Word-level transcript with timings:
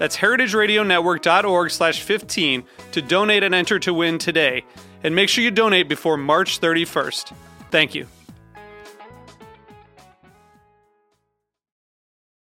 That's 0.00 0.16
heritageradionetwork.org 0.16 1.70
slash 1.70 2.00
15 2.00 2.64
to 2.92 3.02
donate 3.02 3.42
and 3.42 3.54
enter 3.54 3.78
to 3.80 3.92
win 3.92 4.16
today. 4.16 4.64
And 5.04 5.14
make 5.14 5.28
sure 5.28 5.44
you 5.44 5.50
donate 5.50 5.90
before 5.90 6.16
March 6.16 6.58
31st. 6.58 7.34
Thank 7.70 7.94
you. 7.94 8.06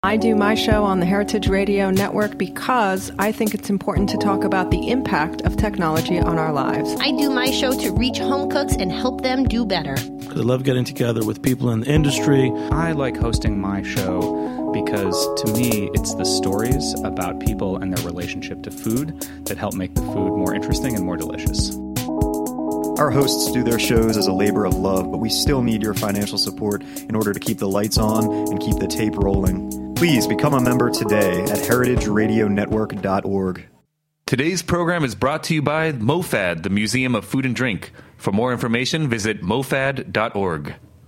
I 0.04 0.18
do 0.18 0.36
my 0.36 0.56
show 0.56 0.84
on 0.84 1.00
the 1.00 1.06
Heritage 1.06 1.48
Radio 1.48 1.90
Network 1.90 2.38
because 2.38 3.14
I 3.18 3.32
think 3.32 3.54
it's 3.54 3.70
important 3.70 4.10
to 4.10 4.18
talk 4.18 4.44
about 4.44 4.70
the 4.70 4.90
impact 4.90 5.42
of 5.44 5.56
technology 5.56 6.20
on 6.20 6.38
our 6.38 6.52
lives. 6.52 6.96
I 7.00 7.12
do 7.12 7.30
my 7.30 7.50
show 7.50 7.72
to 7.80 7.92
reach 7.92 8.18
home 8.18 8.50
cooks 8.50 8.76
and 8.76 8.92
help 8.92 9.22
them 9.22 9.46
do 9.46 9.66
better. 9.66 9.96
I 9.98 10.42
love 10.42 10.64
getting 10.64 10.84
together 10.84 11.26
with 11.26 11.42
people 11.42 11.72
in 11.72 11.80
the 11.80 11.90
industry. 11.90 12.52
I 12.72 12.92
like 12.92 13.16
hosting 13.16 13.60
my 13.60 13.84
show 13.84 14.67
because 14.84 15.28
to 15.42 15.52
me, 15.54 15.90
it's 15.94 16.14
the 16.16 16.26
stories 16.26 16.94
about 17.04 17.40
people 17.40 17.78
and 17.78 17.92
their 17.92 18.06
relationship 18.06 18.62
to 18.64 18.72
food 18.72 19.20
that 19.46 19.58
help 19.58 19.74
make 19.74 19.96
the 19.96 20.02
food 20.02 20.38
more 20.38 20.54
interesting 20.54 20.96
and 20.96 21.04
more 21.04 21.18
delicious. 21.18 21.76
Our 23.00 23.10
hosts 23.10 23.52
do 23.52 23.64
their 23.64 23.80
shows 23.80 24.18
as 24.18 24.28
a 24.28 24.34
labor 24.34 24.66
of 24.66 24.76
love, 24.76 25.12
but 25.12 25.18
we 25.18 25.30
still 25.30 25.64
need 25.64 25.82
your 25.82 25.96
financial 25.96 26.38
support 26.38 26.84
in 27.10 27.16
order 27.16 27.34
to 27.34 27.40
keep 27.40 27.58
the 27.58 27.68
lights 27.68 27.98
on 27.98 28.26
and 28.50 28.60
keep 28.60 28.78
the 28.78 28.88
tape 28.88 29.16
rolling. 29.16 29.96
Please 29.96 30.28
become 30.28 30.54
a 30.54 30.62
member 30.62 30.92
today 30.92 31.42
at 31.44 31.60
heritageradionetwork.org. 31.60 33.68
Today's 34.28 34.62
program 34.62 35.04
is 35.04 35.16
brought 35.16 35.44
to 35.46 35.56
you 35.56 35.62
by 35.62 35.92
MoFad, 35.92 36.64
the 36.64 36.70
Museum 36.70 37.16
of 37.16 37.26
Food 37.26 37.46
and 37.46 37.56
Drink. 37.56 37.92
For 38.18 38.32
more 38.32 38.52
information, 38.52 39.10
visit 39.10 39.42
mofad.org. 39.42 40.76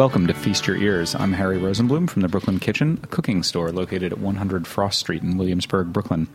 Welcome 0.00 0.26
to 0.28 0.32
Feast 0.32 0.66
Your 0.66 0.78
Ears. 0.78 1.14
I'm 1.14 1.34
Harry 1.34 1.58
Rosenblum 1.58 2.08
from 2.08 2.22
the 2.22 2.28
Brooklyn 2.28 2.58
Kitchen, 2.58 2.98
a 3.02 3.06
cooking 3.06 3.42
store 3.42 3.70
located 3.70 4.14
at 4.14 4.18
100 4.18 4.66
Frost 4.66 4.98
Street 4.98 5.22
in 5.22 5.36
Williamsburg, 5.36 5.92
Brooklyn. 5.92 6.26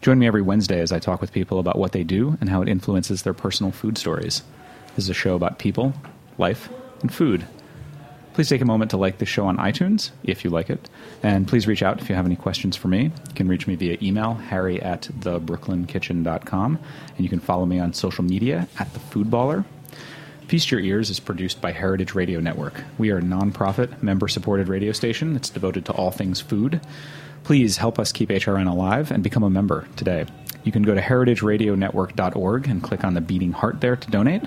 Join 0.00 0.20
me 0.20 0.28
every 0.28 0.40
Wednesday 0.40 0.78
as 0.78 0.92
I 0.92 1.00
talk 1.00 1.20
with 1.20 1.32
people 1.32 1.58
about 1.58 1.78
what 1.78 1.90
they 1.90 2.04
do 2.04 2.38
and 2.40 2.48
how 2.48 2.62
it 2.62 2.68
influences 2.68 3.22
their 3.22 3.34
personal 3.34 3.72
food 3.72 3.98
stories. 3.98 4.44
This 4.94 5.06
is 5.06 5.10
a 5.10 5.14
show 5.14 5.34
about 5.34 5.58
people, 5.58 5.94
life, 6.38 6.68
and 7.00 7.12
food. 7.12 7.44
Please 8.34 8.48
take 8.48 8.60
a 8.60 8.64
moment 8.64 8.92
to 8.92 8.96
like 8.96 9.18
the 9.18 9.26
show 9.26 9.46
on 9.46 9.56
iTunes 9.56 10.12
if 10.22 10.44
you 10.44 10.50
like 10.50 10.70
it, 10.70 10.88
and 11.24 11.48
please 11.48 11.66
reach 11.66 11.82
out 11.82 12.00
if 12.00 12.08
you 12.08 12.14
have 12.14 12.24
any 12.24 12.36
questions 12.36 12.76
for 12.76 12.86
me. 12.86 13.06
You 13.06 13.34
can 13.34 13.48
reach 13.48 13.66
me 13.66 13.74
via 13.74 13.98
email, 14.00 14.34
harry 14.34 14.80
at 14.80 15.08
thebrooklyn.kitchen.com, 15.18 16.78
and 17.16 17.18
you 17.18 17.28
can 17.28 17.40
follow 17.40 17.66
me 17.66 17.80
on 17.80 17.92
social 17.94 18.22
media 18.22 18.68
at 18.78 18.92
the 18.92 19.00
Foodballer. 19.00 19.64
Feast 20.48 20.70
Your 20.70 20.80
Ears 20.80 21.10
is 21.10 21.20
produced 21.20 21.60
by 21.60 21.72
Heritage 21.72 22.14
Radio 22.14 22.40
Network. 22.40 22.82
We 22.96 23.10
are 23.10 23.18
a 23.18 23.22
nonprofit, 23.22 24.02
member 24.02 24.28
supported 24.28 24.66
radio 24.66 24.92
station 24.92 25.34
that's 25.34 25.50
devoted 25.50 25.84
to 25.84 25.92
all 25.92 26.10
things 26.10 26.40
food. 26.40 26.80
Please 27.44 27.76
help 27.76 27.98
us 27.98 28.12
keep 28.12 28.30
HRN 28.30 28.66
alive 28.66 29.10
and 29.10 29.22
become 29.22 29.42
a 29.42 29.50
member 29.50 29.86
today. 29.96 30.24
You 30.64 30.72
can 30.72 30.84
go 30.84 30.94
to 30.94 31.02
heritageradionetwork.org 31.02 32.66
and 32.66 32.82
click 32.82 33.04
on 33.04 33.12
the 33.12 33.20
beating 33.20 33.52
heart 33.52 33.82
there 33.82 33.94
to 33.94 34.10
donate. 34.10 34.42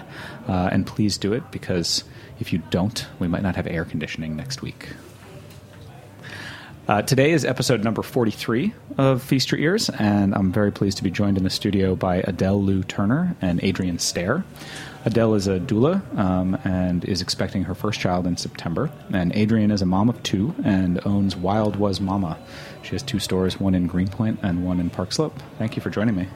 Uh, 0.47 0.69
and 0.72 0.88
please 0.88 1.19
do 1.19 1.34
it 1.34 1.44
because 1.51 2.03
if 2.39 2.51
you 2.51 2.63
don't, 2.72 3.06
we 3.19 3.28
might 3.28 3.44
not 3.44 3.56
have 3.56 3.68
air 3.68 3.85
conditioning 3.85 4.35
next 4.35 4.63
week. 4.63 4.89
Uh, 6.88 7.03
today 7.03 7.31
is 7.31 7.45
episode 7.45 7.83
number 7.83 8.01
43 8.01 8.73
of 8.97 9.22
Feast 9.22 9.51
Your 9.51 9.62
Ears, 9.62 9.89
and 9.91 10.33
I'm 10.33 10.51
very 10.51 10.72
pleased 10.72 10.97
to 10.97 11.03
be 11.03 11.12
joined 11.12 11.38
in 11.38 11.44
the 11.44 11.51
studio 11.51 11.95
by 11.95 12.18
Adele 12.18 12.62
Loux-Turner 12.62 13.35
and 13.39 13.62
Adriane 13.62 14.01
Stare. 14.01 14.44
Adele 15.03 15.34
is 15.35 15.47
a 15.47 15.59
doula 15.59 16.01
um, 16.17 16.56
and 16.63 17.03
is 17.06 17.22
expecting 17.22 17.63
her 17.63 17.73
first 17.73 18.00
child 18.00 18.28
in 18.28 18.38
September. 18.38 18.91
And 19.12 19.34
Adriane 19.34 19.72
is 19.72 19.81
a 19.81 19.85
mom 19.85 20.09
of 20.09 20.22
two 20.23 20.53
and 20.63 21.06
owns 21.06 21.35
Wild 21.35 21.75
Was 21.75 22.00
Mama. 22.00 22.38
She 22.84 22.91
has 22.91 23.01
two 23.01 23.19
stores, 23.19 23.59
one 23.59 23.73
in 23.73 23.88
Greenpoint 23.88 24.39
and 24.44 24.66
one 24.66 24.79
in 24.79 24.89
Park 24.89 25.12
Slope. 25.12 25.41
Thank 25.57 25.75
you 25.75 25.81
for 25.81 25.89
joining 25.89 26.16
me. 26.16 26.28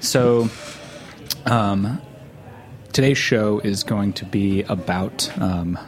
So, 0.00 0.48
um, 1.46 2.00
today's 2.92 3.18
show 3.18 3.58
is 3.58 3.82
going 3.82 4.12
to 4.14 4.24
be 4.24 4.62
about 4.62 5.30
um, 5.40 5.78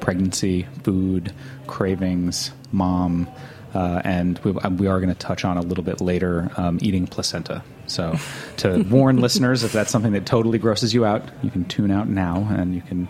pregnancy, 0.00 0.66
food, 0.82 1.32
cravings, 1.66 2.52
mom, 2.72 3.28
uh, 3.74 4.00
and 4.04 4.38
we, 4.40 4.52
we 4.52 4.86
are 4.86 5.00
going 5.00 5.12
to 5.12 5.18
touch 5.18 5.44
on 5.44 5.56
a 5.56 5.62
little 5.62 5.84
bit 5.84 6.00
later 6.00 6.50
um, 6.56 6.78
eating 6.80 7.06
placenta. 7.06 7.62
So, 7.86 8.16
to 8.58 8.82
warn 8.90 9.20
listeners, 9.20 9.64
if 9.64 9.72
that's 9.72 9.90
something 9.90 10.12
that 10.12 10.26
totally 10.26 10.58
grosses 10.58 10.94
you 10.94 11.04
out, 11.04 11.22
you 11.42 11.50
can 11.50 11.64
tune 11.64 11.90
out 11.90 12.08
now 12.08 12.46
and 12.50 12.74
you 12.74 12.80
can 12.80 13.08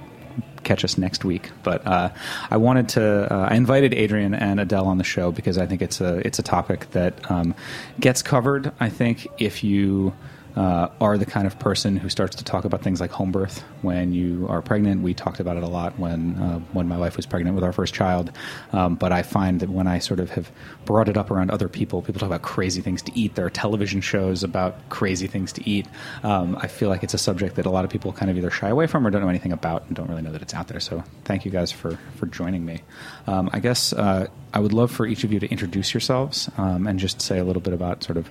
catch 0.65 0.85
us 0.85 0.99
next 0.99 1.25
week. 1.25 1.51
But 1.63 1.87
uh, 1.87 2.11
I 2.51 2.57
wanted 2.57 2.89
to, 2.91 3.33
uh, 3.33 3.49
I 3.51 3.55
invited 3.55 3.93
Adriane 3.93 4.37
and 4.39 4.59
Adele 4.59 4.87
on 4.87 4.99
the 4.99 5.05
show 5.05 5.31
because 5.31 5.59
I 5.59 5.67
think 5.67 5.83
it's 5.83 6.01
a 6.01 6.27
it's 6.27 6.39
a 6.39 6.43
topic 6.43 6.91
that 6.91 7.31
um, 7.31 7.55
gets 8.01 8.23
covered. 8.23 8.73
I 8.81 8.89
think 8.89 9.29
if 9.39 9.63
you 9.63 10.15
uh, 10.57 10.89
are 11.01 11.19
the 11.19 11.27
kind 11.27 11.47
of 11.47 11.59
person 11.59 11.97
who 11.97 12.09
starts 12.09 12.37
to 12.37 12.45
talk 12.45 12.65
about 12.65 12.83
things 12.83 13.01
like 13.01 13.11
home 13.11 13.33
birth 13.33 13.63
when 13.83 14.13
you 14.13 14.47
are 14.49 14.63
pregnant. 14.63 15.03
We 15.03 15.15
talked 15.15 15.41
about 15.41 15.57
it 15.57 15.63
a 15.63 15.69
lot 15.69 15.99
when 15.99 16.37
uh, 16.37 16.59
when 16.73 16.87
my 16.87 16.97
wife 16.97 17.17
was 17.17 17.27
pregnant 17.27 17.55
with 17.55 17.65
our 17.65 17.73
first 17.73 17.95
child. 17.95 18.31
Um, 18.73 18.95
but 18.95 19.13
I 19.13 19.23
find 19.23 19.61
that 19.61 19.71
when 19.71 19.87
I 19.87 19.99
sort 19.99 20.21
of 20.21 20.31
have 20.31 20.51
brought 20.85 21.09
it 21.09 21.17
up 21.17 21.31
around 21.31 21.51
other 21.51 21.69
people, 21.69 22.03
people 22.03 22.21
talk 22.21 22.29
about 22.29 22.43
crazy 22.43 22.81
things 22.81 23.03
to 23.03 23.19
eat. 23.19 23.35
There 23.35 23.47
are 23.47 23.51
television 23.51 24.01
shows 24.01 24.45
about 24.45 24.89
crazy 24.89 25.27
things 25.27 25.53
to 25.55 25.69
eat. 25.69 25.87
Um, 26.23 26.57
I 26.61 26.69
feel 26.69 26.89
like 26.89 27.03
it's 27.03 27.15
a 27.15 27.19
subject 27.19 27.57
that 27.57 27.67
a 27.67 27.71
lot 27.71 27.85
of 27.85 27.91
people 27.91 28.13
kind 28.13 28.31
of 28.31 28.37
either 28.37 28.51
shy 28.51 28.69
away 28.69 28.87
from 28.87 29.07
or 29.07 29.11
don't 29.11 29.23
know 29.23 29.29
anything 29.29 29.53
about 29.53 29.87
and 29.87 29.97
don't 29.97 30.09
really 30.09 30.23
know 30.23 30.33
that 30.33 30.43
it's 30.43 30.55
out 30.55 30.69
there. 30.69 30.81
So 30.81 31.03
thank 31.25 31.45
you 31.45 31.51
guys 31.51 31.73
for 31.73 31.99
for 32.17 32.27
joining 32.27 32.65
me. 32.65 32.83
Um, 33.27 33.51
I 33.53 33.59
guess 33.59 33.93
uh, 33.93 34.29
I 34.53 34.61
would 34.61 34.73
love 34.73 34.93
for 34.93 35.05
each 35.05 35.25
of 35.25 35.33
you 35.33 35.41
to 35.41 35.51
introduce 35.51 35.93
yourselves 35.93 36.49
um, 36.59 36.87
and 36.87 36.99
just 36.99 37.21
say 37.21 37.39
a 37.39 37.45
little 37.45 37.63
bit 37.63 37.75
about 37.75 38.05
sort 38.05 38.17
of 38.17 38.31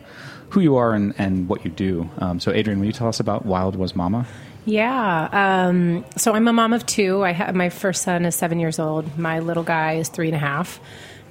who 0.54 0.62
you 0.62 0.76
are 0.76 0.94
and, 0.94 1.14
and 1.18 1.50
what 1.50 1.66
you 1.66 1.72
do. 1.72 2.08
Um, 2.20 2.40
so, 2.40 2.52
Adriane, 2.52 2.78
will 2.78 2.86
you 2.86 2.92
tell 2.92 3.08
us 3.08 3.20
about 3.20 3.44
Wild 3.44 3.76
Was 3.76 3.96
Mama? 3.96 4.28
Yeah. 4.66 5.30
Um, 5.32 6.06
so 6.16 6.34
I'm 6.34 6.48
a 6.48 6.54
mom 6.54 6.74
of 6.74 6.86
two. 6.86 7.24
I 7.24 7.34
ha- 7.34 7.52
my 7.54 7.70
first 7.70 8.04
son 8.04 8.24
is 8.24 8.36
seven 8.36 8.60
years 8.60 8.78
old. 8.80 9.18
My 9.18 9.40
little 9.40 9.64
guy 9.64 9.94
is 9.94 10.10
three 10.10 10.28
and 10.28 10.36
a 10.36 10.40
half. 10.40 10.80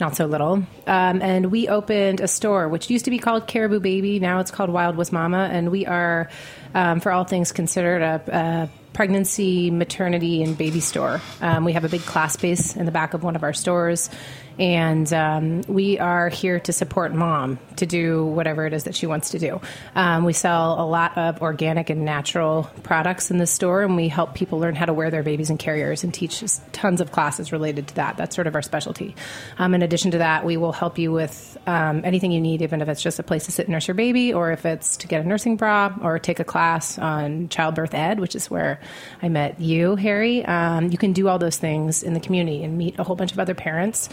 Not 0.00 0.16
so 0.16 0.26
little. 0.26 0.54
Um, 0.86 1.22
and 1.22 1.52
we 1.52 1.68
opened 1.68 2.20
a 2.20 2.26
store, 2.26 2.68
which 2.68 2.90
used 2.90 3.04
to 3.04 3.10
be 3.12 3.18
called 3.18 3.46
Caribou 3.46 3.78
Baby. 3.78 4.18
Now 4.18 4.40
it's 4.40 4.50
called 4.50 4.70
Wild 4.70 4.96
Was 4.96 5.12
Mama. 5.12 5.48
And 5.52 5.70
we 5.70 5.86
are, 5.86 6.28
um, 6.74 6.98
for 6.98 7.12
all 7.12 7.24
things 7.24 7.52
considered, 7.52 8.02
a, 8.02 8.22
a 8.28 8.68
pregnancy, 8.92 9.70
maternity, 9.70 10.42
and 10.42 10.56
baby 10.56 10.80
store. 10.80 11.20
Um, 11.40 11.64
we 11.64 11.72
have 11.72 11.84
a 11.84 11.88
big 11.88 12.02
class 12.02 12.34
space 12.34 12.76
in 12.76 12.86
the 12.86 12.92
back 12.92 13.14
of 13.14 13.22
one 13.22 13.36
of 13.36 13.42
our 13.42 13.52
stores. 13.52 14.10
And 14.58 15.10
um, 15.12 15.62
we 15.66 15.98
are 15.98 16.28
here 16.28 16.60
to 16.60 16.72
support 16.72 17.14
mom 17.14 17.58
to 17.76 17.86
do 17.86 18.26
whatever 18.26 18.66
it 18.66 18.74
is 18.74 18.84
that 18.84 18.94
she 18.94 19.06
wants 19.06 19.30
to 19.30 19.38
do. 19.38 19.60
Um, 19.94 20.24
we 20.24 20.34
sell 20.34 20.78
a 20.78 20.84
lot 20.84 21.16
of 21.16 21.40
organic 21.40 21.88
and 21.88 22.04
natural 22.04 22.70
products 22.82 23.30
in 23.30 23.38
the 23.38 23.46
store, 23.46 23.82
and 23.82 23.96
we 23.96 24.08
help 24.08 24.34
people 24.34 24.58
learn 24.58 24.74
how 24.74 24.84
to 24.84 24.92
wear 24.92 25.10
their 25.10 25.22
babies 25.22 25.48
and 25.48 25.58
carriers 25.58 26.04
and 26.04 26.12
teach 26.12 26.44
tons 26.72 27.00
of 27.00 27.12
classes 27.12 27.50
related 27.50 27.88
to 27.88 27.94
that. 27.94 28.18
That's 28.18 28.34
sort 28.34 28.46
of 28.46 28.54
our 28.54 28.60
specialty. 28.60 29.16
Um, 29.58 29.74
in 29.74 29.80
addition 29.80 30.10
to 30.10 30.18
that, 30.18 30.44
we 30.44 30.58
will 30.58 30.72
help 30.72 30.98
you 30.98 31.12
with 31.12 31.56
um, 31.66 32.02
anything 32.04 32.30
you 32.30 32.40
need, 32.40 32.60
even 32.60 32.82
if 32.82 32.88
it's 32.88 33.02
just 33.02 33.18
a 33.18 33.22
place 33.22 33.46
to 33.46 33.52
sit 33.52 33.66
and 33.66 33.72
nurse 33.72 33.88
your 33.88 33.94
baby, 33.94 34.34
or 34.34 34.52
if 34.52 34.66
it's 34.66 34.98
to 34.98 35.06
get 35.06 35.24
a 35.24 35.26
nursing 35.26 35.56
bra, 35.56 35.94
or 36.02 36.18
take 36.18 36.40
a 36.40 36.44
class 36.44 36.98
on 36.98 37.48
childbirth 37.48 37.94
ed, 37.94 38.20
which 38.20 38.36
is 38.36 38.50
where 38.50 38.80
I 39.22 39.28
met 39.28 39.60
you, 39.60 39.96
Harry. 39.96 40.44
Um, 40.44 40.90
you 40.90 40.98
can 40.98 41.12
do 41.12 41.28
all 41.28 41.38
those 41.38 41.56
things 41.56 42.02
in 42.02 42.14
the 42.14 42.20
community 42.20 42.64
and 42.64 42.76
meet 42.78 42.98
a 42.98 43.04
whole 43.04 43.16
bunch 43.16 43.32
of 43.32 43.38
other 43.38 43.54
parents 43.54 44.08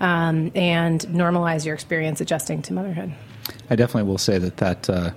um, 0.00 0.50
and 0.54 1.00
normalize 1.02 1.64
your 1.64 1.74
experience 1.74 2.20
adjusting 2.20 2.60
to 2.62 2.72
motherhood. 2.72 3.12
I 3.70 3.76
definitely 3.76 4.08
will 4.08 4.18
say 4.18 4.38
that 4.38 4.58
that 4.58 4.90
uh, 4.90 5.10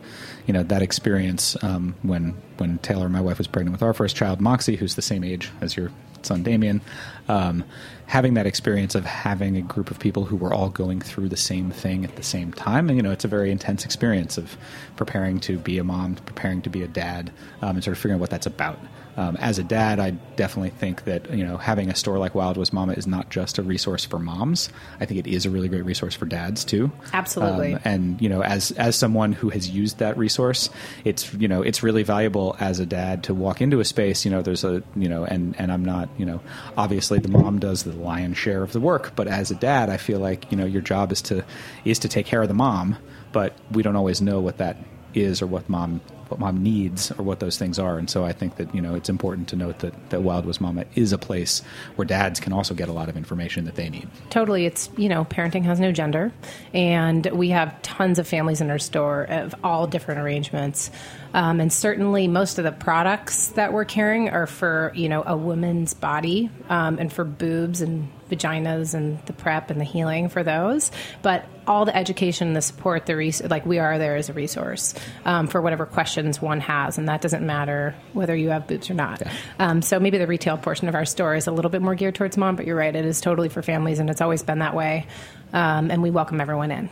you 0.47 0.53
know 0.53 0.63
that 0.63 0.81
experience 0.81 1.61
um, 1.63 1.95
when 2.03 2.35
when 2.57 2.77
Taylor, 2.79 3.09
my 3.09 3.21
wife, 3.21 3.37
was 3.37 3.47
pregnant 3.47 3.73
with 3.73 3.83
our 3.83 3.93
first 3.93 4.15
child, 4.15 4.39
Moxie, 4.41 4.75
who's 4.75 4.95
the 4.95 5.01
same 5.01 5.23
age 5.23 5.51
as 5.61 5.75
your 5.75 5.91
son 6.21 6.41
Damien, 6.41 6.81
um, 7.27 7.63
having 8.07 8.33
that 8.33 8.47
experience 8.47 8.95
of 8.95 9.05
having 9.05 9.57
a 9.57 9.61
group 9.61 9.91
of 9.91 9.99
people 9.99 10.25
who 10.25 10.35
were 10.35 10.53
all 10.53 10.69
going 10.69 10.99
through 10.99 11.29
the 11.29 11.37
same 11.37 11.69
thing 11.69 12.03
at 12.03 12.15
the 12.15 12.23
same 12.23 12.51
time, 12.51 12.89
and 12.89 12.97
you 12.97 13.03
know, 13.03 13.11
it's 13.11 13.25
a 13.25 13.27
very 13.27 13.51
intense 13.51 13.85
experience 13.85 14.37
of 14.37 14.57
preparing 14.95 15.39
to 15.41 15.57
be 15.57 15.77
a 15.77 15.83
mom, 15.83 16.15
preparing 16.15 16.61
to 16.63 16.69
be 16.69 16.81
a 16.81 16.87
dad, 16.87 17.31
um, 17.61 17.75
and 17.75 17.83
sort 17.83 17.95
of 17.95 18.01
figuring 18.01 18.15
out 18.15 18.21
what 18.21 18.29
that's 18.29 18.47
about 18.47 18.79
um, 19.17 19.37
as 19.37 19.59
a 19.59 19.63
dad, 19.63 19.99
I 19.99 20.11
definitely 20.11 20.71
think 20.71 21.05
that 21.05 21.31
you 21.33 21.43
know 21.43 21.57
having 21.57 21.89
a 21.89 21.95
store 21.95 22.17
like 22.17 22.35
Wild 22.35 22.57
Was 22.57 22.73
Mama 22.73 22.93
is 22.93 23.07
not 23.07 23.29
just 23.29 23.57
a 23.57 23.63
resource 23.63 24.03
for 24.03 24.19
moms. 24.19 24.69
I 24.99 25.05
think 25.05 25.25
it 25.25 25.27
is 25.27 25.45
a 25.45 25.49
really 25.49 25.69
great 25.69 25.85
resource 25.85 26.15
for 26.15 26.25
dads 26.25 26.65
too. 26.65 26.91
Absolutely. 27.13 27.75
Um, 27.75 27.81
and 27.85 28.21
you 28.21 28.27
know, 28.27 28.43
as 28.43 28.71
as 28.71 28.95
someone 28.95 29.31
who 29.31 29.49
has 29.49 29.69
used 29.69 29.99
that 29.99 30.17
resource, 30.17 30.69
it's 31.05 31.33
you 31.33 31.47
know 31.47 31.61
it's 31.61 31.81
really 31.81 32.03
valuable 32.03 32.57
as 32.59 32.79
a 32.79 32.85
dad 32.85 33.23
to 33.23 33.33
walk 33.33 33.61
into 33.61 33.79
a 33.79 33.85
space. 33.85 34.25
You 34.25 34.31
know, 34.31 34.41
there's 34.41 34.65
a 34.65 34.83
you 34.95 35.07
know, 35.07 35.23
and 35.23 35.55
and 35.57 35.71
I'm 35.71 35.85
not 35.85 36.09
you 36.17 36.25
know, 36.25 36.41
obviously 36.77 37.19
the 37.19 37.29
mom 37.29 37.59
does 37.59 37.83
the 37.83 37.93
lion's 37.93 38.37
share 38.37 38.63
of 38.63 38.73
the 38.73 38.81
work, 38.81 39.15
but 39.15 39.27
as 39.27 39.49
a 39.49 39.55
dad, 39.55 39.89
I 39.89 39.97
feel 39.97 40.19
like 40.19 40.51
you 40.51 40.57
know 40.57 40.65
your 40.65 40.81
job 40.81 41.13
is 41.13 41.21
to 41.23 41.45
is 41.85 41.99
to 41.99 42.09
take 42.09 42.25
care 42.25 42.41
of 42.41 42.49
the 42.49 42.53
mom, 42.53 42.97
but 43.31 43.53
we 43.71 43.81
don't 43.81 43.95
always 43.95 44.21
know 44.21 44.41
what 44.41 44.57
that 44.57 44.77
is 45.15 45.41
or 45.41 45.47
what 45.47 45.69
mom 45.69 46.01
what 46.29 46.39
mom 46.39 46.63
needs 46.63 47.11
or 47.11 47.23
what 47.23 47.39
those 47.39 47.57
things 47.57 47.77
are. 47.77 47.97
And 47.97 48.09
so 48.09 48.25
I 48.25 48.33
think 48.33 48.55
that 48.57 48.73
you 48.73 48.81
know 48.81 48.95
it's 48.95 49.09
important 49.09 49.47
to 49.49 49.55
note 49.55 49.79
that 49.79 50.09
that 50.09 50.21
Wild 50.21 50.45
Was 50.45 50.59
Mama 50.59 50.85
is 50.95 51.13
a 51.13 51.17
place 51.17 51.61
where 51.95 52.05
dads 52.05 52.39
can 52.39 52.53
also 52.53 52.73
get 52.73 52.89
a 52.89 52.91
lot 52.91 53.09
of 53.09 53.17
information 53.17 53.65
that 53.65 53.75
they 53.75 53.89
need. 53.89 54.07
Totally, 54.29 54.65
it's 54.65 54.89
you 54.97 55.09
know 55.09 55.25
parenting 55.25 55.63
has 55.63 55.79
no 55.79 55.91
gender, 55.91 56.31
and 56.73 57.25
we 57.27 57.49
have 57.49 57.81
tons 57.81 58.19
of 58.19 58.27
families 58.27 58.61
in 58.61 58.69
our 58.69 58.79
store 58.79 59.23
of 59.23 59.55
all 59.63 59.87
different 59.87 60.19
arrangements. 60.19 60.89
Um, 61.33 61.59
and 61.59 61.71
certainly, 61.71 62.27
most 62.27 62.57
of 62.57 62.63
the 62.63 62.71
products 62.71 63.47
that 63.49 63.73
we're 63.73 63.85
carrying 63.85 64.29
are 64.29 64.47
for 64.47 64.91
you 64.95 65.09
know 65.09 65.23
a 65.25 65.37
woman's 65.37 65.93
body 65.93 66.49
um, 66.69 66.97
and 66.97 67.11
for 67.11 67.23
boobs 67.23 67.81
and 67.81 68.09
vaginas 68.29 68.93
and 68.93 69.19
the 69.25 69.33
prep 69.33 69.69
and 69.69 69.79
the 69.79 69.85
healing 69.85 70.29
for 70.29 70.43
those. 70.43 70.91
But 71.21 71.45
all 71.67 71.85
the 71.85 71.95
education, 71.95 72.53
the 72.53 72.61
support, 72.61 73.05
the 73.05 73.15
res- 73.15 73.43
like 73.43 73.65
we 73.65 73.79
are 73.79 73.97
there 73.97 74.15
as 74.15 74.29
a 74.29 74.33
resource 74.33 74.93
um, 75.25 75.47
for 75.47 75.61
whatever 75.61 75.85
questions 75.85 76.41
one 76.41 76.59
has, 76.59 76.97
and 76.97 77.07
that 77.09 77.21
doesn't 77.21 77.45
matter 77.45 77.95
whether 78.13 78.35
you 78.35 78.49
have 78.49 78.67
boobs 78.67 78.89
or 78.89 78.93
not. 78.93 79.21
Yeah. 79.21 79.33
Um, 79.59 79.81
so 79.81 79.99
maybe 79.99 80.17
the 80.17 80.27
retail 80.27 80.57
portion 80.57 80.87
of 80.87 80.95
our 80.95 81.05
store 81.05 81.35
is 81.35 81.47
a 81.47 81.51
little 81.51 81.71
bit 81.71 81.81
more 81.81 81.95
geared 81.95 82.15
towards 82.15 82.37
mom, 82.37 82.55
but 82.55 82.65
you're 82.65 82.75
right, 82.75 82.95
it 82.95 83.05
is 83.05 83.21
totally 83.21 83.49
for 83.49 83.61
families, 83.61 83.99
and 83.99 84.09
it's 84.09 84.21
always 84.21 84.43
been 84.43 84.59
that 84.59 84.75
way. 84.75 85.07
Um, 85.53 85.91
and 85.91 86.01
we 86.03 86.11
welcome 86.11 86.41
everyone 86.41 86.71
in. 86.71 86.89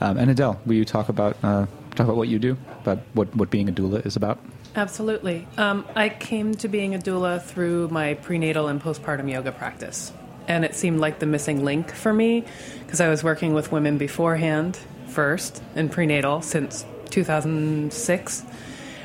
Um, 0.00 0.16
and 0.16 0.30
Adele, 0.30 0.60
will 0.64 0.74
you 0.74 0.84
talk 0.84 1.08
about 1.08 1.36
uh, 1.42 1.66
talk 1.98 2.06
about 2.06 2.16
what 2.16 2.28
you 2.28 2.38
do, 2.38 2.56
about 2.82 3.00
what, 3.12 3.34
what 3.34 3.50
being 3.50 3.68
a 3.68 3.72
doula 3.72 4.04
is 4.06 4.16
about? 4.16 4.38
Absolutely. 4.76 5.46
Um, 5.56 5.84
I 5.96 6.08
came 6.08 6.54
to 6.56 6.68
being 6.68 6.94
a 6.94 6.98
doula 6.98 7.42
through 7.42 7.88
my 7.88 8.14
prenatal 8.14 8.68
and 8.68 8.80
postpartum 8.80 9.30
yoga 9.30 9.52
practice. 9.52 10.12
And 10.46 10.64
it 10.64 10.74
seemed 10.74 11.00
like 11.00 11.18
the 11.18 11.26
missing 11.26 11.64
link 11.64 11.92
for 11.92 12.12
me 12.12 12.44
because 12.84 13.00
I 13.00 13.08
was 13.08 13.22
working 13.22 13.52
with 13.52 13.72
women 13.72 13.98
beforehand, 13.98 14.78
first, 15.08 15.62
in 15.74 15.88
prenatal 15.88 16.40
since 16.40 16.86
2006. 17.10 18.44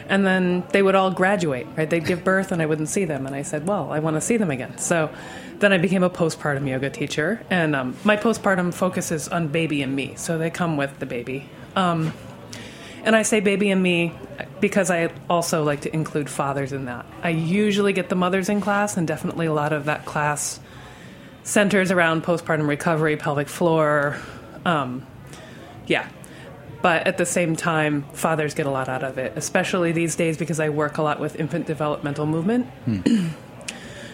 And 0.07 0.25
then 0.25 0.63
they 0.69 0.83
would 0.83 0.95
all 0.95 1.11
graduate, 1.11 1.65
right? 1.75 1.89
They'd 1.89 2.05
give 2.05 2.23
birth 2.23 2.51
and 2.51 2.61
I 2.61 2.65
wouldn't 2.65 2.89
see 2.89 3.05
them. 3.05 3.25
And 3.25 3.35
I 3.35 3.41
said, 3.41 3.67
well, 3.67 3.91
I 3.91 3.99
want 3.99 4.15
to 4.15 4.21
see 4.21 4.37
them 4.37 4.51
again. 4.51 4.77
So 4.77 5.09
then 5.59 5.73
I 5.73 5.79
became 5.79 6.03
a 6.03 6.09
postpartum 6.09 6.67
yoga 6.67 6.89
teacher. 6.89 7.43
And 7.49 7.75
um, 7.75 7.97
my 8.03 8.17
postpartum 8.17 8.73
focuses 8.73 9.27
on 9.27 9.47
baby 9.47 9.81
and 9.81 9.95
me. 9.95 10.13
So 10.15 10.37
they 10.37 10.49
come 10.51 10.77
with 10.77 10.99
the 10.99 11.05
baby. 11.05 11.49
Um, 11.75 12.13
and 13.03 13.15
I 13.15 13.23
say 13.23 13.39
baby 13.39 13.69
and 13.69 13.81
me 13.81 14.13
because 14.59 14.89
I 14.89 15.11
also 15.29 15.63
like 15.63 15.81
to 15.81 15.93
include 15.93 16.29
fathers 16.29 16.71
in 16.71 16.85
that. 16.85 17.05
I 17.21 17.29
usually 17.29 17.93
get 17.93 18.09
the 18.09 18.15
mothers 18.15 18.49
in 18.49 18.61
class, 18.61 18.97
and 18.97 19.07
definitely 19.07 19.45
a 19.45 19.53
lot 19.53 19.73
of 19.73 19.85
that 19.85 20.05
class 20.05 20.59
centers 21.43 21.91
around 21.91 22.23
postpartum 22.23 22.67
recovery, 22.67 23.17
pelvic 23.17 23.49
floor. 23.49 24.17
Um, 24.65 25.05
yeah. 25.85 26.07
But 26.81 27.07
at 27.07 27.17
the 27.17 27.25
same 27.25 27.55
time, 27.55 28.03
fathers 28.13 28.53
get 28.53 28.65
a 28.65 28.71
lot 28.71 28.89
out 28.89 29.03
of 29.03 29.17
it, 29.17 29.33
especially 29.35 29.91
these 29.91 30.15
days 30.15 30.37
because 30.37 30.59
I 30.59 30.69
work 30.69 30.97
a 30.97 31.01
lot 31.01 31.19
with 31.19 31.39
infant 31.39 31.65
developmental 31.65 32.25
movement. 32.25 32.67
Hmm. 32.85 33.27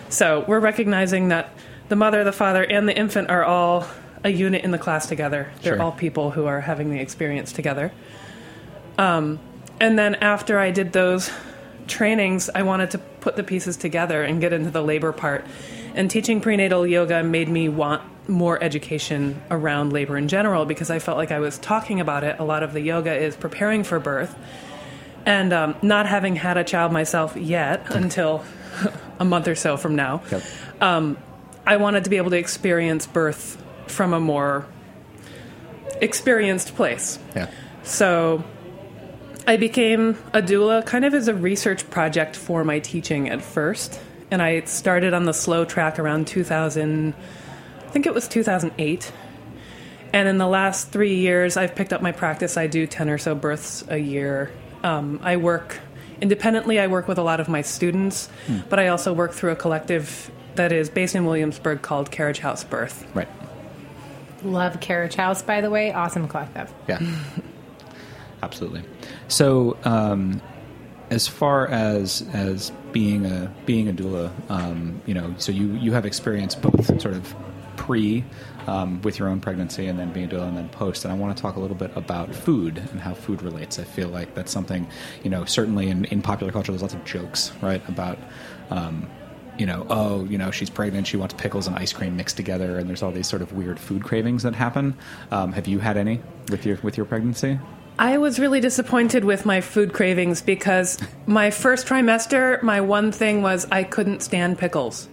so 0.09 0.45
we're 0.47 0.59
recognizing 0.59 1.29
that 1.29 1.53
the 1.89 1.95
mother, 1.95 2.23
the 2.23 2.31
father, 2.31 2.63
and 2.63 2.87
the 2.87 2.95
infant 2.95 3.29
are 3.29 3.43
all 3.43 3.87
a 4.23 4.29
unit 4.29 4.63
in 4.63 4.71
the 4.71 4.77
class 4.77 5.07
together. 5.07 5.51
They're 5.61 5.75
sure. 5.75 5.81
all 5.81 5.91
people 5.91 6.31
who 6.31 6.45
are 6.45 6.61
having 6.61 6.91
the 6.91 6.99
experience 6.99 7.51
together. 7.51 7.91
Um, 8.99 9.39
and 9.79 9.97
then 9.97 10.15
after 10.15 10.59
I 10.59 10.71
did 10.71 10.91
those 10.91 11.31
trainings, 11.87 12.49
I 12.53 12.63
wanted 12.63 12.91
to 12.91 12.97
put 12.97 13.37
the 13.37 13.43
pieces 13.43 13.77
together 13.77 14.21
and 14.23 14.41
get 14.41 14.51
into 14.51 14.71
the 14.71 14.83
labor 14.83 15.13
part. 15.13 15.45
And 15.95 16.11
teaching 16.11 16.41
prenatal 16.41 16.85
yoga 16.85 17.23
made 17.23 17.47
me 17.47 17.69
want 17.69 18.03
more 18.27 18.61
education 18.61 19.41
around 19.49 19.93
labor 19.93 20.17
in 20.17 20.27
general 20.27 20.65
because 20.65 20.91
I 20.91 20.99
felt 20.99 21.17
like 21.17 21.31
I 21.31 21.39
was 21.39 21.57
talking 21.57 22.01
about 22.01 22.25
it. 22.25 22.39
A 22.39 22.43
lot 22.43 22.61
of 22.61 22.73
the 22.73 22.81
yoga 22.81 23.15
is 23.15 23.37
preparing 23.37 23.85
for 23.85 23.99
birth. 23.99 24.35
And 25.25 25.53
um, 25.53 25.75
not 25.81 26.05
having 26.05 26.35
had 26.35 26.57
a 26.57 26.63
child 26.65 26.91
myself 26.91 27.37
yet 27.37 27.95
until 27.95 28.43
a 29.19 29.25
month 29.25 29.47
or 29.47 29.55
so 29.55 29.77
from 29.77 29.95
now, 29.95 30.21
yep. 30.29 30.43
um, 30.81 31.17
I 31.65 31.77
wanted 31.77 32.03
to 32.03 32.09
be 32.09 32.17
able 32.17 32.31
to 32.31 32.37
experience 32.37 33.07
birth 33.07 33.61
from 33.87 34.13
a 34.13 34.19
more 34.19 34.67
experienced 36.01 36.75
place. 36.75 37.17
Yeah. 37.35 37.49
So 37.83 38.43
I 39.49 39.57
became 39.57 40.09
a 40.31 40.43
doula 40.43 40.85
kind 40.85 41.03
of 41.03 41.15
as 41.15 41.27
a 41.27 41.33
research 41.33 41.89
project 41.89 42.35
for 42.35 42.63
my 42.63 42.77
teaching 42.77 43.29
at 43.29 43.41
first. 43.41 43.99
And 44.29 44.43
I 44.43 44.61
started 44.65 45.15
on 45.15 45.25
the 45.25 45.33
slow 45.33 45.65
track 45.65 45.97
around 45.97 46.27
2000, 46.27 47.15
I 47.15 47.89
think 47.89 48.05
it 48.05 48.13
was 48.13 48.27
2008. 48.27 49.11
And 50.13 50.29
in 50.29 50.37
the 50.37 50.45
last 50.45 50.91
three 50.91 51.15
years, 51.15 51.57
I've 51.57 51.73
picked 51.73 51.93
up 51.93 52.03
my 52.03 52.11
practice. 52.11 52.57
I 52.57 52.67
do 52.67 52.85
10 52.85 53.09
or 53.09 53.17
so 53.17 53.33
births 53.33 53.83
a 53.87 53.97
year. 53.97 54.51
Um, 54.83 55.19
I 55.23 55.37
work 55.37 55.79
independently, 56.21 56.79
I 56.79 56.85
work 56.85 57.07
with 57.07 57.17
a 57.17 57.23
lot 57.23 57.39
of 57.39 57.49
my 57.49 57.63
students, 57.63 58.29
hmm. 58.45 58.59
but 58.69 58.77
I 58.77 58.89
also 58.89 59.13
work 59.13 59.31
through 59.33 59.53
a 59.53 59.55
collective 59.55 60.29
that 60.53 60.71
is 60.71 60.91
based 60.91 61.15
in 61.15 61.25
Williamsburg 61.25 61.81
called 61.81 62.11
Carriage 62.11 62.37
House 62.37 62.63
Birth. 62.63 63.03
Right. 63.15 63.27
Love 64.43 64.79
Carriage 64.79 65.15
House, 65.15 65.41
by 65.41 65.59
the 65.59 65.71
way. 65.71 65.91
Awesome 65.91 66.27
collective. 66.27 66.71
Yeah. 66.87 66.99
Absolutely. 68.41 68.83
So, 69.27 69.77
um, 69.83 70.41
as 71.09 71.27
far 71.27 71.67
as 71.67 72.23
as 72.33 72.71
being 72.91 73.25
a 73.25 73.51
being 73.65 73.89
a 73.89 73.93
doula, 73.93 74.31
um, 74.49 75.01
you 75.05 75.13
know, 75.13 75.33
so 75.37 75.51
you 75.51 75.73
you 75.73 75.91
have 75.93 76.05
experience 76.05 76.55
both 76.55 76.85
sort 77.01 77.15
of 77.15 77.35
pre 77.75 78.23
um, 78.67 79.01
with 79.01 79.17
your 79.17 79.27
own 79.27 79.39
pregnancy 79.39 79.87
and 79.87 79.97
then 79.97 80.11
being 80.13 80.27
a 80.27 80.29
doula 80.29 80.47
and 80.47 80.57
then 80.57 80.69
post. 80.69 81.05
And 81.05 81.11
I 81.11 81.17
want 81.17 81.35
to 81.35 81.41
talk 81.41 81.55
a 81.55 81.59
little 81.59 81.75
bit 81.75 81.91
about 81.95 82.33
food 82.33 82.77
and 82.77 82.99
how 82.99 83.13
food 83.13 83.41
relates. 83.41 83.79
I 83.79 83.83
feel 83.83 84.09
like 84.09 84.35
that's 84.35 84.51
something, 84.51 84.87
you 85.23 85.29
know, 85.29 85.45
certainly 85.45 85.87
in, 85.87 86.05
in 86.05 86.21
popular 86.21 86.51
culture, 86.51 86.71
there's 86.71 86.81
lots 86.81 86.93
of 86.93 87.03
jokes, 87.05 87.51
right, 87.61 87.81
about 87.89 88.19
um, 88.69 89.09
you 89.57 89.65
know, 89.65 89.85
oh, 89.89 90.23
you 90.25 90.37
know, 90.37 90.51
she's 90.51 90.69
pregnant, 90.69 91.07
she 91.07 91.17
wants 91.17 91.33
pickles 91.33 91.67
and 91.67 91.75
ice 91.75 91.91
cream 91.91 92.15
mixed 92.15 92.37
together, 92.37 92.77
and 92.77 92.87
there's 92.87 93.03
all 93.03 93.11
these 93.11 93.27
sort 93.27 93.41
of 93.41 93.51
weird 93.53 93.79
food 93.79 94.03
cravings 94.03 94.43
that 94.43 94.55
happen. 94.55 94.95
Um, 95.31 95.51
have 95.53 95.67
you 95.67 95.79
had 95.79 95.97
any 95.97 96.21
with 96.49 96.65
your 96.65 96.77
with 96.81 96.95
your 96.95 97.05
pregnancy? 97.05 97.59
I 97.99 98.17
was 98.17 98.39
really 98.39 98.61
disappointed 98.61 99.25
with 99.25 99.45
my 99.45 99.59
food 99.59 99.91
cravings 99.91 100.41
because 100.41 100.97
my 101.27 101.51
first 101.51 101.85
trimester, 101.85 102.63
my 102.63 102.79
one 102.79 103.11
thing 103.11 103.41
was 103.41 103.67
I 103.69 103.83
couldn't 103.83 104.21
stand 104.21 104.57
pickles. 104.57 105.09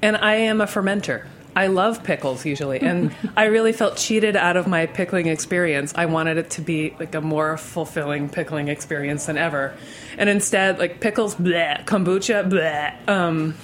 And 0.00 0.16
I 0.16 0.36
am 0.36 0.62
a 0.62 0.64
fermenter. 0.64 1.26
I 1.54 1.66
love 1.66 2.02
pickles 2.02 2.46
usually, 2.46 2.80
and 2.80 3.14
I 3.36 3.44
really 3.44 3.72
felt 3.74 3.98
cheated 3.98 4.34
out 4.34 4.56
of 4.56 4.66
my 4.66 4.86
pickling 4.86 5.26
experience. 5.26 5.92
I 5.94 6.06
wanted 6.06 6.38
it 6.38 6.48
to 6.52 6.62
be 6.62 6.96
like 6.98 7.14
a 7.14 7.20
more 7.20 7.58
fulfilling 7.58 8.30
pickling 8.30 8.68
experience 8.68 9.26
than 9.26 9.36
ever, 9.36 9.74
and 10.16 10.30
instead, 10.30 10.78
like 10.78 11.00
pickles, 11.00 11.34
bleh, 11.34 11.84
kombucha, 11.84 12.48
bleh. 12.48 13.08
Um, 13.10 13.54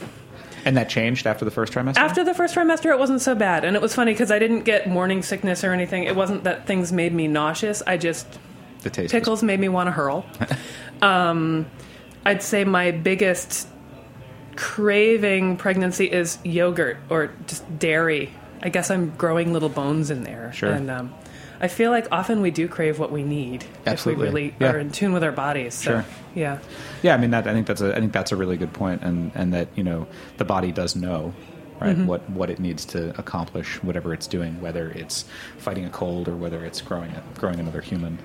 And 0.67 0.77
that 0.77 0.91
changed 0.91 1.27
after 1.27 1.47
the 1.47 1.51
first 1.51 1.73
trimester? 1.73 1.97
after 1.97 2.23
the 2.23 2.35
first 2.35 2.55
trimester, 2.55 2.93
it 2.93 2.99
wasn't 2.99 3.23
so 3.23 3.35
bad, 3.35 3.65
and 3.65 3.75
it 3.75 3.81
was 3.81 3.95
funny 3.95 4.13
because 4.13 4.31
I 4.31 4.39
didn't 4.39 4.65
get 4.65 4.87
morning 4.87 5.23
sickness 5.23 5.65
or 5.65 5.73
anything. 5.73 6.03
It 6.03 6.15
wasn't 6.15 6.45
that 6.45 6.67
things 6.67 6.93
made 6.93 7.15
me 7.15 7.27
nauseous. 7.27 7.83
I 7.87 7.97
just 7.97 8.39
the 8.83 8.91
taste. 8.91 9.13
pickles 9.13 9.43
made 9.43 9.61
me 9.61 9.69
want 9.69 9.87
to 9.89 9.93
hurl. 9.93 10.25
um, 11.03 11.67
I'd 12.25 12.43
say 12.43 12.65
my 12.65 12.91
biggest 12.91 13.69
craving 14.57 15.57
pregnancy 15.57 16.07
is 16.11 16.39
yogurt 16.45 16.97
or 17.09 17.31
just 17.47 17.79
dairy. 17.79 18.33
I 18.63 18.71
guess 18.71 18.91
I'm 18.91 19.11
growing 19.17 19.53
little 19.53 19.69
bones 19.69 20.11
in 20.11 20.25
there. 20.25 20.53
Sure. 20.53 20.71
And 20.71 20.91
um, 20.91 21.15
I 21.61 21.69
feel 21.69 21.91
like 21.93 22.09
often 22.11 22.41
we 22.41 22.51
do 22.51 22.67
crave 22.67 22.99
what 22.99 23.13
we 23.13 23.23
need 23.23 23.65
Absolutely. 23.87 24.27
if 24.29 24.33
we 24.35 24.41
really 24.41 24.55
Yeah. 24.61 24.73
are 24.73 24.79
in 24.79 24.91
tune 24.91 25.13
with 25.13 25.23
our 25.23 25.33
bodies. 25.33 25.75
So, 25.75 25.91
Sure. 25.93 26.05
Yeah. 26.35 26.59
Yeah, 27.03 27.15
I 27.15 27.19
mean 27.19 27.31
that. 27.31 27.47
I 27.47 27.53
think 27.53 27.67
that's 27.69 27.81
a. 27.81 27.95
I 27.97 28.01
think 28.01 28.13
that's 28.13 28.33
a 28.33 28.37
really 28.37 28.57
good 28.57 28.73
point, 28.73 29.03
and 29.03 29.31
and 29.35 29.53
that 29.55 29.69
you 29.77 29.83
know 29.85 30.07
the 30.37 30.45
body 30.45 30.73
does 30.73 30.95
know, 30.97 31.33
right? 31.81 31.97
Mhm. 31.97 32.07
What 32.07 32.29
what 32.31 32.51
it 32.51 32.59
needs 32.59 32.85
to 32.87 33.17
accomplish, 33.19 33.83
whatever 33.83 34.13
it's 34.13 34.27
doing, 34.27 34.61
whether 34.61 34.91
it's 34.91 35.25
fighting 35.59 35.85
a 35.85 35.91
cold 35.91 36.29
or 36.29 36.37
whether 36.37 36.65
it's 36.65 36.81
growing 36.81 37.11
a, 37.13 37.23
growing 37.39 37.59
another 37.61 37.81
human. 37.81 38.19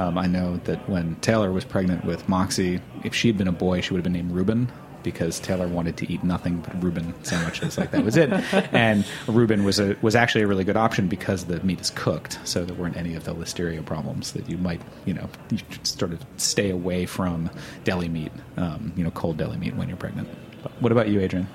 Um, 0.00 0.16
I 0.16 0.26
know 0.26 0.56
that 0.64 0.88
when 0.88 1.16
Taylor 1.16 1.52
was 1.52 1.62
pregnant 1.62 2.06
with 2.06 2.26
Moxie, 2.26 2.80
if 3.04 3.14
she 3.14 3.28
had 3.28 3.36
been 3.36 3.48
a 3.48 3.52
boy, 3.52 3.82
she 3.82 3.92
would 3.92 3.98
have 3.98 4.04
been 4.04 4.14
named 4.14 4.32
Reuben 4.32 4.72
because 5.02 5.38
Taylor 5.38 5.68
wanted 5.68 5.98
to 5.98 6.10
eat 6.10 6.24
nothing 6.24 6.60
but 6.60 6.82
Reuben 6.82 7.12
sandwiches. 7.22 7.76
Like 7.76 7.90
that 7.90 8.02
was 8.02 8.16
it. 8.16 8.30
And 8.72 9.04
Reuben 9.26 9.62
was 9.62 9.78
a 9.78 9.96
was 10.00 10.16
actually 10.16 10.40
a 10.42 10.46
really 10.46 10.64
good 10.64 10.78
option 10.78 11.06
because 11.06 11.44
the 11.44 11.62
meat 11.62 11.82
is 11.82 11.90
cooked, 11.90 12.38
so 12.44 12.64
there 12.64 12.74
weren't 12.74 12.96
any 12.96 13.14
of 13.14 13.24
the 13.24 13.34
listeria 13.34 13.84
problems 13.84 14.32
that 14.32 14.48
you 14.48 14.56
might 14.56 14.80
you 15.04 15.12
know 15.12 15.28
you 15.50 15.58
sort 15.82 16.14
of 16.14 16.24
stay 16.38 16.70
away 16.70 17.04
from 17.04 17.50
deli 17.84 18.08
meat, 18.08 18.32
um, 18.56 18.94
you 18.96 19.04
know, 19.04 19.10
cold 19.10 19.36
deli 19.36 19.58
meat 19.58 19.76
when 19.76 19.88
you're 19.88 19.98
pregnant. 19.98 20.28
But 20.62 20.72
what 20.80 20.92
about 20.92 21.08
you, 21.08 21.20
Adriane? 21.20 21.46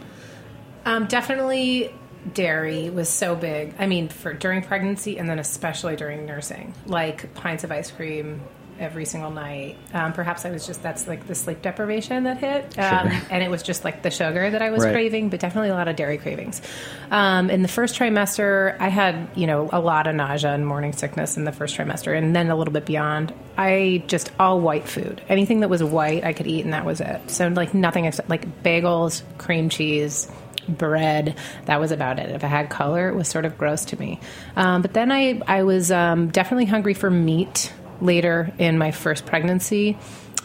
Um, 0.86 1.08
definitely 1.08 1.92
dairy 2.34 2.90
was 2.90 3.10
so 3.10 3.36
big. 3.36 3.74
I 3.80 3.88
mean, 3.88 4.10
for 4.10 4.34
during 4.34 4.62
pregnancy 4.64 5.18
and 5.18 5.30
then 5.30 5.40
especially 5.40 5.96
during 5.96 6.26
nursing, 6.26 6.74
like 6.86 7.34
pints 7.36 7.64
of 7.64 7.72
ice 7.72 7.92
cream 7.92 8.42
every 8.78 9.06
single 9.06 9.32
night. 9.32 9.78
Um, 9.94 10.12
perhaps 10.12 10.44
I 10.44 10.50
was 10.52 10.68
just 10.68 10.84
that's 10.84 11.08
like 11.08 11.28
the 11.28 11.36
sleep 11.36 11.62
deprivation 11.62 12.26
that 12.26 12.40
hit, 12.40 12.78
um, 12.78 13.10
Sure. 13.10 13.22
and 13.32 13.42
it 13.42 13.50
was 13.50 13.64
just 13.64 13.86
like 13.86 14.02
the 14.02 14.12
sugar 14.12 14.50
that 14.50 14.62
I 14.62 14.70
was 14.72 14.84
Right. 14.84 14.92
craving, 14.92 15.30
but 15.30 15.40
definitely 15.40 15.70
a 15.70 15.74
lot 15.74 15.88
of 15.88 15.96
dairy 15.96 16.18
cravings. 16.18 16.62
Um, 17.10 17.50
in 17.50 17.62
the 17.62 17.70
first 17.70 17.98
trimester, 17.98 18.76
I 18.82 18.90
had 18.90 19.30
you 19.34 19.48
know 19.48 19.70
a 19.72 19.80
lot 19.80 20.08
of 20.08 20.16
nausea 20.16 20.52
and 20.54 20.68
morning 20.68 20.92
sickness 20.92 21.38
in 21.38 21.46
the 21.46 21.54
first 21.54 21.78
trimester, 21.78 22.18
and 22.18 22.36
then 22.36 22.50
a 22.50 22.56
little 22.58 22.74
bit 22.74 22.86
beyond. 22.86 23.34
I 23.58 24.04
just 24.08 24.30
all 24.42 24.60
white 24.60 24.90
food. 24.90 25.22
Anything 25.30 25.62
that 25.62 25.70
was 25.70 25.82
white, 25.82 26.26
I 26.26 26.34
could 26.34 26.48
eat, 26.48 26.66
and 26.66 26.74
that 26.74 26.84
was 26.84 27.00
it. 27.00 27.32
So 27.32 27.48
like 27.48 27.74
nothing 27.74 28.04
except 28.04 28.30
like 28.30 28.62
bagels, 28.62 29.22
cream 29.38 29.70
cheese 29.70 30.28
bread. 30.68 31.36
That 31.66 31.80
was 31.80 31.92
about 31.92 32.20
it. 32.20 32.30
If 32.30 32.44
it 32.44 32.48
had 32.48 32.70
color, 32.70 33.10
it 33.10 33.16
was 33.16 33.28
sort 33.28 33.46
of 33.46 33.58
gross 33.58 33.86
to 33.86 34.00
me. 34.00 34.20
Um, 34.56 34.82
but 34.82 34.94
then 34.94 35.12
I, 35.12 35.42
I 35.48 35.64
was 35.64 35.92
um, 35.92 36.30
definitely 36.30 36.66
hungry 36.66 36.94
for 36.94 37.10
meat 37.10 37.74
later 38.02 38.54
in 38.58 38.78
my 38.78 38.92
first 38.92 39.26
pregnancy. 39.26 39.98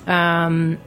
Um, 0.06 0.78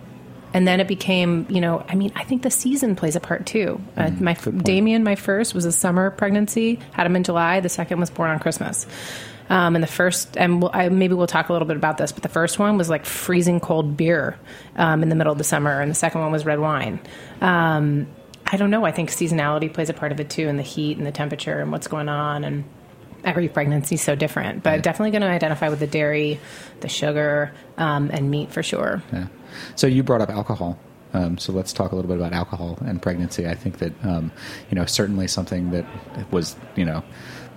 and 0.54 0.68
then 0.68 0.80
it 0.80 0.88
became, 0.88 1.48
you 1.50 1.62
know, 1.62 1.84
I 1.88 1.96
mean, 1.96 2.12
I 2.16 2.24
think 2.24 2.44
the 2.44 2.52
season 2.52 2.96
plays 2.96 3.16
a 3.16 3.20
part 3.20 3.46
too. 3.46 3.82
Uh, 3.98 4.12
my 4.20 4.34
Damien, 4.34 5.04
my 5.04 5.16
first 5.16 5.56
was 5.56 5.66
a 5.66 5.72
summer 5.72 6.12
pregnancy. 6.12 6.80
Had 6.92 7.08
him 7.08 7.16
in 7.16 7.24
July. 7.24 7.60
The 7.60 7.70
second 7.70 8.00
was 8.00 8.12
born 8.12 8.30
on 8.30 8.40
Christmas. 8.40 8.86
Um, 9.50 9.75
and 9.75 9.84
the 9.84 9.88
first, 9.88 10.38
and 10.38 10.62
we'll, 10.62 10.72
I, 10.74 10.90
maybe 10.90 11.16
we'll 11.16 11.28
talk 11.28 11.50
a 11.50 11.54
little 11.54 11.68
bit 11.68 11.75
about 11.75 11.98
this, 11.98 12.12
but 12.12 12.24
the 12.24 12.30
first 12.30 12.60
one 12.60 12.78
was 12.78 12.90
like 12.90 13.06
freezing 13.06 13.60
cold 13.60 13.98
beer 13.98 14.40
um, 14.78 15.04
in 15.04 15.10
the 15.10 15.16
middle 15.16 15.32
of 15.32 15.38
the 15.38 15.44
summer, 15.44 15.82
and 15.82 15.92
the 15.92 15.96
second 15.96 16.22
one 16.22 16.32
was 16.32 16.46
red 16.46 16.60
wine. 16.60 17.00
Um, 17.42 18.08
I 18.53 18.55
don't 18.55 18.69
know. 18.69 18.86
I 18.86 18.91
think 18.91 19.10
seasonality 19.10 19.74
plays 19.74 19.89
a 19.89 19.95
part 19.95 20.12
of 20.12 20.19
it 20.19 20.29
too, 20.29 20.48
and 20.48 20.60
the 20.60 20.63
heat 20.63 20.98
and 20.98 21.07
the 21.07 21.12
temperature 21.12 21.60
and 21.60 21.72
what's 21.72 21.88
going 21.88 22.07
on, 22.07 22.43
and 22.43 22.63
every 23.24 23.50
pregnancy 23.50 23.95
is 23.95 24.01
so 24.03 24.13
different. 24.13 24.62
But 24.62 24.83
definitely 24.83 25.10
going 25.10 25.24
to 25.24 25.27
identify 25.27 25.69
with 25.69 25.79
the 25.79 25.88
dairy, 25.88 26.39
the 26.81 26.88
sugar, 26.88 27.51
um, 27.79 28.12
and 28.13 28.29
meat 28.29 28.51
for 28.51 28.62
sure. 28.62 29.01
Yeah. 29.12 29.25
So 29.75 29.88
you 29.88 30.03
brought 30.03 30.22
up 30.22 30.29
alcohol. 30.29 30.77
Um, 31.13 31.39
so 31.39 31.51
let's 31.51 31.74
talk 31.74 31.93
a 31.93 31.95
little 31.95 32.10
bit 32.10 32.17
about 32.17 32.33
alcohol 32.33 32.77
and 32.86 33.01
pregnancy. 33.01 33.48
I 33.48 33.55
think 33.55 33.79
that 33.79 33.93
um, 34.05 34.31
you 34.69 34.75
know 34.75 34.86
certainly 34.86 35.27
something 35.27 35.72
that 35.72 35.86
was 36.31 36.55
you 36.75 36.86
know 36.86 37.03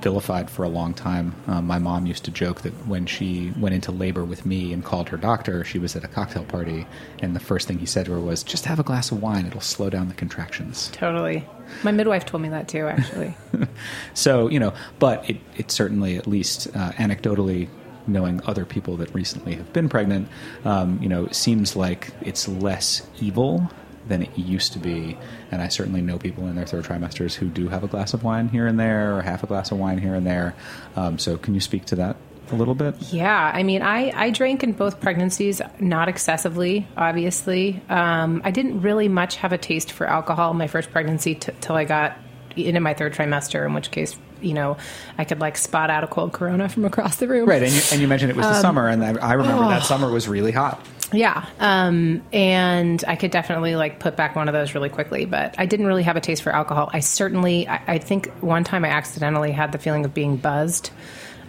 vilified 0.03 0.51
for 0.51 0.65
a 0.65 0.69
long 0.69 0.95
time. 0.95 1.35
Um, 1.47 1.67
my 1.67 1.79
mom 1.79 2.07
used 2.07 2.25
to 2.25 2.31
joke 2.31 2.63
that 2.63 2.73
when 2.87 3.07
she 3.07 3.53
went 3.59 3.75
into 3.75 3.93
labor 3.93 4.25
with 4.25 4.47
me 4.47 4.73
and 4.73 4.85
called 4.85 5.09
her 5.09 5.17
doctor, 5.17 5.65
she 5.65 5.79
was 5.79 5.97
at 5.97 6.05
a 6.05 6.09
cocktail 6.09 6.45
party, 6.45 6.87
and 7.21 7.35
the 7.35 7.41
first 7.41 7.69
thing 7.69 7.79
he 7.79 7.87
said 7.87 8.07
to 8.07 8.13
her 8.13 8.21
was, 8.21 8.43
"Just 8.43 8.65
have 8.67 8.79
a 8.79 8.83
glass 8.83 9.11
of 9.11 9.23
wine; 9.23 9.47
it'll 9.47 9.61
slow 9.61 9.91
down 9.91 10.09
the 10.09 10.15
contractions." 10.15 10.91
Totally. 10.93 11.45
My 11.83 11.93
midwife 11.93 12.25
told 12.27 12.43
me 12.43 12.49
that 12.51 12.69
too, 12.69 12.87
actually. 12.87 13.35
So 14.15 14.49
you 14.49 14.61
know, 14.61 14.73
but 14.99 15.29
it 15.29 15.39
it 15.57 15.71
certainly 15.71 16.17
at 16.17 16.27
least 16.27 16.69
uh, 16.75 16.93
anecdotally. 16.93 17.69
Knowing 18.09 18.41
other 18.47 18.65
people 18.65 18.97
that 18.99 19.13
recently 19.13 19.57
have 19.57 19.73
been 19.73 19.89
pregnant, 19.89 20.29
um, 20.65 20.97
you 21.03 21.09
know, 21.09 21.27
seems 21.33 21.75
like 21.75 22.13
it's 22.21 22.47
less 22.47 23.05
evil 23.21 23.69
than 24.09 24.23
it 24.23 24.39
used 24.39 24.73
to 24.75 24.79
be. 24.79 25.19
And 25.51 25.61
I 25.61 25.69
certainly 25.69 26.01
know 26.01 26.19
people 26.19 26.47
in 26.47 26.57
their 26.57 26.67
third 26.67 26.85
trimesters 26.85 27.35
who 27.35 27.49
do 27.49 27.69
have 27.69 27.85
a 27.85 27.89
glass 27.89 28.15
of 28.15 28.23
wine 28.25 28.49
here 28.49 28.67
and 28.67 28.79
there, 28.79 29.17
or 29.17 29.23
half 29.23 29.43
a 29.43 29.47
glass 29.47 29.73
of 29.73 29.79
wine 29.79 29.99
here 29.99 30.15
and 30.15 30.27
there. 30.27 30.55
Um, 30.95 31.19
so, 31.19 31.37
can 31.37 31.55
you 31.55 31.61
speak 31.61 31.85
to 31.87 31.97
that 31.97 32.17
a 32.53 32.55
little 32.55 32.75
bit? 32.75 32.95
Yeah, 33.13 33.51
I 33.53 33.63
mean, 33.65 33.83
I, 33.83 34.13
I 34.15 34.31
drank 34.31 34.63
in 34.63 34.73
both 34.73 35.01
pregnancies, 35.01 35.61
not 35.81 36.09
excessively, 36.09 36.87
obviously. 36.97 37.83
Um, 37.89 38.41
I 38.45 38.51
didn't 38.53 38.83
really 38.83 39.09
much 39.09 39.37
have 39.37 39.53
a 39.53 39.59
taste 39.59 39.91
for 39.91 40.07
alcohol 40.07 40.53
in 40.53 40.57
my 40.57 40.69
first 40.69 40.91
pregnancy 40.93 41.35
t- 41.35 41.53
till 41.61 41.75
I 41.75 41.85
got 41.85 42.17
into 42.55 42.81
my 42.81 42.95
third 42.95 43.15
trimester, 43.15 43.67
in 43.67 43.75
which 43.75 43.91
case, 43.91 44.17
you 44.41 44.55
know, 44.55 44.77
I 45.19 45.25
could 45.25 45.41
like 45.41 45.59
spot 45.59 45.91
out 45.91 46.05
a 46.05 46.07
cold 46.07 46.33
Corona 46.33 46.69
from 46.69 46.85
across 46.85 47.17
the 47.17 47.27
room. 47.27 47.49
Right, 47.49 47.63
and 47.63 47.73
you, 47.73 47.81
and 47.93 48.01
you 48.01 48.09
mentioned 48.09 48.31
it 48.31 48.37
was 48.37 48.47
the 48.47 48.55
Um, 48.55 48.63
summer, 48.63 48.89
and 48.89 49.05
I, 49.05 49.15
I 49.21 49.33
remember 49.33 49.65
oh. 49.65 49.69
that 49.69 49.83
summer 49.83 50.11
was 50.11 50.29
really 50.29 50.53
hot. 50.53 50.81
Yeah, 51.13 51.47
um, 51.61 52.23
and 52.33 53.05
I 53.07 53.15
could 53.15 53.31
definitely 53.31 53.77
like 53.77 54.01
put 54.01 54.17
back 54.17 54.35
one 54.35 54.49
of 54.49 54.53
those 54.53 54.75
really 54.75 54.89
quickly, 54.89 55.25
but 55.25 55.55
I 55.57 55.67
didn't 55.67 55.87
really 55.87 56.03
have 56.03 56.17
a 56.17 56.21
taste 56.21 56.43
for 56.43 56.53
alcohol. 56.53 56.91
I 56.93 57.01
certainly, 57.01 57.69
I, 57.69 57.81
I 57.87 57.99
think 57.99 58.31
one 58.41 58.65
time 58.65 58.85
I 58.85 58.89
accidentally 58.89 59.53
had 59.53 59.71
the 59.71 59.79
feeling 59.79 60.05
of 60.05 60.13
being 60.13 60.37
buzzed. 60.37 60.91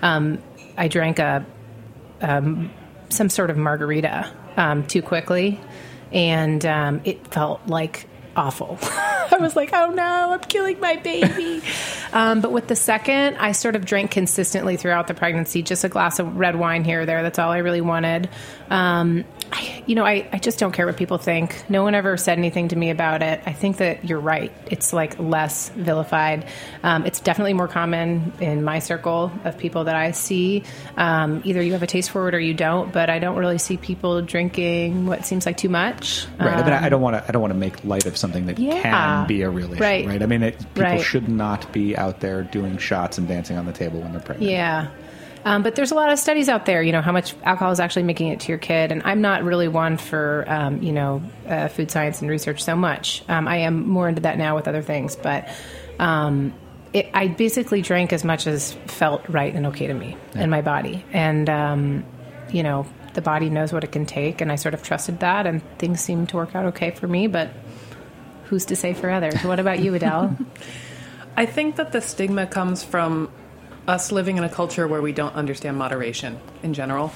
Um, 0.02 0.38
I 0.78 0.88
drank 0.88 1.18
a 1.18 1.46
um, 2.22 2.72
some 3.10 3.30
sort 3.30 3.50
of 3.50 3.58
margarita 3.58 4.32
um, 4.58 4.86
too 4.86 5.02
quickly, 5.02 5.60
and 6.12 6.64
um, 6.66 7.02
it 7.04 7.26
felt 7.28 7.66
like 7.68 8.08
awful. 8.36 8.78
I 8.84 9.38
was 9.40 9.56
like, 9.56 9.72
oh 9.74 9.90
no, 9.90 10.34
I'm 10.34 10.40
killing 10.40 10.80
my 10.80 10.96
baby. 10.98 11.64
um, 12.14 12.42
but 12.42 12.52
with 12.52 12.68
the 12.68 12.76
second, 12.76 13.38
I 13.38 13.52
sort 13.52 13.76
of 13.76 13.86
drank 13.86 14.12
consistently 14.12 14.78
throughout 14.78 15.08
the 15.08 15.14
pregnancy, 15.14 15.64
just 15.64 15.84
a 15.84 15.90
glass 15.90 16.20
of 16.20 16.38
red 16.38 16.56
wine 16.56 16.84
here 16.84 17.02
or 17.02 17.06
there. 17.06 17.24
That's 17.24 17.40
all 17.40 17.52
I 17.52 17.58
really 17.58 17.82
wanted. 17.82 18.30
Um, 18.70 19.26
I, 19.52 19.84
you 19.86 19.96
know, 19.96 20.06
I, 20.06 20.28
I 20.32 20.40
just 20.40 20.60
don't 20.60 20.72
care 20.74 20.86
what 20.86 20.98
people 20.98 21.18
think. 21.18 21.64
No 21.70 21.84
one 21.84 21.96
ever 21.96 22.18
said 22.18 22.38
anything 22.38 22.68
to 22.70 22.76
me 22.76 22.90
about 22.90 23.22
it. 23.24 23.42
I 23.46 23.54
think 23.54 23.78
that 23.78 24.04
you're 24.06 24.20
right. 24.20 24.52
It's 24.70 24.92
like 24.94 25.18
less 25.20 25.70
vilified. 25.70 26.46
Um, 26.84 27.06
it's 27.06 27.20
definitely 27.20 27.54
more 27.54 27.68
common 27.68 28.34
in 28.42 28.64
my 28.64 28.80
circle 28.80 29.32
of 29.46 29.58
people 29.58 29.86
that 29.86 29.96
I 29.96 30.12
see. 30.12 30.64
Um, 30.98 31.42
either 31.46 31.62
you 31.62 31.72
have 31.74 31.84
a 31.84 31.88
taste 31.88 32.10
for 32.12 32.28
it 32.28 32.36
or 32.36 32.40
you 32.40 32.54
don't, 32.54 32.92
but 32.92 33.10
I 33.10 33.20
don't 33.20 33.38
really 33.38 33.58
see 33.58 33.78
people 33.78 34.22
drinking 34.22 35.06
what 35.06 35.26
seems 35.26 35.46
like 35.46 35.58
too 35.58 35.70
much. 35.70 36.26
Right. 36.40 36.50
I 36.58 36.64
mean, 36.64 36.74
I 36.74 36.84
Um, 36.84 36.90
don't 36.90 37.02
want 37.02 37.16
to. 37.16 37.24
I 37.28 37.32
don't 37.32 37.42
want 37.42 37.54
to 37.54 37.60
make 37.60 37.84
light 37.86 38.06
of 38.06 38.18
something 38.18 38.48
that 38.48 38.60
Yeah. 38.60 38.82
can 38.82 39.28
be 39.28 39.42
a 39.44 39.50
real 39.50 39.72
issue. 39.74 39.82
Right. 39.82 40.06
Right. 40.06 40.22
I 40.22 40.26
mean, 40.26 40.44
it, 40.44 40.58
people 40.74 40.84
Right. 40.84 41.02
should 41.02 41.30
not 41.30 41.72
be 41.72 41.96
out 41.98 42.20
there 42.20 42.44
doing 42.44 42.78
shots 42.78 43.18
and 43.18 43.28
dancing 43.28 43.58
on 43.58 43.66
the 43.66 43.74
table 43.74 44.02
when 44.02 44.12
they're 44.12 44.22
pregnant. 44.22 44.52
Yeah. 44.52 44.88
Um, 45.48 45.64
but 45.64 45.76
there's 45.76 45.92
a 45.92 45.96
lot 45.96 46.12
of 46.12 46.20
studies 46.20 46.50
out 46.50 46.66
there, 46.66 46.84
you 46.84 46.92
know, 46.92 47.02
how 47.02 47.14
much 47.14 47.34
alcohol 47.42 47.72
is 47.72 47.80
actually 47.80 48.04
making 48.04 48.28
it 48.28 48.42
to 48.42 48.50
your 48.50 48.58
kid. 48.58 48.92
And 48.92 49.02
I'm 49.06 49.22
not 49.22 49.46
really 49.46 49.70
one 49.70 49.96
for, 49.96 50.44
um, 50.46 50.84
you 50.84 50.92
know, 50.92 51.24
uh, 51.48 51.70
food 51.70 51.90
science 51.90 52.20
and 52.20 52.30
research 52.30 52.62
so 52.62 52.76
much. 52.76 53.24
Um, 53.30 53.48
I 53.48 53.60
am 53.60 53.88
more 53.88 54.10
into 54.10 54.24
that 54.24 54.38
now 54.38 54.58
with 54.58 54.68
other 54.68 54.82
things. 54.82 55.16
But 55.16 55.48
um, 56.00 56.54
it, 56.92 57.10
I 57.14 57.30
basically 57.30 57.82
drank 57.82 58.12
as 58.12 58.26
much 58.26 58.46
as 58.46 58.74
felt 58.88 59.30
right 59.30 59.56
and 59.56 59.68
okay 59.68 59.88
to 59.88 59.94
me 59.94 60.18
and 60.36 60.52
my 60.52 60.62
body. 60.62 61.06
And, 61.14 61.50
um, 61.50 62.06
you 62.52 62.62
know, 62.62 62.86
the 63.14 63.22
body 63.22 63.50
knows 63.50 63.72
what 63.72 63.86
it 63.86 63.94
can 63.94 64.06
take. 64.06 64.42
And 64.42 64.52
I 64.52 64.58
sort 64.58 64.74
of 64.74 64.84
trusted 64.84 65.22
that. 65.22 65.48
And 65.48 65.62
things 65.78 66.02
seemed 66.02 66.28
to 66.30 66.36
work 66.36 66.56
out 66.56 66.66
okay 66.66 66.92
for 66.92 67.08
me. 67.08 67.28
But 67.28 67.52
who's 68.48 68.66
to 68.66 68.76
say 68.76 68.94
for 68.94 69.10
others? 69.10 69.42
What 69.46 69.62
about 69.62 69.80
you, 69.80 69.96
Adele? 69.96 70.38
I 71.38 71.46
think 71.46 71.78
that 71.78 71.94
the 71.94 72.02
stigma 72.02 72.48
comes 72.48 72.84
from 72.84 73.32
us 73.88 74.12
living 74.12 74.38
in 74.38 74.44
a 74.44 74.50
culture 74.50 74.88
where 74.88 75.02
we 75.02 75.12
don't 75.12 75.36
understand 75.36 75.78
moderation 75.78 76.40
in 76.62 76.74
general. 76.74 77.14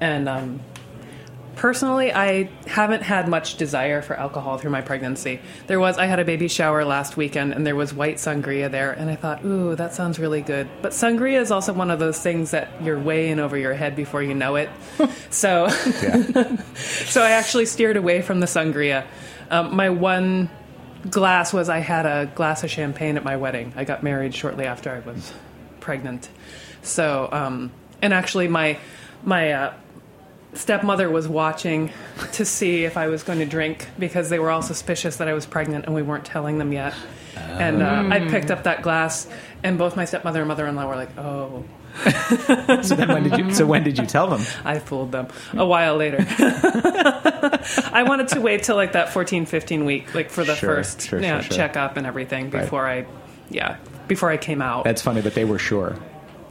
And 0.00 0.28
um, 0.28 0.60
personally, 1.56 2.12
I 2.12 2.50
haven't 2.66 3.02
had 3.02 3.28
much 3.28 3.56
desire 3.56 4.02
for 4.02 4.14
alcohol 4.14 4.58
through 4.58 4.70
my 4.70 4.82
pregnancy. 4.82 5.40
There 5.66 5.80
was, 5.80 5.98
I 5.98 6.06
had 6.06 6.20
a 6.20 6.24
baby 6.24 6.48
shower 6.48 6.84
last 6.84 7.16
weekend, 7.16 7.52
and 7.52 7.66
there 7.66 7.74
was 7.74 7.92
white 7.92 8.16
sangria 8.16 8.70
there, 8.70 8.92
and 8.92 9.10
I 9.10 9.16
thought, 9.16 9.44
ooh, 9.44 9.74
that 9.74 9.94
sounds 9.94 10.18
really 10.18 10.42
good. 10.42 10.68
But 10.82 10.92
sangria 10.92 11.40
is 11.40 11.50
also 11.50 11.72
one 11.72 11.90
of 11.90 11.98
those 11.98 12.20
things 12.20 12.52
that 12.52 12.82
you're 12.82 12.98
way 12.98 13.30
in 13.30 13.40
over 13.40 13.56
your 13.56 13.74
head 13.74 13.96
before 13.96 14.22
you 14.22 14.34
know 14.34 14.56
it. 14.56 14.70
so, 15.30 15.68
so 16.74 17.22
I 17.22 17.30
actually 17.30 17.66
steered 17.66 17.96
away 17.96 18.22
from 18.22 18.40
the 18.40 18.46
sangria. 18.46 19.06
Um, 19.50 19.74
my 19.74 19.90
one 19.90 20.50
glass 21.10 21.52
was 21.52 21.68
I 21.68 21.78
had 21.78 22.06
a 22.06 22.30
glass 22.34 22.64
of 22.64 22.70
champagne 22.70 23.16
at 23.16 23.24
my 23.24 23.36
wedding. 23.36 23.72
I 23.76 23.84
got 23.84 24.02
married 24.02 24.34
shortly 24.34 24.64
after 24.64 24.90
I 24.90 25.00
was 25.00 25.32
pregnant. 25.84 26.28
So, 26.82 27.28
um, 27.30 27.70
and 28.02 28.12
actually, 28.14 28.48
my 28.48 28.78
my 29.22 29.52
uh, 29.52 29.74
stepmother 30.54 31.10
was 31.10 31.28
watching 31.28 31.90
to 32.32 32.44
see 32.44 32.84
if 32.84 32.96
I 32.96 33.08
was 33.08 33.22
going 33.22 33.38
to 33.40 33.46
drink 33.46 33.88
because 33.98 34.30
they 34.30 34.38
were 34.38 34.50
all 34.50 34.62
suspicious 34.62 35.16
that 35.18 35.28
I 35.28 35.34
was 35.34 35.46
pregnant 35.46 35.84
and 35.86 35.94
we 35.94 36.02
weren't 36.02 36.24
telling 36.24 36.58
them 36.58 36.72
yet. 36.72 36.94
And 37.36 37.82
uh, 37.82 38.08
I 38.14 38.20
picked 38.28 38.50
up 38.50 38.62
that 38.64 38.82
glass, 38.82 39.28
and 39.64 39.76
both 39.76 39.96
my 39.96 40.04
stepmother 40.04 40.40
and 40.40 40.48
mother-in-law 40.48 40.86
were 40.88 40.96
like, 40.96 41.16
"Oh." 41.18 41.64
so 42.82 42.94
then, 42.96 43.08
when 43.08 43.22
did 43.24 43.38
you? 43.38 43.52
So 43.54 43.66
when 43.66 43.82
did 43.84 43.98
you 43.98 44.06
tell 44.06 44.26
them? 44.28 44.42
I 44.64 44.78
fooled 44.78 45.12
them 45.12 45.28
a 45.52 45.66
while 45.66 45.96
later. 45.96 46.18
I 47.92 48.04
wanted 48.06 48.28
to 48.28 48.40
wait 48.40 48.62
till 48.62 48.76
like 48.76 48.92
that 48.92 49.12
14, 49.12 49.46
15 49.46 49.84
week, 49.84 50.14
like 50.14 50.30
for 50.30 50.44
the 50.44 50.54
Sure, 50.54 50.76
first 50.76 51.02
sure, 51.08 51.20
you 51.20 51.26
know, 51.26 51.40
sure, 51.40 51.42
sure. 51.50 51.56
checkup 51.56 51.96
and 51.96 52.06
everything 52.06 52.50
Right. 52.50 52.62
before 52.62 52.86
I, 52.86 53.06
yeah, 53.50 53.76
before 54.08 54.30
I 54.30 54.36
came 54.36 54.60
out. 54.62 54.84
That's 54.84 55.02
funny, 55.02 55.22
but 55.22 55.34
they 55.34 55.44
were 55.44 55.58
sure. 55.58 55.96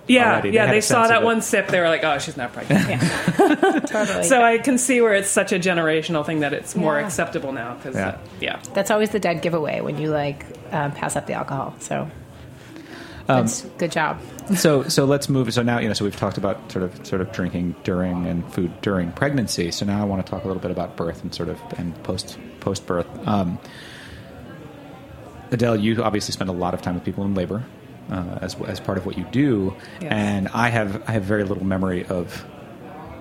yeah, 0.08 0.32
already. 0.34 0.50
They 0.50 0.56
yeah. 0.56 0.66
had 0.66 0.74
They, 0.76 0.82
saw 0.82 1.08
that 1.08 1.24
one 1.24 1.42
sip. 1.42 1.68
They 1.68 1.80
were 1.80 1.88
like, 1.88 2.04
"Oh, 2.04 2.18
she's 2.20 2.36
not 2.38 2.52
pregnant." 2.54 3.02
Totally. 3.88 4.24
so 4.24 4.42
I 4.42 4.58
can 4.58 4.78
see 4.78 5.00
where 5.02 5.14
it's 5.14 5.30
such 5.30 5.52
a 5.54 5.60
generational 5.60 6.26
thing 6.26 6.42
that 6.42 6.54
it's 6.54 6.76
more 6.76 7.00
Yeah. 7.00 7.06
acceptable 7.06 7.52
now. 7.54 7.76
Because 7.76 7.96
Yeah. 7.96 8.08
uh, 8.10 8.18
yeah, 8.42 8.60
That's 8.74 8.92
always 8.92 9.12
the 9.12 9.20
dead 9.20 9.42
giveaway 9.42 9.82
when 9.82 9.98
you 9.98 10.10
like 10.10 10.46
um, 10.72 10.92
pass 10.92 11.16
up 11.16 11.26
the 11.28 11.34
alcohol. 11.34 11.74
So 11.80 12.10
Um, 13.30 13.46
that's 13.46 13.62
good 13.78 13.92
job. 13.92 14.20
so 14.56 14.84
so 14.84 15.06
let's 15.06 15.30
move. 15.30 15.54
So 15.54 15.64
now 15.64 15.80
you 15.80 15.88
know. 15.88 15.94
So 15.94 16.04
we've 16.04 16.16
talked 16.16 16.38
about 16.38 16.70
sort 16.72 16.84
of 16.84 17.06
sort 17.08 17.22
of 17.22 17.32
drinking 17.32 17.76
during 17.86 18.26
and 18.28 18.44
food 18.54 18.72
during 18.82 19.12
pregnancy. 19.14 19.72
So 19.72 19.86
now 19.86 20.02
I 20.02 20.04
want 20.06 20.26
to 20.26 20.30
talk 20.30 20.44
a 20.44 20.48
little 20.48 20.62
bit 20.62 20.72
about 20.72 20.98
birth 20.98 21.24
and 21.24 21.34
sort 21.34 21.48
of 21.50 21.60
and 21.78 21.96
post 22.04 22.38
post 22.60 22.86
birth. 22.86 23.08
Um, 23.26 23.58
Adele, 25.54 25.78
you 25.78 26.04
obviously 26.04 26.32
spend 26.34 26.50
a 26.50 26.54
lot 26.54 26.74
of 26.74 26.82
time 26.82 26.96
with 26.96 27.04
people 27.06 27.24
in 27.26 27.36
labor 27.36 27.64
uh, 28.12 28.40
as 28.42 28.56
as 28.68 28.80
part 28.80 28.98
of 28.98 29.06
what 29.06 29.18
you 29.18 29.26
do, 29.32 29.74
Yes. 30.02 30.12
and 30.12 30.48
I 30.50 30.70
have 30.70 31.08
I 31.08 31.14
have 31.14 31.24
very 31.24 31.44
little 31.44 31.66
memory 31.66 32.06
of 32.06 32.46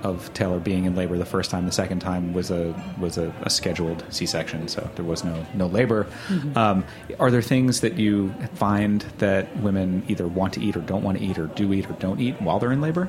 of 0.03 0.35
Taylor 0.35 0.59
being 0.59 0.85
in 0.85 0.97
labor 0.97 1.17
the 1.17 1.25
first 1.25 1.49
time. 1.53 1.65
The 1.65 1.71
second 1.71 2.01
time 2.01 2.33
was 2.33 2.51
a 2.51 2.75
was 2.99 3.19
a, 3.19 3.33
a 3.43 3.51
scheduled 3.51 4.05
C 4.11 4.27
section, 4.27 4.67
so 4.67 4.91
there 4.97 5.05
was 5.05 5.23
no 5.23 5.47
no 5.55 5.67
labor. 5.67 6.09
Um, 6.57 6.85
are 7.21 7.31
there 7.31 7.43
things 7.43 7.81
that 7.83 7.95
you 7.99 8.35
find 8.55 9.03
that 9.19 9.57
women 9.59 10.03
either 10.09 10.27
want 10.27 10.55
to 10.55 10.61
eat 10.61 10.77
or 10.77 10.81
don't 10.81 11.05
want 11.05 11.19
to 11.19 11.25
eat, 11.25 11.39
or 11.39 11.47
do 11.47 11.73
eat 11.73 11.89
or 11.89 11.93
don't 11.95 12.19
eat 12.21 12.41
while 12.43 12.59
they're 12.59 12.73
in 12.73 12.81
labor? 12.81 13.09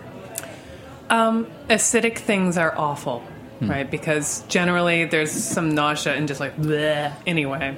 acidic 1.10 2.18
things 2.18 2.58
are 2.58 2.78
awful, 2.78 3.24
right? 3.62 3.90
Because 3.90 4.44
generally 4.48 5.06
there's 5.06 5.32
some 5.32 5.74
nausea 5.76 6.14
and 6.16 6.28
just 6.28 6.40
like 6.40 6.56
bleh. 6.58 7.14
Anyway, 7.26 7.76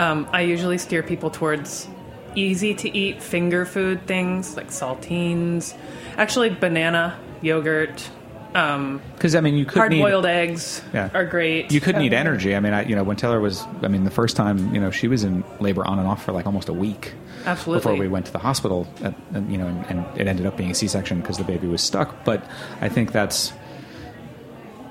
um, 0.00 0.26
I 0.32 0.40
usually 0.42 0.78
steer 0.78 1.02
people 1.02 1.30
towards 1.30 1.86
easy 2.34 2.74
to 2.74 2.96
eat 2.96 3.22
finger 3.22 3.66
food 3.66 4.06
things 4.06 4.56
like 4.56 4.68
saltines, 4.68 5.74
actually 6.16 6.48
banana, 6.50 7.18
yogurt, 7.42 8.08
um, 8.54 9.00
Because 9.14 9.34
I 9.34 9.40
mean, 9.40 9.54
you 9.54 9.64
could 9.64 9.78
hard 9.78 9.92
boiled 9.92 10.26
eggs 10.26 10.82
Yeah. 10.92 11.10
are 11.14 11.24
great. 11.24 11.70
You 11.70 11.80
could 11.80 11.96
need 11.96 12.12
energy. 12.12 12.56
I 12.56 12.60
mean, 12.60 12.72
I, 12.72 12.84
you 12.84 12.96
know, 12.96 13.04
when 13.04 13.16
Taylor 13.16 13.40
was, 13.40 13.64
I 13.82 13.88
mean, 13.88 14.04
the 14.04 14.10
first 14.10 14.36
time, 14.36 14.74
you 14.74 14.80
know, 14.80 14.90
she 14.90 15.06
was 15.08 15.22
in 15.22 15.44
labor 15.60 15.86
on 15.86 15.98
and 15.98 16.08
off 16.08 16.24
for 16.24 16.32
like 16.32 16.46
almost 16.46 16.68
a 16.68 16.72
week. 16.72 17.12
Absolutely. 17.46 17.78
Before 17.80 17.96
we 17.96 18.08
went 18.08 18.26
to 18.26 18.32
the 18.32 18.38
hospital, 18.40 18.88
at, 19.02 19.14
and, 19.32 19.50
you 19.50 19.56
know, 19.56 19.66
and, 19.66 19.86
and 19.86 20.20
it 20.20 20.26
ended 20.26 20.46
up 20.46 20.56
being 20.56 20.70
a 20.70 20.74
C-section 20.74 21.20
because 21.20 21.38
the 21.38 21.44
baby 21.44 21.66
was 21.68 21.80
stuck. 21.80 22.24
But 22.24 22.44
I 22.80 22.88
think 22.88 23.12
that's, 23.12 23.52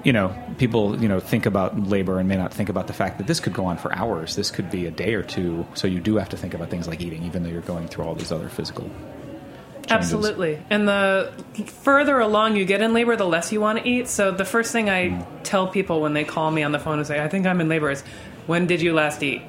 you 0.03 0.13
know, 0.13 0.33
people, 0.57 0.99
you 1.01 1.07
know, 1.09 1.19
think 1.19 1.45
about 1.45 1.77
labor 1.87 2.19
and 2.19 2.27
may 2.29 2.37
not 2.37 2.53
think 2.53 2.69
about 2.69 2.87
the 2.87 2.93
fact 2.93 3.17
that 3.17 3.27
this 3.27 3.39
could 3.39 3.53
go 3.53 3.65
on 3.65 3.77
for 3.77 3.93
hours. 3.93 4.35
This 4.35 4.49
could 4.51 4.71
be 4.71 4.85
a 4.85 4.91
day 4.91 5.13
or 5.13 5.23
two. 5.23 5.65
So 5.73 5.87
you 5.87 5.99
do 5.99 6.15
have 6.15 6.29
to 6.29 6.37
think 6.37 6.53
about 6.53 6.69
things 6.69 6.87
like 6.87 7.01
eating, 7.01 7.23
even 7.23 7.43
though 7.43 7.49
you're 7.49 7.61
going 7.61 7.87
through 7.87 8.05
all 8.05 8.15
these 8.15 8.31
other 8.31 8.47
physical. 8.49 8.85
changes. 8.85 9.91
Absolutely. 9.91 10.59
And 10.69 10.87
the 10.87 11.31
further 11.65 12.19
along 12.19 12.55
you 12.55 12.63
get 12.65 12.81
in 12.81 12.93
labor, 12.93 13.15
the 13.15 13.25
less 13.25 13.51
you 13.51 13.59
want 13.59 13.79
to 13.79 13.89
eat. 13.89 14.07
So 14.07 14.31
the 14.31 14.45
first 14.45 14.71
thing 14.71 14.89
I 14.89 15.09
Mm. 15.09 15.25
tell 15.43 15.67
people 15.67 15.99
when 16.01 16.13
they 16.13 16.23
call 16.23 16.51
me 16.51 16.61
on 16.63 16.71
the 16.71 16.79
phone 16.79 16.99
and 16.99 17.07
say, 17.07 17.19
I 17.23 17.27
think 17.27 17.45
I'm 17.47 17.59
in 17.59 17.67
labor 17.69 17.89
is, 17.89 18.01
when 18.45 18.67
did 18.67 18.81
you 18.81 18.93
last 18.93 19.23
eat? 19.23 19.41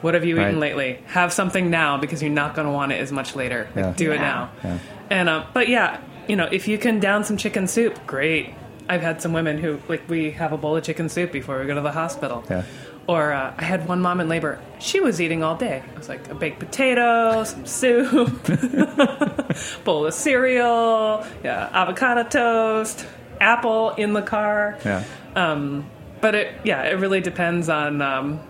What 0.00 0.14
have 0.14 0.24
you 0.24 0.36
eaten 0.40 0.54
Right. 0.54 0.58
lately? 0.74 0.98
Have 1.08 1.32
something 1.32 1.70
now 1.70 1.98
because 1.98 2.22
you're 2.22 2.32
not 2.32 2.54
going 2.54 2.66
to 2.66 2.72
want 2.72 2.92
it 2.92 3.00
as 3.00 3.12
much 3.12 3.36
later. 3.36 3.68
Like, 3.76 3.84
Yeah. 3.84 3.92
Do 3.94 4.12
it 4.12 4.20
now. 4.20 4.48
Yeah. 4.64 4.78
And 5.10 5.28
uh, 5.28 5.44
but 5.52 5.68
yeah, 5.68 5.98
you 6.26 6.34
know, 6.36 6.48
if 6.50 6.66
you 6.66 6.78
can 6.78 6.98
down 6.98 7.22
some 7.24 7.36
chicken 7.36 7.68
soup, 7.68 8.04
great. 8.06 8.54
I've 8.92 9.00
had 9.00 9.22
some 9.22 9.32
women 9.32 9.56
who 9.56 9.80
like 9.88 10.06
we 10.08 10.32
have 10.32 10.52
a 10.52 10.58
bowl 10.58 10.76
of 10.76 10.84
chicken 10.84 11.08
soup 11.08 11.32
before 11.32 11.58
we 11.58 11.66
go 11.66 11.74
to 11.74 11.80
the 11.80 11.92
hospital. 11.92 12.44
Yeah. 12.50 12.64
Or 13.06 13.32
uh, 13.32 13.54
I 13.56 13.64
had 13.64 13.88
one 13.88 14.00
mom 14.02 14.20
in 14.20 14.28
labor. 14.28 14.60
She 14.78 15.00
was 15.00 15.18
eating 15.18 15.42
all 15.42 15.56
day. 15.56 15.82
It 15.92 15.98
was 15.98 16.10
like 16.10 16.28
a 16.28 16.34
baked 16.34 16.58
potato, 16.60 17.42
some 17.44 17.64
soup, 17.64 18.44
bowl 19.84 20.06
of 20.06 20.14
cereal, 20.14 21.26
yeah, 21.42 21.70
avocado 21.72 22.22
toast, 22.24 23.06
apple 23.40 23.90
in 23.96 24.12
the 24.12 24.22
car. 24.22 24.78
Yeah. 24.84 25.04
Um, 25.34 25.90
but 26.20 26.34
it, 26.34 26.54
yeah, 26.64 26.82
it 26.84 26.98
really 27.00 27.20
depends 27.20 27.68
on 27.70 28.02
um, 28.02 28.40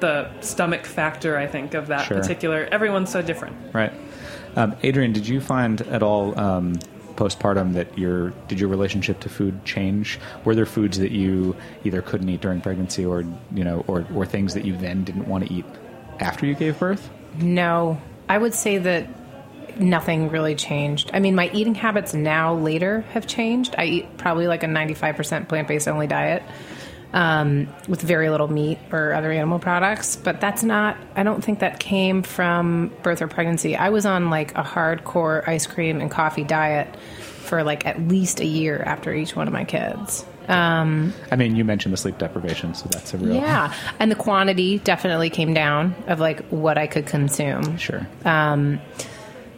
the 0.00 0.30
stomach 0.40 0.86
factor. 0.86 1.36
I 1.36 1.46
think 1.46 1.74
of 1.74 1.88
that 1.88 2.06
Sure. 2.06 2.16
particular. 2.18 2.66
Everyone's 2.72 3.10
so 3.10 3.20
different. 3.22 3.56
Right. 3.74 3.92
Um, 4.56 4.72
Adriane, 4.76 5.12
did 5.12 5.28
you 5.28 5.40
find 5.40 5.80
at 5.82 6.02
all 6.02 6.38
um, 6.40 6.78
postpartum 7.16 7.74
that 7.74 7.98
your 7.98 8.30
did 8.48 8.60
your 8.60 8.68
relationship 8.68 9.20
to 9.20 9.28
food 9.28 9.64
change? 9.64 10.18
Were 10.44 10.54
there 10.54 10.66
foods 10.66 10.98
that 10.98 11.12
you 11.12 11.56
either 11.84 12.02
couldn't 12.02 12.28
eat 12.28 12.40
during 12.40 12.60
pregnancy, 12.60 13.04
or 13.04 13.24
you 13.52 13.64
know, 13.64 13.84
or 13.86 14.06
or 14.14 14.26
things 14.26 14.54
that 14.54 14.64
you 14.64 14.76
then 14.76 15.04
didn't 15.04 15.28
want 15.28 15.46
to 15.46 15.52
eat 15.52 15.64
after 16.20 16.46
you 16.46 16.54
gave 16.54 16.78
birth? 16.78 17.10
No, 17.38 18.00
I 18.28 18.38
would 18.38 18.54
say 18.54 18.78
that 18.78 19.08
nothing 19.78 20.28
really 20.28 20.54
changed. 20.54 21.10
I 21.12 21.20
mean, 21.20 21.34
my 21.34 21.50
eating 21.52 21.74
habits 21.74 22.14
now 22.14 22.54
later 22.54 23.02
have 23.12 23.26
changed. 23.26 23.74
I 23.78 23.84
eat 23.84 24.18
probably 24.18 24.46
like 24.46 24.62
a 24.62 24.66
95% 24.66 25.48
plant 25.48 25.68
based 25.68 25.88
only 25.88 26.06
diet 26.06 26.42
um, 27.12 27.68
with 27.88 28.00
very 28.00 28.30
little 28.30 28.48
meat 28.48 28.78
or 28.90 29.12
other 29.12 29.30
animal 29.30 29.58
products. 29.58 30.16
But 30.16 30.40
that's 30.40 30.62
not, 30.62 30.96
I 31.14 31.22
don't 31.22 31.42
think 31.42 31.60
that 31.60 31.78
came 31.78 32.22
from 32.22 32.90
birth 33.02 33.22
or 33.22 33.28
pregnancy. 33.28 33.76
I 33.76 33.90
was 33.90 34.06
on 34.06 34.30
like 34.30 34.52
a 34.56 34.62
hardcore 34.62 35.46
ice 35.46 35.66
cream 35.66 36.00
and 36.00 36.10
coffee 36.10 36.44
diet 36.44 36.96
for 36.96 37.62
like 37.62 37.86
at 37.86 38.00
least 38.08 38.40
a 38.40 38.46
year 38.46 38.82
after 38.82 39.12
each 39.12 39.36
one 39.36 39.46
of 39.46 39.52
my 39.52 39.64
kids. 39.64 40.24
Um, 40.48 41.12
I 41.30 41.36
mean, 41.36 41.54
you 41.54 41.64
mentioned 41.64 41.92
the 41.92 41.96
sleep 41.96 42.18
deprivation, 42.18 42.74
so 42.74 42.88
that's 42.90 43.14
a 43.14 43.18
real 43.18 43.34
yeah. 43.34 43.72
And 44.00 44.10
the 44.10 44.16
quantity 44.16 44.78
definitely 44.78 45.30
came 45.30 45.54
down 45.54 45.94
of 46.08 46.18
like 46.18 46.40
what 46.48 46.78
I 46.78 46.86
could 46.86 47.06
consume. 47.06 47.76
sure. 47.76 48.06
Um, 48.24 48.80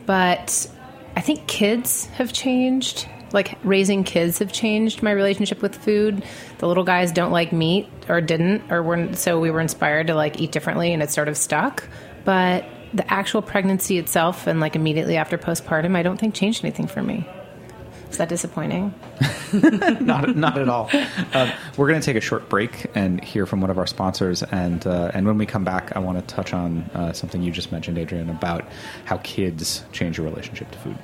but 0.06 0.70
I 1.16 1.20
think 1.20 1.46
kids 1.46 2.06
have 2.06 2.32
changed. 2.32 3.08
Like 3.34 3.58
raising 3.64 4.04
kids 4.04 4.38
have 4.38 4.52
changed 4.52 5.02
my 5.02 5.10
relationship 5.10 5.60
with 5.60 5.74
food. 5.76 6.24
The 6.58 6.68
little 6.68 6.84
guys 6.84 7.12
don't 7.12 7.32
like 7.32 7.52
meat 7.52 7.88
or 8.08 8.20
didn't, 8.20 8.70
or 8.70 8.82
weren't, 8.82 9.18
so 9.18 9.40
we 9.40 9.50
were 9.50 9.60
inspired 9.60 10.06
to 10.06 10.14
like 10.14 10.40
eat 10.40 10.52
differently, 10.52 10.92
and 10.94 11.02
it 11.02 11.10
sort 11.10 11.28
of 11.28 11.36
stuck. 11.36 11.86
But 12.24 12.64
the 12.94 13.12
actual 13.12 13.42
pregnancy 13.42 13.98
itself 13.98 14.46
and 14.46 14.60
like 14.60 14.76
immediately 14.76 15.16
after 15.16 15.36
postpartum, 15.36 15.96
I 15.96 16.02
don't 16.02 16.18
think 16.18 16.34
changed 16.34 16.64
anything 16.64 16.86
for 16.86 17.02
me. 17.02 17.28
Is 18.08 18.18
that 18.18 18.28
disappointing? 18.28 18.94
not, 20.00 20.36
not 20.36 20.56
at 20.56 20.68
all. 20.68 20.88
Um, 21.32 21.50
we're 21.76 21.88
going 21.88 22.00
to 22.00 22.06
take 22.06 22.16
a 22.16 22.20
short 22.20 22.48
break 22.48 22.86
and 22.94 23.22
hear 23.22 23.44
from 23.44 23.60
one 23.60 23.70
of 23.70 23.78
our 23.78 23.88
sponsors, 23.88 24.44
and 24.44 24.86
uh, 24.86 25.10
and 25.12 25.26
when 25.26 25.36
we 25.36 25.46
come 25.46 25.64
back, 25.64 25.96
I 25.96 25.98
want 25.98 26.20
to 26.20 26.34
touch 26.34 26.54
on 26.54 26.82
uh, 26.94 27.12
something 27.12 27.42
you 27.42 27.50
just 27.50 27.72
mentioned, 27.72 27.98
Adriane, 27.98 28.30
about 28.30 28.64
how 29.04 29.16
kids 29.24 29.82
change 29.90 30.16
your 30.16 30.26
relationship 30.28 30.70
to 30.70 30.78
food. 30.78 30.96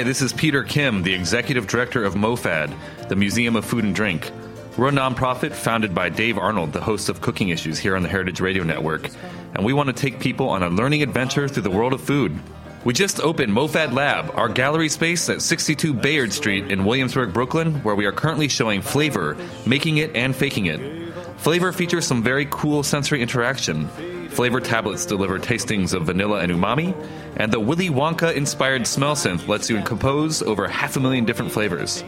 Hi, 0.00 0.04
this 0.04 0.22
is 0.22 0.32
Peter 0.32 0.62
Kim, 0.62 1.02
the 1.02 1.12
Executive 1.12 1.66
Director 1.66 2.04
of 2.04 2.14
MoFad, 2.14 2.74
the 3.10 3.16
Museum 3.16 3.54
of 3.54 3.66
Food 3.66 3.84
and 3.84 3.94
Drink. 3.94 4.30
We're 4.78 4.88
a 4.88 4.92
nonprofit 4.92 5.52
founded 5.52 5.94
by 5.94 6.08
Dave 6.08 6.38
Arnold, 6.38 6.72
the 6.72 6.80
host 6.80 7.10
of 7.10 7.20
Cooking 7.20 7.50
Issues 7.50 7.78
here 7.78 7.94
on 7.94 8.02
the 8.02 8.08
Heritage 8.08 8.40
Radio 8.40 8.62
Network, 8.62 9.10
and 9.54 9.62
we 9.62 9.74
want 9.74 9.88
to 9.88 9.92
take 9.92 10.18
people 10.18 10.48
on 10.48 10.62
a 10.62 10.70
learning 10.70 11.02
adventure 11.02 11.48
through 11.48 11.64
the 11.64 11.70
world 11.70 11.92
of 11.92 12.00
food. 12.00 12.40
We 12.82 12.94
just 12.94 13.20
opened 13.20 13.52
MoFad 13.52 13.92
Lab, 13.92 14.30
our 14.38 14.48
gallery 14.48 14.88
space 14.88 15.28
at 15.28 15.42
62 15.42 15.92
Bayard 15.92 16.32
Street 16.32 16.72
in 16.72 16.86
Williamsburg, 16.86 17.34
Brooklyn, 17.34 17.74
where 17.82 17.94
we 17.94 18.06
are 18.06 18.12
currently 18.12 18.48
showing 18.48 18.80
flavor, 18.80 19.36
making 19.66 19.98
it 19.98 20.16
and 20.16 20.34
faking 20.34 20.64
it. 20.64 21.12
Flavor 21.36 21.72
features 21.72 22.06
some 22.06 22.22
very 22.22 22.46
cool 22.50 22.82
sensory 22.82 23.20
interaction. 23.20 23.86
Flavor 24.30 24.60
tablets 24.60 25.04
deliver 25.06 25.38
tastings 25.38 25.92
of 25.92 26.06
vanilla 26.06 26.40
and 26.40 26.52
umami, 26.52 26.94
and 27.36 27.52
the 27.52 27.60
Willy 27.60 27.90
Wonka 27.90 28.34
inspired 28.34 28.86
smell 28.86 29.14
synth 29.14 29.48
lets 29.48 29.68
you 29.68 29.80
compose 29.82 30.40
over 30.42 30.68
half 30.68 30.96
a 30.96 31.00
million 31.00 31.24
different 31.24 31.52
flavors. 31.52 32.04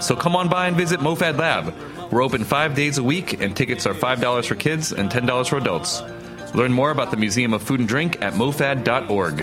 So 0.00 0.16
come 0.16 0.34
on 0.34 0.48
by 0.48 0.66
and 0.66 0.76
visit 0.76 1.00
MoFad 1.00 1.38
Lab. 1.38 1.72
We're 2.10 2.24
open 2.24 2.44
five 2.44 2.74
days 2.74 2.98
a 2.98 3.02
week, 3.02 3.40
and 3.40 3.56
tickets 3.56 3.86
are 3.86 3.94
$5 3.94 4.44
for 4.44 4.54
kids 4.56 4.92
and 4.92 5.10
$10 5.10 5.48
for 5.48 5.56
adults. 5.56 6.02
Learn 6.54 6.72
more 6.72 6.90
about 6.90 7.10
the 7.10 7.16
Museum 7.16 7.54
of 7.54 7.62
Food 7.62 7.80
and 7.80 7.88
Drink 7.88 8.20
at 8.20 8.34
mofad.org. 8.34 9.40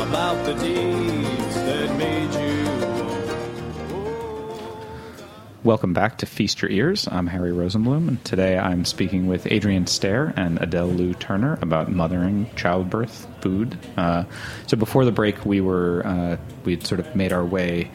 About 0.00 0.46
the 0.46 0.54
Welcome 5.66 5.94
back 5.94 6.18
to 6.18 6.26
Feast 6.26 6.62
Your 6.62 6.70
Ears. 6.70 7.08
I'm 7.10 7.26
Harry 7.26 7.50
Rosenblum, 7.50 8.06
and 8.06 8.24
today 8.24 8.56
I'm 8.56 8.84
speaking 8.84 9.26
with 9.26 9.46
Adriane 9.46 9.88
Stare 9.88 10.32
and 10.36 10.62
Adele 10.62 10.86
Loux-Turner 10.86 11.58
about 11.60 11.90
mothering, 11.90 12.48
childbirth, 12.54 13.26
food. 13.40 13.76
Uh, 13.96 14.22
so 14.68 14.76
before 14.76 15.04
the 15.04 15.10
break, 15.10 15.44
we 15.44 15.60
were 15.60 16.06
uh, 16.06 16.36
we'd 16.64 16.86
sort 16.86 17.00
of 17.00 17.16
made 17.16 17.32
our 17.32 17.44
way 17.44 17.90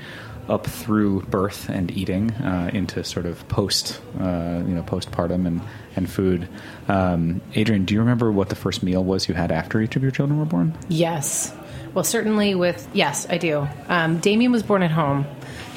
up 0.49 0.67
through 0.67 1.21
birth 1.21 1.69
and 1.69 1.91
eating 1.91 2.31
uh, 2.31 2.71
into 2.73 3.05
sort 3.05 3.25
of 3.25 3.47
post, 3.47 4.01
uh, 4.19 4.61
you 4.67 4.75
know, 4.75 4.83
postpartum 4.83 5.47
and 5.47 5.61
and 5.95 6.09
food. 6.09 6.49
Um, 6.89 7.39
Adriane, 7.53 7.85
do 7.85 7.93
you 7.93 8.01
remember 8.01 8.33
what 8.33 8.49
the 8.49 8.55
first 8.55 8.83
meal 8.83 9.01
was 9.01 9.29
you 9.29 9.33
had 9.33 9.49
after 9.49 9.79
each 9.79 9.95
of 9.95 10.01
your 10.01 10.11
children 10.11 10.37
were 10.37 10.45
born? 10.45 10.77
Yes. 10.89 11.53
Well, 11.93 12.03
certainly 12.03 12.53
with, 12.55 12.87
yes, 12.93 13.27
I 13.29 13.37
do. 13.37 13.67
Um, 13.87 14.19
Damien 14.19 14.51
was 14.51 14.63
born 14.63 14.83
at 14.83 14.91
home. 14.91 15.25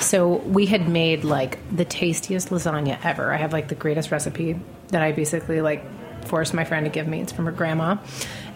So 0.00 0.36
we 0.36 0.66
had 0.66 0.88
made 0.88 1.24
like 1.24 1.58
the 1.74 1.84
tastiest 1.84 2.50
lasagna 2.50 2.98
ever. 3.04 3.32
I 3.32 3.36
have 3.36 3.52
like 3.52 3.68
the 3.68 3.74
greatest 3.74 4.10
recipe 4.10 4.58
that 4.88 5.02
I 5.02 5.12
basically 5.12 5.60
like 5.60 5.84
forced 6.26 6.54
my 6.54 6.64
friend 6.64 6.84
to 6.86 6.90
give 6.90 7.06
me. 7.06 7.20
It's 7.20 7.32
from 7.32 7.44
her 7.46 7.52
grandma. 7.52 7.96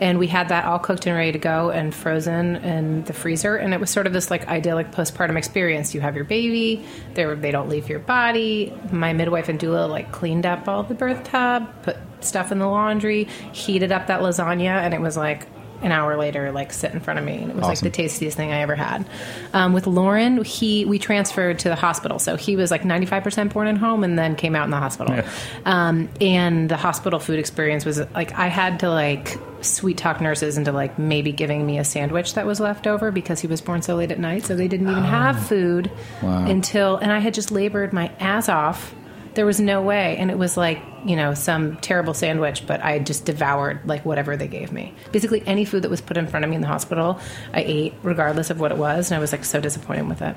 And 0.00 0.18
we 0.18 0.26
had 0.26 0.48
that 0.48 0.64
all 0.64 0.78
cooked 0.78 1.06
and 1.06 1.14
ready 1.14 1.32
to 1.32 1.38
go 1.38 1.70
and 1.70 1.94
frozen 1.94 2.56
in 2.56 3.04
the 3.04 3.12
freezer. 3.12 3.56
And 3.56 3.74
it 3.74 3.80
was 3.80 3.90
sort 3.90 4.06
of 4.06 4.12
this 4.12 4.30
like 4.30 4.46
idyllic 4.48 4.90
postpartum 4.90 5.36
experience. 5.36 5.94
You 5.94 6.00
have 6.00 6.16
your 6.16 6.24
baby, 6.24 6.84
they 7.14 7.24
they 7.34 7.50
don't 7.50 7.68
leave 7.68 7.88
your 7.88 7.98
body. 7.98 8.72
My 8.90 9.12
midwife 9.12 9.48
and 9.48 9.58
doula 9.58 9.88
like 9.88 10.12
cleaned 10.12 10.46
up 10.46 10.68
all 10.68 10.82
the 10.82 10.94
birth 10.94 11.24
tub, 11.24 11.68
put 11.82 11.96
stuff 12.20 12.52
in 12.52 12.58
the 12.58 12.66
laundry, 12.66 13.24
heated 13.52 13.92
up 13.92 14.06
that 14.08 14.20
lasagna, 14.20 14.82
and 14.82 14.94
it 14.94 15.00
was 15.00 15.16
like 15.16 15.46
an 15.82 15.92
hour 15.92 16.16
later, 16.16 16.50
like 16.52 16.72
sit 16.72 16.92
in 16.92 17.00
front 17.00 17.18
of 17.18 17.24
me, 17.24 17.36
and 17.38 17.50
it 17.50 17.56
was 17.56 17.64
like 17.64 17.80
the 17.80 17.90
tastiest 17.90 18.36
thing 18.36 18.52
I 18.52 18.60
ever 18.60 18.74
had. 18.74 19.06
Um, 19.52 19.72
with 19.72 19.86
Lauren, 19.86 20.42
he 20.44 20.84
we 20.84 20.98
transferred 20.98 21.58
to 21.60 21.68
the 21.68 21.76
hospital, 21.76 22.18
so 22.18 22.36
he 22.36 22.56
was 22.56 22.70
like 22.70 22.84
ninety 22.84 23.06
five 23.06 23.22
percent 23.22 23.52
born 23.52 23.66
at 23.68 23.76
home, 23.78 24.04
and 24.04 24.18
then 24.18 24.36
came 24.36 24.54
out 24.56 24.64
in 24.64 24.70
the 24.70 24.76
hospital. 24.78 25.14
Yeah. 25.14 25.28
Um, 25.64 26.08
and 26.20 26.68
the 26.68 26.76
hospital 26.76 27.18
food 27.18 27.38
experience 27.38 27.84
was 27.84 27.98
like 28.14 28.32
I 28.38 28.48
had 28.48 28.80
to 28.80 28.90
like 28.90 29.38
sweet 29.60 29.96
talk 29.98 30.20
nurses 30.20 30.56
into 30.56 30.70
like 30.70 30.98
maybe 30.98 31.32
giving 31.32 31.66
me 31.66 31.78
a 31.78 31.84
sandwich 31.84 32.34
that 32.34 32.46
was 32.46 32.60
left 32.60 32.86
over 32.86 33.10
because 33.10 33.40
he 33.40 33.46
was 33.48 33.60
born 33.60 33.82
so 33.82 33.96
late 33.96 34.10
at 34.12 34.18
night, 34.18 34.44
so 34.44 34.54
they 34.54 34.68
didn't 34.68 34.88
even 34.88 35.02
have 35.02 35.46
food 35.46 35.90
Wow. 36.22 36.44
until, 36.46 36.96
and 36.96 37.10
I 37.12 37.18
had 37.18 37.34
just 37.34 37.50
labored 37.50 37.92
my 37.92 38.10
ass 38.20 38.48
off. 38.48 38.94
There 39.38 39.46
was 39.46 39.60
no 39.60 39.80
way, 39.80 40.16
and 40.16 40.32
it 40.32 40.36
was 40.36 40.56
like 40.56 40.82
you 41.04 41.14
know 41.14 41.32
some 41.32 41.76
terrible 41.76 42.12
sandwich, 42.12 42.66
but 42.66 42.82
I 42.82 42.98
just 42.98 43.24
devoured 43.24 43.86
like 43.86 44.04
whatever 44.04 44.36
they 44.36 44.48
gave 44.48 44.72
me. 44.72 44.92
Basically, 45.12 45.44
any 45.46 45.64
food 45.64 45.82
that 45.82 45.90
was 45.90 46.00
put 46.00 46.16
in 46.16 46.26
front 46.26 46.42
of 46.42 46.50
me 46.50 46.56
in 46.56 46.60
the 46.60 46.66
hospital, 46.66 47.20
I 47.54 47.62
ate 47.62 47.94
regardless 48.02 48.50
of 48.50 48.58
what 48.58 48.72
it 48.72 48.78
was, 48.78 49.12
and 49.12 49.16
I 49.16 49.20
was 49.20 49.30
like 49.30 49.44
so 49.44 49.60
disappointed 49.60 50.08
with 50.08 50.22
it. 50.22 50.34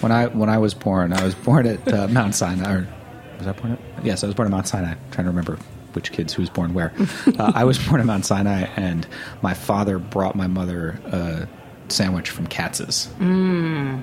When 0.00 0.12
I 0.12 0.28
when 0.28 0.48
I 0.48 0.56
was 0.56 0.72
born, 0.72 1.12
I 1.12 1.22
was 1.22 1.34
born 1.34 1.66
at 1.66 1.92
uh, 1.92 2.08
Mount 2.08 2.34
Sinai. 2.34 2.72
Or, 2.72 2.88
was 3.36 3.46
I 3.46 3.52
born 3.52 3.72
at? 3.74 4.06
Yes, 4.06 4.24
I 4.24 4.26
was 4.28 4.34
born 4.34 4.46
at 4.46 4.50
Mount 4.50 4.66
Sinai. 4.66 4.92
I'm 4.92 5.10
trying 5.10 5.26
to 5.26 5.30
remember 5.30 5.58
which 5.92 6.10
kids 6.12 6.32
who 6.32 6.40
was 6.40 6.48
born 6.48 6.72
where. 6.72 6.94
uh, 7.38 7.52
I 7.54 7.64
was 7.64 7.78
born 7.78 8.00
at 8.00 8.06
Mount 8.06 8.24
Sinai, 8.24 8.62
and 8.76 9.06
my 9.42 9.52
father 9.52 9.98
brought 9.98 10.36
my 10.36 10.46
mother 10.46 10.98
a 11.04 11.46
sandwich 11.88 12.30
from 12.30 12.46
Katz's 12.46 13.08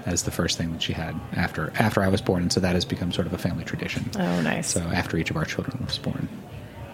as 0.06 0.24
the 0.24 0.32
first 0.32 0.58
thing 0.58 0.72
that 0.74 0.82
she 0.82 0.94
had 0.94 1.16
after 1.36 1.72
after 1.78 2.02
I 2.02 2.08
was 2.08 2.22
born, 2.22 2.44
and 2.44 2.54
so 2.54 2.60
that 2.60 2.74
has 2.76 2.86
become 2.86 3.12
sort 3.12 3.28
of 3.28 3.34
a 3.34 3.38
family 3.38 3.64
tradition. 3.64 4.10
Oh, 4.18 4.42
nice. 4.42 4.68
So 4.70 4.82
after 4.82 5.18
each 5.18 5.30
of 5.30 5.38
our 5.38 5.46
children 5.46 5.84
was 5.86 5.98
born, 5.98 6.28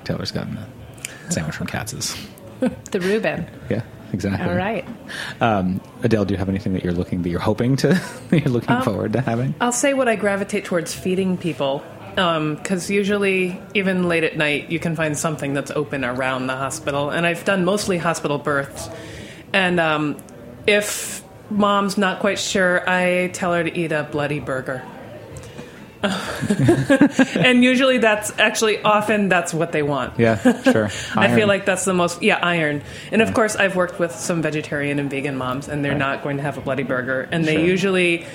Taylor's 0.04 0.32
gotten 0.32 0.58
a 0.58 1.32
sandwich 1.32 1.56
from 1.56 1.68
Katz's. 1.68 2.16
The 2.92 3.00
Reuben. 3.00 3.48
Yeah, 3.72 3.82
exactly. 4.14 4.48
All 4.48 4.56
right. 4.56 4.86
Um, 5.40 5.82
Adele, 6.04 6.26
do 6.26 6.36
you 6.36 6.38
have 6.38 6.48
anything 6.48 6.74
that 6.74 6.84
you're 6.84 6.94
looking 6.94 7.24
that 7.24 7.30
you're 7.30 7.40
hoping 7.40 7.76
to 7.78 7.88
that 8.30 8.40
you're 8.40 8.54
looking 8.54 8.70
Um, 8.70 8.84
forward 8.84 9.14
to 9.14 9.22
having? 9.22 9.56
I'll 9.60 9.72
say 9.72 9.96
what 9.96 10.08
I 10.08 10.16
gravitate 10.16 10.66
towards 10.66 10.94
feeding 10.94 11.38
people. 11.38 11.84
Because 12.14 12.92
usually, 12.92 13.60
even 13.74 14.08
late 14.10 14.24
at 14.26 14.36
night, 14.38 14.70
you 14.70 14.78
can 14.80 14.96
find 14.98 15.18
something 15.18 15.54
that's 15.56 15.72
open 15.72 16.04
around 16.06 16.46
the 16.48 16.56
hospital. 16.58 17.10
And 17.10 17.26
I've 17.26 17.46
done 17.46 17.64
mostly 17.66 17.98
hospital 17.98 18.38
births. 18.38 18.90
And 19.54 19.80
um, 19.80 20.18
if 20.67 21.24
mom's 21.50 21.97
not 21.97 22.19
quite 22.19 22.39
sure, 22.39 22.88
I 22.89 23.30
tell 23.34 23.54
her 23.54 23.63
to 23.63 23.78
eat 23.78 23.91
a 23.91 24.04
bloody 24.04 24.39
burger. 24.39 24.84
and 26.04 27.63
usually, 27.63 28.00
that's 28.00 28.32
actually 28.39 28.82
often 28.82 29.30
that's 29.30 29.54
what 29.54 29.71
they 29.71 29.84
want. 29.84 30.19
Yeah, 30.19 30.62
sure. 30.63 30.86
I 31.15 31.36
feel 31.36 31.47
like 31.47 31.65
that's 31.65 31.86
the 31.86 31.93
most 31.93 32.24
yeah 32.24 32.39
iron. 32.41 32.82
And 33.12 33.21
of 33.21 33.36
course, 33.36 33.56
I've 33.56 33.76
worked 33.76 34.00
with 34.00 34.12
some 34.12 34.41
vegetarian 34.41 34.97
and 34.97 35.12
vegan 35.12 35.38
moms, 35.38 35.67
and 35.67 35.86
they're 35.86 35.93
not 35.93 36.24
going 36.24 36.38
to 36.38 36.43
have 36.43 36.58
a 36.58 36.62
bloody 36.62 36.82
burger. 36.84 37.30
And 37.32 37.45
they 37.45 37.58
Sure. 37.58 37.65
usually, 37.65 38.26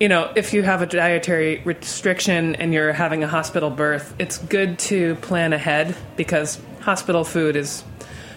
you 0.00 0.08
know, 0.08 0.32
if 0.34 0.52
you 0.52 0.62
have 0.64 0.82
a 0.82 0.86
dietary 0.86 1.62
restriction 1.64 2.56
and 2.56 2.74
you're 2.74 2.92
having 2.92 3.22
a 3.22 3.28
hospital 3.28 3.70
birth, 3.70 4.14
it's 4.18 4.38
good 4.38 4.80
to 4.80 5.14
plan 5.16 5.52
ahead 5.52 5.94
because 6.16 6.60
hospital 6.80 7.22
food 7.22 7.54
is 7.54 7.84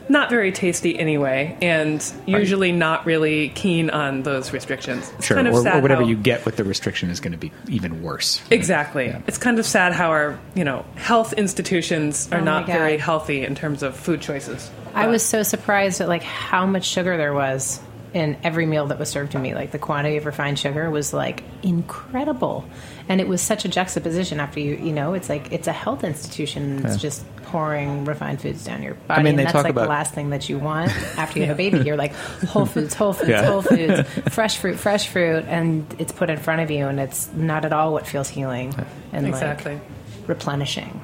not 0.07 0.29
very 0.29 0.51
tasty 0.51 0.97
anyway, 0.97 1.57
and 1.61 2.03
usually 2.25 2.71
not 2.71 3.05
really 3.05 3.49
keen 3.49 3.89
on 3.89 4.23
those 4.23 4.53
restrictions. 4.53 5.11
It's 5.17 5.25
Sure, 5.27 5.35
kind 5.37 5.47
of 5.47 5.53
or, 5.55 5.61
sad 5.63 5.77
or 5.77 5.81
whatever 5.81 6.03
how- 6.03 6.07
you 6.09 6.15
get 6.15 6.45
with 6.45 6.57
the 6.57 6.63
restriction 6.63 7.09
is 7.09 7.19
going 7.19 7.31
to 7.31 7.37
be 7.37 7.51
even 7.67 8.01
worse. 8.03 8.41
Exactly. 8.51 9.07
Yeah. 9.07 9.21
It's 9.27 9.37
kind 9.37 9.57
of 9.59 9.65
sad 9.65 9.93
how 9.93 10.09
our, 10.09 10.37
you 10.53 10.63
know, 10.63 10.85
health 10.95 11.33
institutions 11.33 12.29
are 12.31 12.39
Oh 12.39 12.43
not 12.43 12.65
very 12.67 12.97
healthy 12.97 13.43
in 13.43 13.55
terms 13.55 13.81
of 13.83 13.95
food 13.95 14.21
choices. 14.21 14.69
I 14.93 15.07
was 15.07 15.23
so 15.23 15.43
surprised 15.43 16.01
at 16.01 16.07
like 16.07 16.23
how 16.23 16.65
much 16.65 16.85
sugar 16.85 17.17
there 17.17 17.33
was 17.33 17.79
in 18.13 18.37
every 18.43 18.65
meal 18.65 18.85
that 18.87 18.97
was 18.97 19.09
served 19.09 19.33
to 19.33 19.39
me. 19.39 19.53
Like 19.53 19.71
the 19.71 19.79
quantity 19.79 20.15
of 20.17 20.25
refined 20.25 20.57
sugar 20.57 20.89
was 20.89 21.13
like 21.13 21.43
incredible, 21.63 22.65
and 23.09 23.19
it 23.21 23.27
was 23.27 23.41
such 23.41 23.65
a 23.65 23.67
juxtaposition. 23.67 24.39
After 24.39 24.59
you, 24.61 24.75
you 24.75 24.93
know, 24.93 25.13
it's 25.13 25.27
like 25.29 25.51
it's 25.51 25.67
a 25.67 25.73
health 25.73 26.03
institution. 26.05 26.85
It's 26.85 26.95
Yeah. 26.95 27.09
just 27.09 27.25
pouring 27.55 28.03
refined 28.03 28.41
foods 28.41 28.65
down 28.65 28.83
your 28.83 28.95
body. 28.95 29.23
mean, 29.23 29.29
and 29.31 29.39
they 29.39 29.43
that's 29.43 29.53
talk 29.53 29.63
like 29.63 29.71
about- 29.71 29.83
the 29.83 29.89
last 29.89 30.13
thing 30.13 30.29
that 30.31 30.49
you 30.49 30.59
want 30.59 30.91
after 31.17 31.39
you 31.39 31.45
have 31.45 31.55
a 31.55 31.57
baby. 31.57 31.79
You're 31.79 31.95
like 31.95 32.13
whole 32.49 32.65
foods, 32.65 32.93
whole 32.93 33.13
foods, 33.13 33.29
Yeah. 33.29 33.45
whole 33.45 33.61
foods, 33.61 34.01
fresh 34.29 34.57
fruit, 34.57 34.77
fresh 34.77 35.07
fruit, 35.07 35.45
and 35.47 35.85
it's 35.97 36.11
put 36.11 36.29
in 36.29 36.37
front 36.37 36.59
of 36.61 36.69
you, 36.69 36.85
and 36.87 36.99
it's 36.99 37.31
not 37.33 37.63
at 37.63 37.71
all 37.71 37.93
what 37.93 38.05
feels 38.05 38.27
healing 38.27 38.75
and 39.13 39.25
Exactly. 39.25 39.75
like 39.75 39.81
replenishing. 40.27 40.99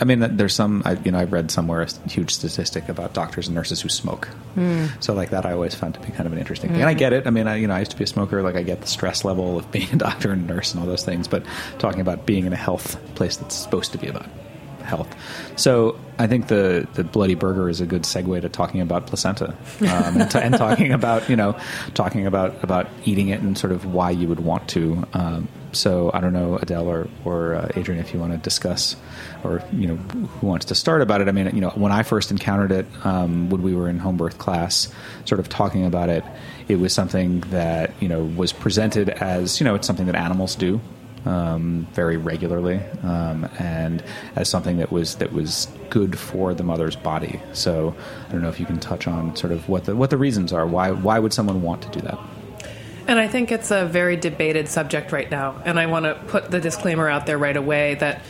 I 0.00 0.04
mean, 0.04 0.18
there's 0.36 0.54
some, 0.54 0.82
I, 0.84 0.94
you 1.04 1.12
know—I've 1.12 1.32
read 1.32 1.52
somewhere 1.52 1.82
a 1.82 2.08
huge 2.10 2.32
statistic 2.34 2.88
about 2.88 3.14
doctors 3.14 3.46
and 3.46 3.54
nurses 3.54 3.80
who 3.80 3.88
smoke. 3.88 4.26
Hmm. 4.54 4.86
So, 4.98 5.14
like 5.14 5.30
that, 5.30 5.46
I 5.46 5.52
always 5.52 5.76
found 5.76 5.94
to 5.94 6.00
be 6.00 6.10
kind 6.10 6.26
of 6.26 6.32
an 6.32 6.38
interesting 6.40 6.70
thing. 6.70 6.80
And 6.80 6.88
I 6.90 6.94
get 6.94 7.12
it. 7.12 7.28
I 7.28 7.30
mean, 7.30 7.46
I, 7.46 7.54
you 7.56 7.68
know, 7.68 7.74
I 7.74 7.78
used 7.78 7.92
to 7.92 7.96
be 7.96 8.02
a 8.02 8.08
smoker. 8.08 8.42
Like, 8.42 8.56
I 8.56 8.64
get 8.64 8.80
the 8.80 8.88
stress 8.88 9.24
level 9.24 9.56
of 9.56 9.70
being 9.70 9.88
a 9.92 9.96
doctor 10.08 10.32
and 10.32 10.48
nurse 10.48 10.72
and 10.74 10.80
all 10.80 10.86
those 10.88 11.04
things. 11.04 11.28
But 11.28 11.44
talking 11.78 12.00
about 12.00 12.26
being 12.26 12.44
in 12.44 12.52
a 12.52 12.56
health 12.56 12.98
place 13.14 13.36
that's 13.36 13.54
supposed 13.54 13.92
to 13.92 13.98
be 13.98 14.08
about 14.08 14.26
health. 14.84 15.14
So, 15.56 15.98
I 16.18 16.26
think 16.26 16.46
the 16.46 16.86
the 16.94 17.04
bloody 17.04 17.34
burger 17.34 17.68
is 17.68 17.80
a 17.80 17.86
good 17.86 18.02
segue 18.02 18.40
to 18.40 18.48
talking 18.48 18.80
about 18.80 19.06
placenta 19.06 19.48
um, 19.80 20.20
and, 20.20 20.30
to, 20.30 20.42
and 20.42 20.54
talking 20.56 20.92
about 21.00 21.28
you 21.28 21.36
know 21.36 21.58
talking 21.94 22.26
about 22.26 22.62
about 22.62 22.88
eating 23.04 23.28
it 23.28 23.40
and 23.40 23.58
sort 23.58 23.72
of 23.72 23.92
why 23.92 24.10
you 24.10 24.28
would 24.28 24.40
want 24.40 24.68
to. 24.70 25.04
Um, 25.12 25.48
so 25.72 26.10
I 26.14 26.20
don't 26.20 26.32
know, 26.32 26.56
Adele 26.56 26.88
or, 26.88 27.08
or 27.24 27.54
uh, 27.54 27.68
Adriane, 27.68 27.98
if 27.98 28.14
you 28.14 28.20
want 28.20 28.32
to 28.32 28.38
discuss, 28.38 28.96
or 29.42 29.62
you 29.72 29.86
know, 29.86 29.96
who 29.96 30.46
wants 30.46 30.66
to 30.66 30.74
start 30.74 31.02
about 31.02 31.20
it. 31.20 31.28
I 31.28 31.32
mean, 31.32 31.52
you 31.54 31.60
know, 31.60 31.70
when 31.70 31.92
I 31.92 32.02
first 32.02 32.30
encountered 32.30 32.72
it, 32.72 32.86
um, 33.04 33.50
when 33.50 33.62
we 33.62 33.74
were 33.74 33.88
in 33.88 33.98
home 33.98 34.16
birth 34.16 34.38
class, 34.38 34.92
sort 35.24 35.40
of 35.40 35.48
talking 35.48 35.84
about 35.84 36.08
it, 36.08 36.24
it 36.68 36.76
was 36.76 36.92
something 36.92 37.40
that 37.50 37.92
you 38.00 38.08
know 38.08 38.24
was 38.24 38.52
presented 38.52 39.08
as 39.08 39.60
you 39.60 39.64
know 39.64 39.74
it's 39.74 39.86
something 39.86 40.06
that 40.06 40.14
animals 40.14 40.54
do 40.54 40.80
um, 41.24 41.86
very 41.92 42.16
regularly, 42.16 42.80
um, 43.02 43.48
and 43.58 44.02
as 44.36 44.48
something 44.48 44.76
that 44.78 44.92
was 44.92 45.16
that 45.16 45.32
was 45.32 45.68
good 45.90 46.18
for 46.18 46.54
the 46.54 46.62
mother's 46.62 46.96
body. 46.96 47.40
So 47.52 47.94
I 48.28 48.32
don't 48.32 48.42
know 48.42 48.48
if 48.48 48.60
you 48.60 48.66
can 48.66 48.78
touch 48.80 49.06
on 49.06 49.34
sort 49.36 49.52
of 49.52 49.68
what 49.68 49.84
the 49.84 49.96
what 49.96 50.10
the 50.10 50.18
reasons 50.18 50.52
are. 50.52 50.66
Why 50.66 50.90
why 50.90 51.18
would 51.18 51.32
someone 51.32 51.62
want 51.62 51.82
to 51.82 51.88
do 51.90 52.00
that? 52.00 52.18
And 53.06 53.18
I 53.18 53.28
think 53.28 53.52
it's 53.52 53.70
a 53.70 53.84
very 53.84 54.16
debated 54.16 54.68
subject 54.68 55.12
right 55.12 55.30
now. 55.30 55.60
And 55.64 55.78
I 55.78 55.86
want 55.86 56.06
to 56.06 56.14
put 56.28 56.50
the 56.50 56.60
disclaimer 56.60 57.08
out 57.08 57.26
there 57.26 57.36
right 57.36 57.56
away 57.56 57.96
that 57.96 58.22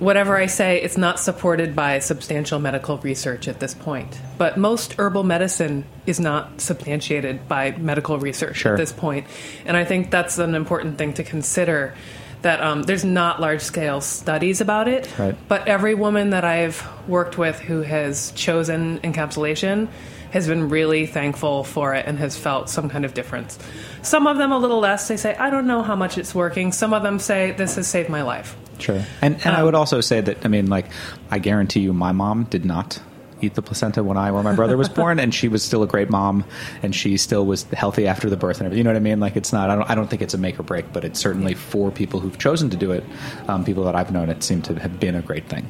whatever 0.00 0.36
I 0.36 0.46
say, 0.46 0.80
it's 0.82 0.96
not 0.96 1.20
supported 1.20 1.76
by 1.76 1.98
substantial 2.00 2.58
medical 2.58 2.98
research 2.98 3.46
at 3.46 3.60
this 3.60 3.74
point. 3.74 4.20
But 4.38 4.56
most 4.56 4.94
herbal 4.98 5.24
medicine 5.24 5.84
is 6.06 6.18
not 6.18 6.60
substantiated 6.60 7.46
by 7.46 7.72
medical 7.72 8.18
research 8.18 8.56
Sure. 8.56 8.72
at 8.72 8.78
this 8.78 8.92
point. 8.92 9.26
And 9.64 9.76
I 9.76 9.84
think 9.84 10.10
that's 10.10 10.38
an 10.38 10.54
important 10.54 10.98
thing 10.98 11.12
to 11.14 11.22
consider 11.22 11.94
that 12.42 12.60
um, 12.60 12.82
there's 12.82 13.04
not 13.04 13.40
large 13.40 13.60
scale 13.60 14.00
studies 14.00 14.60
about 14.60 14.88
it. 14.88 15.08
Right. 15.18 15.36
But 15.48 15.68
every 15.68 15.94
woman 15.94 16.30
that 16.30 16.44
I've 16.44 16.86
worked 17.08 17.36
with 17.38 17.58
who 17.58 17.82
has 17.82 18.32
chosen 18.32 18.98
encapsulation 19.00 19.88
has 20.30 20.46
been 20.46 20.68
really 20.68 21.06
thankful 21.06 21.64
for 21.64 21.94
it 21.94 22.06
and 22.06 22.18
has 22.18 22.36
felt 22.36 22.70
some 22.70 22.88
kind 22.88 23.04
of 23.04 23.14
difference. 23.14 23.58
Some 24.02 24.26
of 24.26 24.38
them 24.38 24.52
a 24.52 24.58
little 24.58 24.78
less. 24.78 25.08
They 25.08 25.16
say, 25.16 25.34
I 25.34 25.50
don't 25.50 25.66
know 25.66 25.82
how 25.82 25.96
much 25.96 26.18
it's 26.18 26.34
working. 26.34 26.72
Some 26.72 26.94
of 26.94 27.02
them 27.02 27.18
say, 27.18 27.50
this 27.52 27.74
has 27.76 27.88
saved 27.88 28.08
my 28.08 28.22
life. 28.22 28.56
Sure. 28.78 29.04
And 29.20 29.34
and 29.44 29.54
I 29.56 29.62
would 29.62 29.74
also 29.74 30.00
say 30.00 30.20
that 30.20 30.44
I 30.44 30.48
mean, 30.48 30.66
like, 30.66 30.86
I 31.30 31.38
guarantee 31.38 31.80
you, 31.80 31.92
my 31.92 32.12
mom 32.12 32.44
did 32.44 32.64
not 32.64 33.00
eat 33.40 33.54
the 33.54 33.62
placenta 33.62 34.02
when 34.02 34.16
I 34.16 34.30
or 34.30 34.42
my 34.42 34.54
brother 34.54 34.76
was 34.76 34.88
born, 34.88 35.18
and 35.18 35.34
she 35.34 35.48
was 35.48 35.62
still 35.62 35.82
a 35.82 35.86
great 35.86 36.10
mom, 36.10 36.44
and 36.82 36.94
she 36.94 37.16
still 37.16 37.46
was 37.46 37.64
healthy 37.64 38.06
after 38.06 38.30
the 38.30 38.36
birth 38.36 38.58
and 38.58 38.66
everything. 38.66 38.78
You 38.78 38.84
know 38.84 38.90
what 38.90 38.96
I 38.96 39.00
mean? 39.00 39.20
Like, 39.20 39.36
it's 39.36 39.52
not. 39.52 39.70
I 39.70 39.76
don't. 39.76 39.90
I 39.90 39.94
don't 39.94 40.08
think 40.08 40.22
it's 40.22 40.34
a 40.34 40.38
make 40.38 40.58
or 40.58 40.62
break, 40.62 40.92
but 40.92 41.04
it's 41.04 41.20
certainly 41.20 41.54
for 41.54 41.90
people 41.90 42.20
who've 42.20 42.38
chosen 42.38 42.70
to 42.70 42.76
do 42.76 42.92
it. 42.92 43.04
Um, 43.48 43.64
people 43.64 43.84
that 43.84 43.94
I've 43.94 44.12
known, 44.12 44.28
it 44.28 44.42
seemed 44.42 44.64
to 44.66 44.74
have 44.80 45.00
been 45.00 45.14
a 45.14 45.22
great 45.22 45.48
thing. 45.48 45.68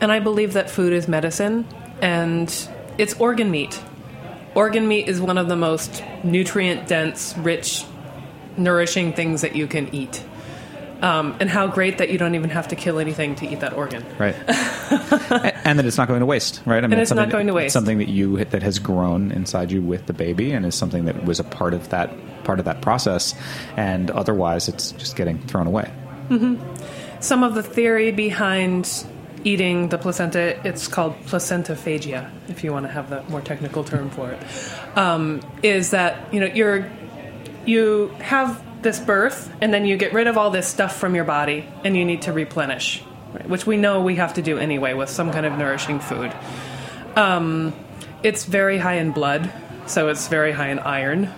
And 0.00 0.12
I 0.12 0.20
believe 0.20 0.52
that 0.52 0.70
food 0.70 0.92
is 0.92 1.08
medicine, 1.08 1.66
and 2.00 2.48
it's 2.98 3.14
organ 3.14 3.50
meat. 3.50 3.80
Organ 4.54 4.88
meat 4.88 5.08
is 5.08 5.20
one 5.20 5.38
of 5.38 5.48
the 5.48 5.56
most 5.56 6.02
nutrient 6.24 6.88
dense, 6.88 7.36
rich, 7.38 7.84
nourishing 8.56 9.12
things 9.12 9.42
that 9.42 9.54
you 9.54 9.66
can 9.66 9.94
eat. 9.94 10.24
Um, 11.00 11.36
and 11.38 11.48
how 11.48 11.68
great 11.68 11.98
that 11.98 12.10
you 12.10 12.18
don't 12.18 12.34
even 12.34 12.50
have 12.50 12.68
to 12.68 12.76
kill 12.76 12.98
anything 12.98 13.36
to 13.36 13.46
eat 13.46 13.60
that 13.60 13.72
organ. 13.74 14.04
Right. 14.18 14.34
And 15.64 15.78
that 15.78 15.84
it's 15.84 15.98
not 15.98 16.08
going 16.08 16.20
to 16.20 16.26
waste, 16.26 16.62
right? 16.64 16.82
I 16.82 16.86
And 16.86 16.94
it's 16.94 17.12
not 17.12 17.28
going 17.28 17.46
to 17.46 17.52
it's 17.52 17.64
waste. 17.64 17.72
something 17.74 17.98
that 17.98 18.08
you 18.08 18.42
that 18.42 18.62
has 18.62 18.78
grown 18.78 19.30
inside 19.32 19.70
you 19.70 19.82
with 19.82 20.06
the 20.06 20.14
baby, 20.14 20.52
and 20.52 20.64
is 20.64 20.74
something 20.74 21.04
that 21.04 21.24
was 21.24 21.40
a 21.40 21.44
part 21.44 21.74
of 21.74 21.90
that 21.90 22.10
part 22.44 22.58
of 22.58 22.64
that 22.64 22.80
process. 22.80 23.34
And 23.76 24.10
otherwise, 24.10 24.68
it's 24.68 24.92
just 24.92 25.14
getting 25.14 25.38
thrown 25.40 25.66
away. 25.66 25.92
Some 27.20 27.42
of 27.42 27.54
the 27.54 27.62
theory 27.62 28.12
behind 28.12 29.04
eating 29.44 29.88
the 29.88 29.98
placenta, 29.98 30.58
it's 30.66 30.88
called 30.88 31.14
placentophagia, 31.26 32.30
if 32.48 32.64
you 32.64 32.72
want 32.72 32.86
to 32.86 32.92
have 32.92 33.10
the 33.10 33.22
more 33.24 33.40
technical 33.40 33.84
term 33.84 34.10
for 34.10 34.30
it, 34.30 34.42
um, 34.96 35.40
is 35.62 35.90
that 35.90 36.32
you 36.32 36.40
know 36.40 36.46
you're 36.46 36.90
you 37.66 38.08
have 38.20 38.62
this 38.82 39.00
birth 39.00 39.52
and 39.60 39.72
then 39.72 39.84
you 39.84 39.96
get 39.96 40.12
rid 40.12 40.26
of 40.26 40.36
all 40.38 40.50
this 40.50 40.66
stuff 40.66 40.96
from 40.96 41.14
your 41.14 41.24
body 41.24 41.66
and 41.84 41.96
you 41.96 42.04
need 42.04 42.22
to 42.22 42.32
replenish, 42.32 43.02
right? 43.32 43.48
which 43.48 43.66
we 43.66 43.76
know 43.76 44.00
we 44.00 44.16
have 44.16 44.34
to 44.34 44.42
do 44.42 44.58
anyway 44.58 44.94
with 44.94 45.08
some 45.10 45.32
kind 45.32 45.46
of 45.46 45.52
nourishing 45.58 46.00
food. 46.00 46.32
Um, 47.16 47.74
it's 48.22 48.44
very 48.44 48.78
high 48.78 48.94
in 48.94 49.12
blood, 49.12 49.52
so 49.86 50.08
it's 50.08 50.28
very 50.28 50.52
high 50.52 50.68
in 50.68 50.78
iron. 50.78 51.32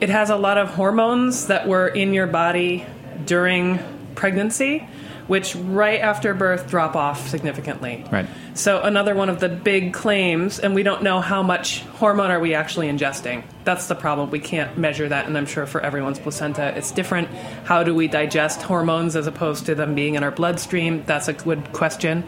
It 0.00 0.08
has 0.08 0.30
a 0.30 0.36
lot 0.36 0.58
of 0.58 0.70
hormones 0.70 1.46
that 1.46 1.68
were 1.68 1.88
in 1.88 2.12
your 2.12 2.26
body 2.26 2.84
during 3.24 3.78
pregnancy, 4.14 4.80
which 5.26 5.54
right 5.54 6.00
after 6.00 6.34
birth 6.34 6.68
drop 6.68 6.96
off 6.96 7.28
significantly. 7.28 8.04
Right. 8.10 8.26
So 8.54 8.82
another 8.82 9.14
one 9.14 9.30
of 9.30 9.40
the 9.40 9.48
big 9.48 9.94
claims, 9.94 10.58
and 10.58 10.74
we 10.74 10.82
don't 10.82 11.02
know 11.02 11.22
how 11.22 11.42
much 11.42 11.80
hormone 11.84 12.30
are 12.30 12.38
we 12.38 12.54
actually 12.54 12.88
ingesting. 12.88 13.44
That's 13.64 13.86
the 13.86 13.94
problem. 13.94 14.30
We 14.30 14.40
can't 14.40 14.76
measure 14.76 15.08
that, 15.08 15.26
and 15.26 15.38
I'm 15.38 15.46
sure 15.46 15.66
for 15.66 15.80
everyone's 15.80 16.18
placenta 16.18 16.76
it's 16.76 16.90
different. 16.90 17.28
How 17.64 17.82
do 17.82 17.94
we 17.94 18.08
digest 18.08 18.60
hormones 18.60 19.16
as 19.16 19.26
opposed 19.26 19.66
to 19.66 19.74
them 19.74 19.94
being 19.94 20.16
in 20.16 20.22
our 20.22 20.30
bloodstream? 20.30 21.02
That's 21.06 21.28
a 21.28 21.32
good 21.32 21.72
question. 21.72 22.24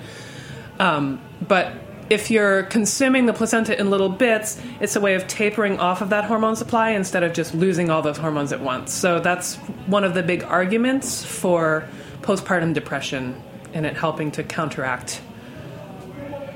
Um, 0.79 1.21
but 1.47 1.75
if 2.09 2.31
you're 2.31 2.65
consuming 2.65 3.27
the 3.27 3.35
placenta 3.35 3.79
in 3.79 3.91
little 3.91 4.09
bits, 4.09 4.59
it's 4.81 4.97
a 4.97 5.01
way 5.01 5.15
of 5.15 5.27
tapering 5.27 5.79
off 5.79 6.01
of 6.01 6.09
that 6.11 6.25
hormone 6.25 6.57
supply 6.57 6.91
instead 6.91 7.23
of 7.23 7.35
just 7.35 7.55
losing 7.55 7.91
all 7.91 8.01
those 8.01 8.19
hormones 8.19 8.53
at 8.53 8.61
once. 8.61 8.95
So 8.95 9.21
that's 9.21 9.57
one 9.87 10.05
of 10.05 10.15
the 10.15 10.23
big 10.23 10.43
arguments 10.43 11.23
for 11.23 11.87
postpartum 12.23 12.73
depression 12.73 13.43
and 13.75 13.85
it 13.85 13.97
helping 13.97 14.31
to 14.33 14.43
counteract 14.43 15.21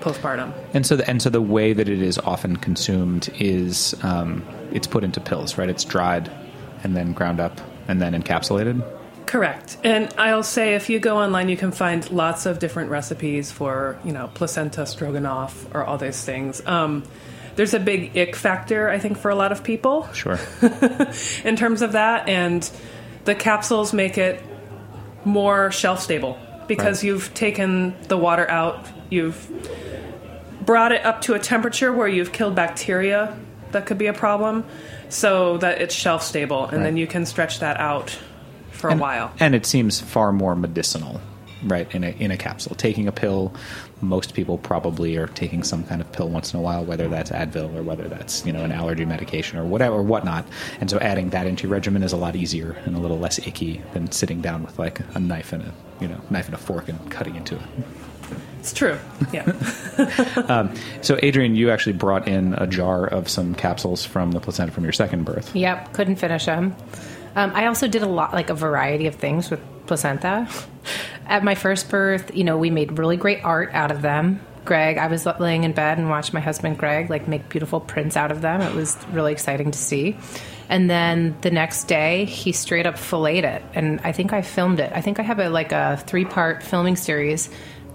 postpartum. 0.01 0.53
And 0.75 0.87
so, 0.87 0.97
the, 0.97 1.09
and 1.09 1.21
so 1.23 1.31
the 1.31 1.41
way 1.43 1.73
that 1.73 1.89
it 1.89 2.03
is 2.03 2.19
often 2.19 2.57
consumed 2.57 3.29
is 3.39 3.95
um, 4.03 4.45
it's 4.73 4.87
put 4.87 5.05
into 5.05 5.21
pills, 5.21 5.59
right? 5.59 5.69
It's 5.69 5.85
dried 5.85 6.31
and 6.85 6.97
then 6.97 7.13
ground 7.13 7.41
up 7.41 7.61
and 7.89 8.01
then 8.01 8.21
encapsulated. 8.21 8.85
Correct. 9.27 9.77
And 9.85 10.13
I'll 10.17 10.43
say 10.43 10.75
if 10.75 10.89
you 10.89 10.99
go 11.01 11.19
online, 11.19 11.49
you 11.51 11.57
can 11.57 11.71
find 11.73 12.09
lots 12.11 12.47
of 12.47 12.59
different 12.61 12.91
recipes 12.91 13.53
for, 13.53 13.99
you 14.05 14.13
know, 14.13 14.31
placenta 14.33 14.87
stroganoff 14.87 15.67
or 15.75 15.85
all 15.85 15.99
those 15.99 16.23
things. 16.25 16.65
Um, 16.67 17.03
there's 17.57 17.75
a 17.75 17.81
big 17.81 18.17
ick 18.17 18.37
factor, 18.37 18.89
I 18.89 18.99
think, 18.99 19.19
for 19.19 19.31
a 19.31 19.35
lot 19.35 19.53
of 19.53 19.63
people 19.65 20.09
Sure. 20.15 20.39
in 21.45 21.57
terms 21.57 21.83
of 21.83 21.93
that. 21.93 22.29
And 22.29 22.69
the 23.25 23.35
capsules 23.35 23.93
make 23.93 24.17
it 24.17 24.43
more 25.25 25.71
shelf 25.73 26.01
stable 26.01 26.39
because 26.67 26.99
Right. 27.03 27.09
you've 27.09 27.35
taken 27.35 27.95
the 28.09 28.17
water 28.17 28.49
out, 28.51 28.87
you've 29.11 29.37
brought 30.69 30.93
it 30.93 31.03
up 31.03 31.23
to 31.23 31.33
a 31.33 31.39
temperature 31.39 31.95
where 31.95 32.07
you've 32.07 32.31
killed 32.31 32.55
bacteria 32.55 33.35
that 33.73 33.87
could 33.87 33.97
be 33.97 34.07
a 34.07 34.13
problem 34.13 34.63
so 35.09 35.57
that 35.57 35.81
it's 35.81 35.95
shelf 35.95 36.23
stable 36.23 36.65
and 36.65 36.73
Right. 36.75 36.85
then 36.85 36.97
you 36.99 37.07
can 37.07 37.25
stretch 37.25 37.61
that 37.61 37.81
out 37.81 38.19
for 38.73 38.91
and, 38.91 39.01
a 39.01 39.03
while. 39.03 39.33
And 39.41 39.55
it 39.55 39.65
seems 39.65 39.99
far 39.99 40.31
more 40.31 40.55
medicinal, 40.55 41.23
right? 41.65 41.89
In 41.95 42.05
a 42.05 42.11
in 42.19 42.31
a 42.31 42.37
capsule, 42.37 42.75
taking 42.75 43.09
a 43.09 43.13
pill. 43.13 43.55
Most 44.03 44.35
people 44.35 44.59
probably 44.59 45.17
are 45.17 45.29
taking 45.29 45.63
some 45.65 45.85
kind 45.85 46.03
of 46.03 46.13
pill 46.13 46.29
once 46.29 46.53
in 46.53 46.61
a 46.61 46.63
while, 46.63 46.85
whether 46.85 47.09
that's 47.09 47.31
Advil 47.31 47.75
or 47.75 47.83
whether 47.83 48.07
that's 48.07 48.45
you 48.45 48.53
know 48.53 48.63
an 48.63 48.71
allergy 48.71 49.07
medication 49.07 49.59
or 49.59 49.65
whatever 49.65 49.97
or 49.97 50.03
whatnot. 50.03 50.45
And 50.83 50.91
so 50.91 50.99
adding 50.99 51.31
that 51.31 51.47
into 51.47 51.63
your 51.63 51.73
regimen 51.73 52.03
is 52.03 52.13
a 52.13 52.19
lot 52.19 52.37
easier 52.37 52.77
and 52.85 52.95
a 52.95 52.99
little 52.99 53.19
less 53.19 53.39
icky 53.39 53.81
than 53.95 54.13
sitting 54.13 54.43
down 54.43 54.65
with 54.65 54.79
like 54.79 55.01
a 55.17 55.19
knife 55.19 55.55
and 55.55 55.63
a 55.63 55.73
you 55.99 56.09
know 56.09 56.21
knife 56.29 56.45
and 56.45 56.55
a 56.55 56.59
fork 56.59 56.91
and 56.91 57.11
cutting 57.11 57.37
into 57.37 57.55
it. 57.55 57.63
It's 58.61 58.73
true. 58.73 58.99
Yeah. 59.33 59.53
Um, 60.49 60.73
so 61.03 61.17
Adriane, 61.17 61.57
you 61.57 61.71
actually 61.71 61.95
brought 61.95 62.29
in 62.29 62.55
a 62.55 62.67
jar 62.67 63.05
of 63.05 63.29
some 63.29 63.57
capsules 63.57 64.07
from 64.07 64.31
the 64.31 64.39
placenta 64.39 64.71
from 64.71 64.85
your 64.85 64.93
second 64.93 65.25
birth. 65.25 65.55
Yep, 65.55 65.93
couldn't 65.93 66.17
finish 66.17 66.47
them. 66.47 66.77
Um, 67.35 67.53
I 67.55 67.67
also 67.67 67.89
did 67.89 68.03
a 68.03 68.07
lot, 68.07 68.33
like 68.33 68.49
a 68.49 68.55
variety 68.55 69.09
of 69.09 69.17
things 69.17 69.51
with 69.51 69.61
placenta. 69.87 70.49
At 71.27 71.43
my 71.43 71.57
first 71.57 71.91
birth, 71.91 72.35
you 72.35 72.45
know, 72.45 72.57
we 72.57 72.71
made 72.71 72.99
really 72.99 73.17
great 73.17 73.45
art 73.45 73.71
out 73.75 73.91
of 73.91 74.01
them. 74.01 74.41
Greg, 74.65 74.99
I 74.99 75.07
was 75.07 75.27
laying 75.27 75.65
in 75.65 75.73
bed 75.73 75.99
and 75.99 76.11
watched 76.11 76.33
my 76.33 76.41
husband 76.41 76.79
Greg 76.79 77.11
like 77.11 77.27
make 77.27 77.49
beautiful 77.49 77.81
prints 77.81 78.17
out 78.17 78.31
of 78.31 78.41
them. 78.41 78.61
It 78.61 78.75
was 78.75 78.97
really 79.11 79.33
exciting 79.33 79.71
to 79.71 79.79
see. 79.79 80.17
And 80.69 80.91
then 80.91 81.35
the 81.41 81.51
next 81.51 81.85
day, 81.85 82.27
he 82.27 82.53
straight 82.53 82.85
up 82.85 82.99
filleted 82.99 83.45
it, 83.45 83.63
and 83.75 84.01
I 84.05 84.13
think 84.13 84.35
I 84.35 84.43
filmed 84.43 84.81
it. 84.81 84.93
I 84.95 85.01
think 85.01 85.19
I 85.19 85.23
have 85.23 85.39
a 85.39 85.49
like 85.49 85.73
a 85.73 85.97
three 86.07 86.27
part 86.27 86.63
filming 86.63 86.97
series 86.97 87.49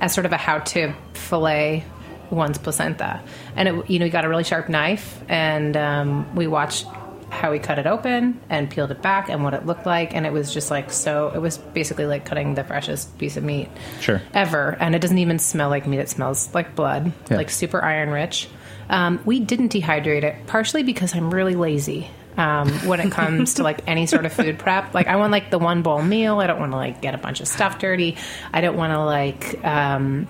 as 0.03 0.13
sort 0.13 0.25
of 0.25 0.33
a 0.33 0.37
how 0.37 0.59
to 0.59 0.93
fillet 1.13 1.85
one's 2.29 2.57
placenta. 2.57 3.21
And 3.55 3.69
it, 3.69 3.89
you 3.89 3.99
know, 3.99 4.05
he 4.05 4.11
got 4.11 4.25
a 4.25 4.29
really 4.29 4.43
sharp 4.43 4.67
knife, 4.67 5.23
and 5.29 5.77
um, 5.77 6.35
we 6.35 6.45
watched 6.47 6.85
how 7.29 7.51
he 7.51 7.57
cut 7.59 7.79
it 7.79 7.87
open 7.87 8.39
and 8.49 8.69
peeled 8.69 8.91
it 8.91 9.01
back 9.01 9.29
and 9.29 9.43
what 9.43 9.53
it 9.53 9.65
looked 9.65 9.85
like, 9.85 10.13
and 10.13 10.25
it 10.25 10.33
was 10.33 10.53
just 10.53 10.69
like 10.69 10.91
so. 10.91 11.29
It 11.33 11.39
was 11.39 11.57
basically 11.57 12.05
like 12.05 12.25
cutting 12.25 12.53
the 12.55 12.63
freshest 12.63 13.17
piece 13.17 13.37
of 13.37 13.43
meat 13.43 13.69
Sure. 14.01 14.21
ever, 14.33 14.75
and 14.79 14.93
it 14.93 14.99
doesn't 14.99 15.17
even 15.17 15.39
smell 15.39 15.69
like 15.69 15.87
meat. 15.87 15.99
It 15.99 16.09
smells 16.09 16.53
like 16.53 16.75
blood, 16.75 17.11
Yeah. 17.31 17.37
like 17.37 17.49
super 17.49 17.81
iron 17.81 18.09
rich. 18.09 18.49
Um, 18.89 19.21
we 19.25 19.39
didn't 19.39 19.71
dehydrate 19.71 20.23
it, 20.23 20.45
partially 20.47 20.83
because 20.83 21.15
I'm 21.15 21.33
really 21.33 21.55
lazy. 21.55 22.09
Um, 22.35 22.69
when 22.87 22.99
it 22.99 23.11
comes 23.11 23.55
to 23.55 23.63
like 23.63 23.87
any 23.87 24.07
sort 24.07 24.25
of 24.25 24.33
food 24.41 24.57
prep, 24.57 24.93
like 24.93 25.07
I 25.07 25.17
want 25.17 25.31
like 25.31 25.51
the 25.51 25.59
one 25.59 25.83
bowl 25.83 26.01
meal. 26.01 26.39
I 26.39 26.47
don't 26.47 26.59
want 26.59 26.71
to 26.71 26.77
like 26.77 27.01
get 27.01 27.13
a 27.13 27.17
bunch 27.19 27.41
of 27.41 27.47
stuff 27.47 27.77
dirty. 27.77 28.17
I 28.51 28.61
don't 28.61 28.75
want 28.75 28.93
to 28.93 29.03
like 29.03 29.63
um, 29.63 30.27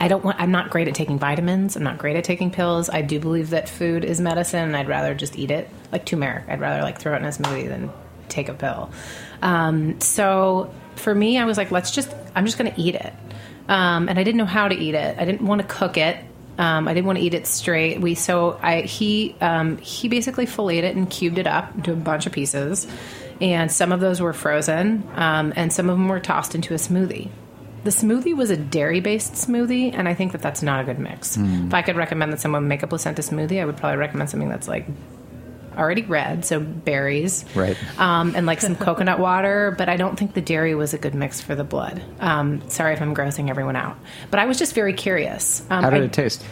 I 0.00 0.08
don't 0.08 0.24
want. 0.24 0.40
I'm 0.40 0.50
not 0.50 0.70
great 0.70 0.88
at 0.88 0.94
taking 0.94 1.18
vitamins. 1.18 1.76
I'm 1.76 1.82
not 1.82 1.98
great 1.98 2.16
at 2.16 2.24
taking 2.24 2.50
pills. 2.50 2.90
I 2.90 3.02
do 3.02 3.18
believe 3.18 3.50
that 3.50 3.68
food 3.68 4.04
is 4.04 4.20
medicine, 4.20 4.62
and 4.62 4.76
I'd 4.76 4.88
rather 4.88 5.14
just 5.14 5.38
eat 5.38 5.50
it, 5.50 5.70
like 5.90 6.04
turmeric. 6.04 6.44
I'd 6.48 6.60
rather 6.60 6.82
like 6.82 6.98
throw 6.98 7.14
it 7.14 7.18
in 7.18 7.24
a 7.24 7.28
smoothie 7.28 7.68
than 7.68 7.90
take 8.28 8.48
a 8.48 8.54
pill. 8.54 8.90
Um, 9.40 10.00
so 10.00 10.72
for 10.96 11.14
me, 11.14 11.38
I 11.38 11.44
was 11.44 11.56
like, 11.56 11.70
let's 11.70 11.90
just. 11.90 12.14
I'm 12.34 12.44
just 12.44 12.58
going 12.58 12.72
to 12.72 12.80
eat 12.80 12.94
it, 12.94 13.12
um, 13.68 14.08
and 14.08 14.18
I 14.18 14.24
didn't 14.24 14.36
know 14.36 14.44
how 14.44 14.68
to 14.68 14.74
eat 14.74 14.94
it. 14.94 15.18
I 15.18 15.24
didn't 15.24 15.46
want 15.46 15.62
to 15.62 15.66
cook 15.66 15.96
it. 15.96 16.18
Um, 16.58 16.88
I 16.88 16.94
didn't 16.94 17.06
want 17.06 17.18
to 17.18 17.24
eat 17.24 17.34
it 17.34 17.46
straight. 17.46 18.00
We 18.00 18.14
so 18.14 18.58
I 18.62 18.82
he 18.82 19.34
um, 19.40 19.76
he 19.78 20.08
basically 20.08 20.46
filleted 20.46 20.84
it 20.84 20.96
and 20.96 21.08
cubed 21.08 21.38
it 21.38 21.46
up 21.46 21.74
into 21.74 21.92
a 21.92 21.96
bunch 21.96 22.26
of 22.26 22.32
pieces, 22.32 22.86
and 23.40 23.70
some 23.70 23.92
of 23.92 24.00
those 24.00 24.20
were 24.20 24.32
frozen, 24.32 25.06
um, 25.14 25.52
and 25.56 25.72
some 25.72 25.90
of 25.90 25.96
them 25.96 26.08
were 26.08 26.20
tossed 26.20 26.54
into 26.54 26.72
a 26.74 26.78
smoothie. 26.78 27.28
The 27.84 27.90
smoothie 27.90 28.34
was 28.34 28.50
a 28.50 28.56
dairy 28.56 29.00
based 29.00 29.34
smoothie, 29.34 29.94
and 29.94 30.08
I 30.08 30.14
think 30.14 30.32
that 30.32 30.42
that's 30.42 30.62
not 30.62 30.80
a 30.80 30.84
good 30.84 30.98
mix. 30.98 31.36
Mm. 31.36 31.68
If 31.68 31.74
I 31.74 31.82
could 31.82 31.96
recommend 31.96 32.32
that 32.32 32.40
someone 32.40 32.66
make 32.66 32.82
a 32.82 32.86
placenta 32.86 33.22
smoothie, 33.22 33.60
I 33.60 33.64
would 33.64 33.76
probably 33.76 33.98
recommend 33.98 34.30
something 34.30 34.48
that's 34.48 34.66
like 34.66 34.86
already 35.76 36.02
red, 36.02 36.44
so 36.44 36.60
berries, 36.60 37.44
Right. 37.54 37.76
um, 37.98 38.34
and 38.36 38.46
like 38.46 38.60
some 38.60 38.76
coconut 38.76 39.18
water. 39.18 39.74
But 39.76 39.88
I 39.88 39.96
don't 39.96 40.18
think 40.18 40.34
the 40.34 40.40
dairy 40.40 40.74
was 40.74 40.94
a 40.94 40.98
good 40.98 41.14
mix 41.14 41.40
for 41.40 41.54
the 41.54 41.64
blood. 41.64 42.02
Um, 42.20 42.62
sorry 42.68 42.94
if 42.94 43.02
I'm 43.02 43.14
grossing 43.14 43.50
everyone 43.50 43.76
out, 43.76 43.96
but 44.30 44.40
I 44.40 44.46
was 44.46 44.58
just 44.58 44.74
very 44.74 44.92
curious. 44.92 45.62
Um, 45.70 45.82
How 45.84 45.90
did 45.90 46.02
I- 46.02 46.04
it 46.06 46.12
taste? 46.12 46.44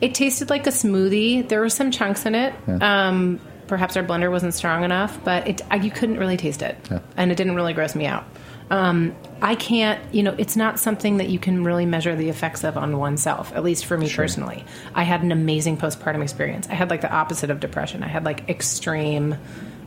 It 0.00 0.14
tasted 0.14 0.50
like 0.50 0.66
a 0.66 0.70
smoothie. 0.70 1.48
There 1.48 1.60
were 1.60 1.68
some 1.70 1.90
chunks 1.90 2.26
in 2.26 2.34
it. 2.34 2.52
Yeah. 2.66 3.06
Um, 3.08 3.40
perhaps 3.68 3.96
our 3.96 4.02
blender 4.02 4.30
wasn't 4.30 4.52
strong 4.52 4.84
enough, 4.84 5.18
but 5.24 5.48
it, 5.48 5.62
I, 5.70 5.76
you 5.76 5.90
couldn't 5.90 6.18
really 6.18 6.36
taste 6.36 6.60
it, 6.62 6.76
Yeah. 6.90 6.98
and 7.16 7.30
it 7.32 7.36
didn't 7.36 7.54
really 7.54 7.72
gross 7.72 7.94
me 7.94 8.04
out. 8.06 8.24
Um, 8.70 9.14
I 9.42 9.54
can't, 9.56 10.00
you 10.12 10.22
know, 10.22 10.34
it's 10.38 10.56
not 10.56 10.78
something 10.80 11.18
that 11.18 11.28
you 11.28 11.38
can 11.38 11.64
really 11.64 11.84
measure 11.84 12.16
the 12.16 12.30
effects 12.30 12.64
of 12.64 12.76
on 12.78 12.96
oneself, 12.96 13.52
at 13.54 13.62
least 13.62 13.84
for 13.84 13.98
me 13.98 14.08
personally. 14.10 14.64
I 14.94 15.02
had 15.02 15.22
an 15.22 15.32
amazing 15.32 15.76
postpartum 15.76 16.22
experience. 16.22 16.66
I 16.68 16.74
had 16.74 16.88
like 16.88 17.02
the 17.02 17.12
opposite 17.12 17.50
of 17.50 17.60
depression. 17.60 18.02
I 18.02 18.08
had 18.08 18.24
like 18.24 18.48
extreme, 18.48 19.36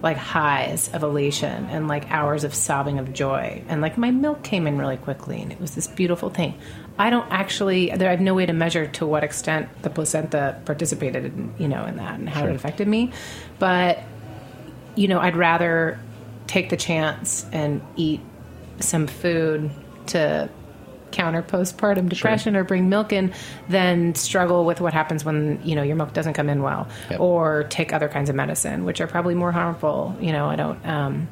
like 0.03 0.17
highs 0.17 0.93
of 0.93 1.01
elation 1.01 1.65
and 1.71 1.87
like 1.87 2.09
hours 2.11 2.43
of 2.43 2.53
sobbing 2.53 2.99
of 2.99 3.13
joy. 3.13 3.63
And 3.67 3.81
like 3.81 3.97
my 3.97 4.11
milk 4.11 4.43
came 4.43 4.67
in 4.67 4.77
really 4.77 4.97
quickly 4.97 5.41
and 5.41 5.51
it 5.51 5.59
was 5.59 5.73
this 5.73 5.87
beautiful 5.87 6.29
thing. 6.29 6.53
I 6.99 7.09
don't 7.09 7.29
actually, 7.31 7.89
there, 7.89 8.09
I 8.09 8.11
have 8.11 8.21
no 8.21 8.35
way 8.35 8.45
to 8.45 8.53
measure 8.53 8.85
to 8.87 9.07
what 9.07 9.23
extent 9.23 9.69
the 9.81 9.89
placenta 9.89 10.61
participated 10.65 11.25
in, 11.25 11.53
you 11.57 11.67
know, 11.67 11.83
in 11.85 11.97
that 11.97 12.19
and 12.19 12.29
how 12.29 12.41
Sure. 12.41 12.49
it 12.51 12.55
affected 12.55 12.87
me. 12.87 13.11
But 13.57 14.03
you 14.95 15.07
know, 15.07 15.19
I'd 15.19 15.35
rather 15.35 15.99
take 16.47 16.69
the 16.69 16.77
chance 16.77 17.45
and 17.51 17.81
eat 17.95 18.19
some 18.79 19.07
food 19.07 19.69
to 20.07 20.49
counter 21.11 21.41
postpartum 21.41 22.09
depression 22.09 22.55
or 22.55 22.63
bring 22.65 22.89
milk 22.89 23.13
in 23.13 23.33
then 23.69 24.13
struggle 24.13 24.65
with 24.65 24.81
what 24.81 24.93
happens 24.93 25.23
when 25.23 25.59
you 25.63 25.73
know 25.73 25.81
your 25.81 25.95
milk 25.95 26.11
doesn't 26.13 26.33
come 26.33 26.49
in 26.49 26.61
well 26.61 26.85
Yep. 27.09 27.19
or 27.21 27.63
take 27.69 27.93
other 27.93 28.09
kinds 28.09 28.29
of 28.29 28.35
medicine 28.35 28.83
which 28.83 28.99
are 28.99 29.07
probably 29.07 29.33
more 29.33 29.53
harmful 29.53 30.15
you 30.19 30.33
know 30.33 30.47
i 30.47 30.57
don't 30.57 30.85
um, 30.85 31.27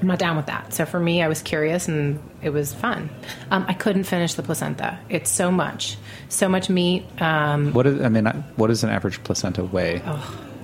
i'm 0.00 0.06
not 0.06 0.18
down 0.18 0.36
with 0.38 0.46
that 0.46 0.72
so 0.72 0.86
for 0.86 0.98
me 0.98 1.22
i 1.22 1.28
was 1.28 1.42
curious 1.42 1.88
and 1.88 2.18
it 2.42 2.50
was 2.50 2.72
fun 2.72 3.10
um, 3.50 3.66
i 3.68 3.74
couldn't 3.74 4.04
finish 4.04 4.32
the 4.32 4.42
placenta 4.42 4.98
it's 5.10 5.30
so 5.30 5.50
much 5.50 5.98
so 6.30 6.48
much 6.48 6.70
meat 6.70 7.04
um, 7.20 7.74
What 7.74 7.86
is? 7.86 8.00
I 8.00 8.08
mean, 8.08 8.26
I- 8.26 8.32
what 8.56 8.68
does 8.68 8.82
an 8.82 8.88
average 8.90 9.22
placenta 9.24 9.62
weigh? 9.62 10.02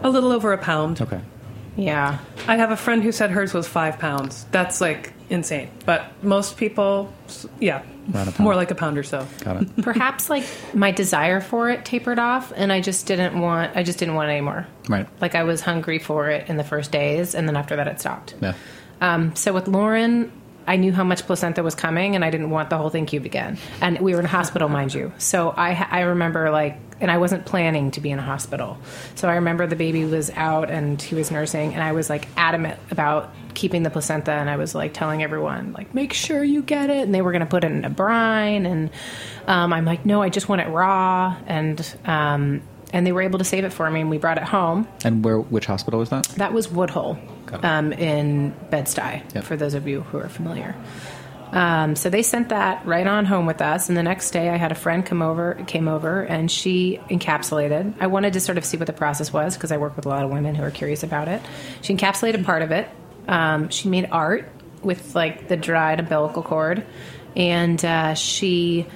A 0.03 0.09
little 0.11 0.33
over 0.33 0.53
a 0.53 0.59
pound. 0.59 1.01
Okay. 1.01 1.21
Yeah 1.77 2.19
I 2.49 2.57
have 2.57 2.71
a 2.71 2.77
friend 2.77 3.03
who 3.03 3.13
said 3.13 3.31
hers 3.31 3.53
was 3.55 3.67
five 3.67 3.99
pounds. 3.99 4.45
That's 4.51 4.81
like 4.81 5.13
insane. 5.31 5.71
But 5.87 6.05
most 6.23 6.57
people, 6.59 7.13
yeah, 7.59 7.83
Around 8.15 8.29
a 8.29 8.33
pound. 8.33 8.41
more 8.41 8.55
like 8.55 8.71
a 8.71 8.75
pound 8.75 8.99
or 8.99 9.03
so. 9.03 9.27
Got 9.43 9.63
it. 9.63 9.83
perhaps 9.83 10.29
like 10.29 10.45
my 10.75 10.91
desire 10.91 11.41
for 11.41 11.71
it 11.71 11.85
tapered 11.87 12.19
off 12.19 12.53
and 12.55 12.71
i 12.71 12.81
just 12.83 13.07
didn't 13.07 13.41
want 13.41 13.75
i 13.77 13.83
just 13.83 13.99
didn't 13.99 14.15
want 14.15 14.29
it 14.29 14.33
anymore 14.33 14.67
Right. 14.89 15.07
like 15.23 15.35
i 15.35 15.43
was 15.45 15.63
hungry 15.63 15.99
for 15.99 16.29
it 16.29 16.49
in 16.51 16.59
the 16.59 16.65
first 16.65 16.93
days 16.93 17.35
and 17.35 17.49
then 17.49 17.57
after 17.57 17.77
that 17.77 17.89
it 17.89 17.99
stopped 18.01 18.35
Yeah. 18.43 18.53
um, 19.01 19.35
so 19.35 19.55
with 19.55 19.67
lauren 19.69 20.31
i 20.67 20.77
knew 20.77 20.93
how 20.93 21.03
much 21.05 21.23
placenta 21.27 21.63
was 21.63 21.75
coming 21.75 22.15
and 22.15 22.23
i 22.25 22.31
didn't 22.31 22.51
want 22.51 22.69
the 22.69 22.77
whole 22.77 22.91
thing 22.91 23.07
cube 23.07 23.25
again 23.25 23.57
and 23.81 23.99
we 24.01 24.13
were 24.13 24.21
in 24.21 24.27
a 24.27 24.29
hospital 24.29 24.69
mind 24.69 24.93
you 24.93 25.11
so 25.17 25.51
i, 25.57 25.87
I 25.91 26.01
remember 26.03 26.51
like 26.51 26.79
and 27.05 27.11
i 27.13 27.19
wasn't 27.19 27.45
planning 27.47 27.93
to 27.93 28.01
be 28.01 28.11
in 28.11 28.19
a 28.19 28.23
hospital 28.23 28.77
so 29.15 29.29
i 29.29 29.35
remember 29.37 29.67
the 29.69 29.77
baby 29.77 30.05
was 30.05 30.31
out 30.31 30.71
and 30.71 31.01
he 31.01 31.15
was 31.15 31.31
nursing 31.31 31.73
and 31.75 31.83
i 31.83 31.93
was 31.93 32.11
like 32.11 32.27
adamant 32.37 32.79
about 32.91 33.33
keeping 33.55 33.85
the 33.85 33.91
placenta 33.91 34.33
and 34.33 34.51
i 34.51 34.57
was 34.57 34.75
like 34.75 34.93
telling 34.93 35.23
everyone 35.23 35.73
like 35.75 35.95
make 35.95 36.13
sure 36.13 36.43
you 36.43 36.63
get 36.63 36.91
it 36.91 37.05
and 37.05 37.15
they 37.15 37.23
were 37.23 37.31
going 37.31 37.41
to 37.41 37.47
put 37.47 37.63
it 37.63 37.71
in 37.71 37.85
a 37.85 37.91
brine 37.91 38.67
and 38.67 38.91
um, 39.47 39.73
i'm 39.73 39.85
like 39.85 40.05
no 40.05 40.21
i 40.23 40.29
just 40.29 40.49
want 40.49 40.61
it 40.61 40.69
raw 40.69 41.37
and 41.47 41.97
um, 42.07 42.61
and 42.93 43.07
they 43.07 43.13
were 43.13 43.23
able 43.23 43.39
to 43.39 43.45
save 43.45 43.65
it 43.65 43.73
for 43.73 43.89
me 43.91 44.01
and 44.01 44.09
we 44.11 44.19
brought 44.19 44.39
it 44.39 44.45
home 44.45 44.89
And 45.05 45.25
where? 45.25 45.39
Which 45.39 45.67
hospital 45.67 46.01
was 46.01 46.11
that? 46.11 46.25
that 46.37 46.53
was 46.53 46.71
Woodhull 46.71 47.19
um, 47.63 47.93
in 47.93 48.51
Bed-Stuy, 48.71 49.35
Yep. 49.35 49.45
for 49.45 49.57
those 49.57 49.75
of 49.75 49.87
you 49.89 50.01
who 50.03 50.19
are 50.19 50.29
familiar. 50.29 50.75
Um, 51.55 51.95
so 51.95 52.11
they 52.11 52.25
sent 52.25 52.49
that 52.49 52.85
right 52.85 53.07
on 53.07 53.25
home 53.27 53.47
with 53.47 53.63
us, 53.63 53.89
and 53.89 53.97
the 53.97 54.03
next 54.03 54.33
day 54.33 54.51
I 54.51 54.57
had 54.57 54.73
a 54.73 54.75
friend 54.75 55.07
come 55.07 55.23
over, 55.23 55.55
came 55.69 55.87
over, 55.87 56.23
and 56.23 56.51
she 56.51 56.99
encapsulated. 57.09 57.95
I 58.01 58.09
wanted 58.09 58.33
to 58.33 58.41
sort 58.41 58.59
of 58.59 58.65
see 58.65 58.77
what 58.77 58.89
the 58.89 58.93
process 58.93 59.33
was 59.33 59.55
because 59.55 59.71
I 59.71 59.77
work 59.77 59.95
with 59.95 60.05
a 60.05 60.09
lot 60.09 60.25
of 60.25 60.31
women 60.31 60.57
who 60.57 60.65
are 60.65 60.73
curious 60.73 61.05
about 61.05 61.29
it. 61.29 61.41
She 61.81 61.95
encapsulated 61.95 62.45
part 62.45 62.63
of 62.63 62.73
it. 62.73 62.89
Um, 63.29 63.69
she 63.69 63.89
made 63.89 64.09
art 64.11 64.51
with 64.83 65.15
like 65.15 65.47
the 65.47 65.57
dried 65.57 66.01
umbilical 66.01 66.43
cord, 66.43 66.85
and 67.37 67.83
uh, 67.85 68.15
she 68.15 68.89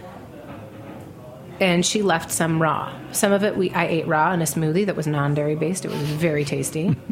and 1.61 1.87
she 1.87 2.03
left 2.03 2.33
some 2.33 2.61
raw. 2.61 2.93
Some 3.13 3.31
of 3.33 3.45
it 3.45 3.57
we 3.57 3.71
I 3.71 3.87
ate 3.87 4.09
raw 4.09 4.33
in 4.33 4.43
a 4.43 4.47
smoothie 4.47 4.87
that 4.87 4.97
was 4.97 5.07
non-dairy 5.07 5.55
based. 5.55 5.85
It 5.85 5.93
was 5.93 6.01
very 6.01 6.45
tasty. 6.45 6.97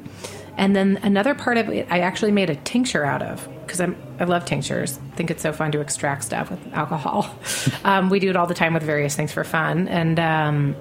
and 0.56 0.74
then 0.74 0.98
another 1.02 1.34
part 1.34 1.56
of 1.58 1.68
it 1.68 1.86
I 1.90 2.00
actually 2.00 2.32
made 2.32 2.50
a 2.50 2.56
tincture 2.56 3.04
out 3.04 3.22
of 3.22 3.48
because 3.66 3.80
I'm 3.80 3.96
I 4.18 4.24
love 4.24 4.44
tinctures. 4.44 4.98
I 5.12 5.16
think 5.16 5.30
it's 5.30 5.42
so 5.42 5.52
fun 5.52 5.72
to 5.72 5.80
extract 5.80 6.24
stuff 6.24 6.50
with 6.50 6.72
alcohol. 6.72 7.34
um, 7.84 8.08
we 8.08 8.18
do 8.18 8.30
it 8.30 8.36
all 8.36 8.46
the 8.46 8.54
time 8.54 8.74
with 8.74 8.82
various 8.82 9.14
things 9.14 9.32
for 9.32 9.44
fun, 9.44 9.88
and 9.88 10.18
um, 10.18 10.76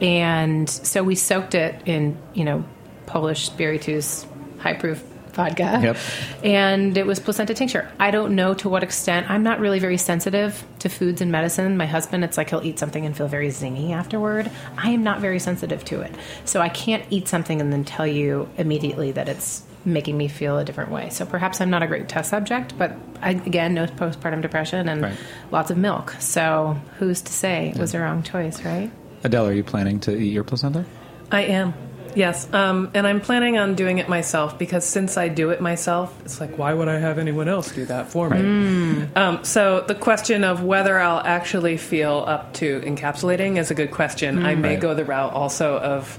and 0.00 0.68
so 0.68 1.02
we 1.02 1.14
soaked 1.14 1.54
it 1.54 1.82
in 1.86 2.18
you 2.34 2.44
know 2.44 2.64
Polish 3.06 3.46
spiritus 3.46 4.26
high 4.58 4.74
proof 4.74 5.02
vodka. 5.34 5.80
Yep. 5.82 5.96
And 6.42 6.96
it 6.96 7.06
was 7.06 7.20
placenta 7.20 7.54
tincture. 7.54 7.90
I 7.98 8.10
don't 8.10 8.34
know 8.34 8.54
to 8.54 8.68
what 8.68 8.82
extent. 8.82 9.30
I'm 9.30 9.42
not 9.42 9.60
really 9.60 9.78
very 9.78 9.98
sensitive 9.98 10.64
to 10.80 10.88
foods 10.88 11.20
and 11.20 11.30
medicine. 11.30 11.76
My 11.76 11.86
husband, 11.86 12.24
it's 12.24 12.36
like 12.36 12.50
he'll 12.50 12.64
eat 12.64 12.78
something 12.78 13.04
and 13.04 13.16
feel 13.16 13.28
very 13.28 13.48
zingy 13.48 13.92
afterward. 13.92 14.50
I 14.76 14.90
am 14.90 15.02
not 15.02 15.20
very 15.20 15.38
sensitive 15.38 15.84
to 15.86 16.00
it. 16.00 16.12
So 16.44 16.60
I 16.60 16.68
can't 16.68 17.04
eat 17.10 17.28
something 17.28 17.60
and 17.60 17.72
then 17.72 17.84
tell 17.84 18.06
you 18.06 18.48
immediately 18.56 19.12
that 19.12 19.28
it's 19.28 19.62
making 19.86 20.16
me 20.16 20.28
feel 20.28 20.58
a 20.58 20.64
different 20.64 20.90
way. 20.90 21.10
So 21.10 21.26
perhaps 21.26 21.60
I'm 21.60 21.68
not 21.68 21.82
a 21.82 21.86
great 21.86 22.08
test 22.08 22.30
subject, 22.30 22.78
but 22.78 22.92
I, 23.20 23.32
again, 23.32 23.74
no 23.74 23.86
postpartum 23.86 24.40
depression 24.40 24.88
and 24.88 25.02
Right. 25.02 25.16
lots 25.50 25.70
of 25.70 25.76
milk. 25.76 26.14
So 26.20 26.78
who's 26.98 27.20
to 27.20 27.32
say 27.32 27.68
it 27.74 27.78
was 27.78 27.92
the 27.92 28.00
wrong 28.00 28.22
choice, 28.22 28.62
right? 28.64 28.90
Adele, 29.24 29.46
are 29.48 29.52
you 29.52 29.62
planning 29.64 30.00
to 30.00 30.16
eat 30.16 30.32
your 30.32 30.42
placenta? 30.44 30.86
I 31.30 31.42
am. 31.42 31.74
Yes, 32.14 32.52
um, 32.52 32.90
and 32.94 33.06
I'm 33.06 33.20
planning 33.20 33.58
on 33.58 33.74
doing 33.74 33.98
it 33.98 34.08
myself 34.08 34.58
because 34.58 34.84
since 34.84 35.16
I 35.16 35.28
do 35.28 35.50
it 35.50 35.60
myself, 35.60 36.14
it's 36.24 36.40
like, 36.40 36.56
why 36.58 36.72
would 36.72 36.88
I 36.88 36.98
have 36.98 37.18
anyone 37.18 37.48
else 37.48 37.72
do 37.72 37.84
that 37.86 38.08
for 38.10 38.30
me? 38.30 39.06
Um, 39.16 39.42
so 39.44 39.80
the 39.86 39.94
question 39.94 40.44
of 40.44 40.62
whether 40.62 40.98
I'll 40.98 41.20
actually 41.24 41.76
feel 41.76 42.24
up 42.26 42.54
to 42.54 42.80
encapsulating 42.82 43.58
is 43.58 43.70
a 43.70 43.74
good 43.74 43.90
question. 43.90 44.44
I 44.46 44.54
may 44.54 44.70
Right. 44.74 44.80
go 44.80 44.94
the 44.94 45.04
route 45.04 45.32
also 45.32 45.78
of 45.78 46.18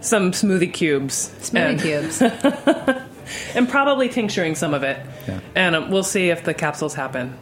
some 0.00 0.32
smoothie 0.32 0.72
cubes, 0.72 1.32
Smoothie 1.40 1.58
and, 1.58 1.80
cubes. 1.80 2.22
and 3.56 3.68
probably 3.68 4.08
tincturing 4.08 4.54
some 4.54 4.74
of 4.74 4.82
it, 4.82 4.98
Yeah. 5.26 5.40
and 5.54 5.76
um, 5.76 5.90
we'll 5.90 6.02
see 6.04 6.30
if 6.30 6.44
the 6.44 6.54
capsules 6.54 6.94
happen. 6.94 7.34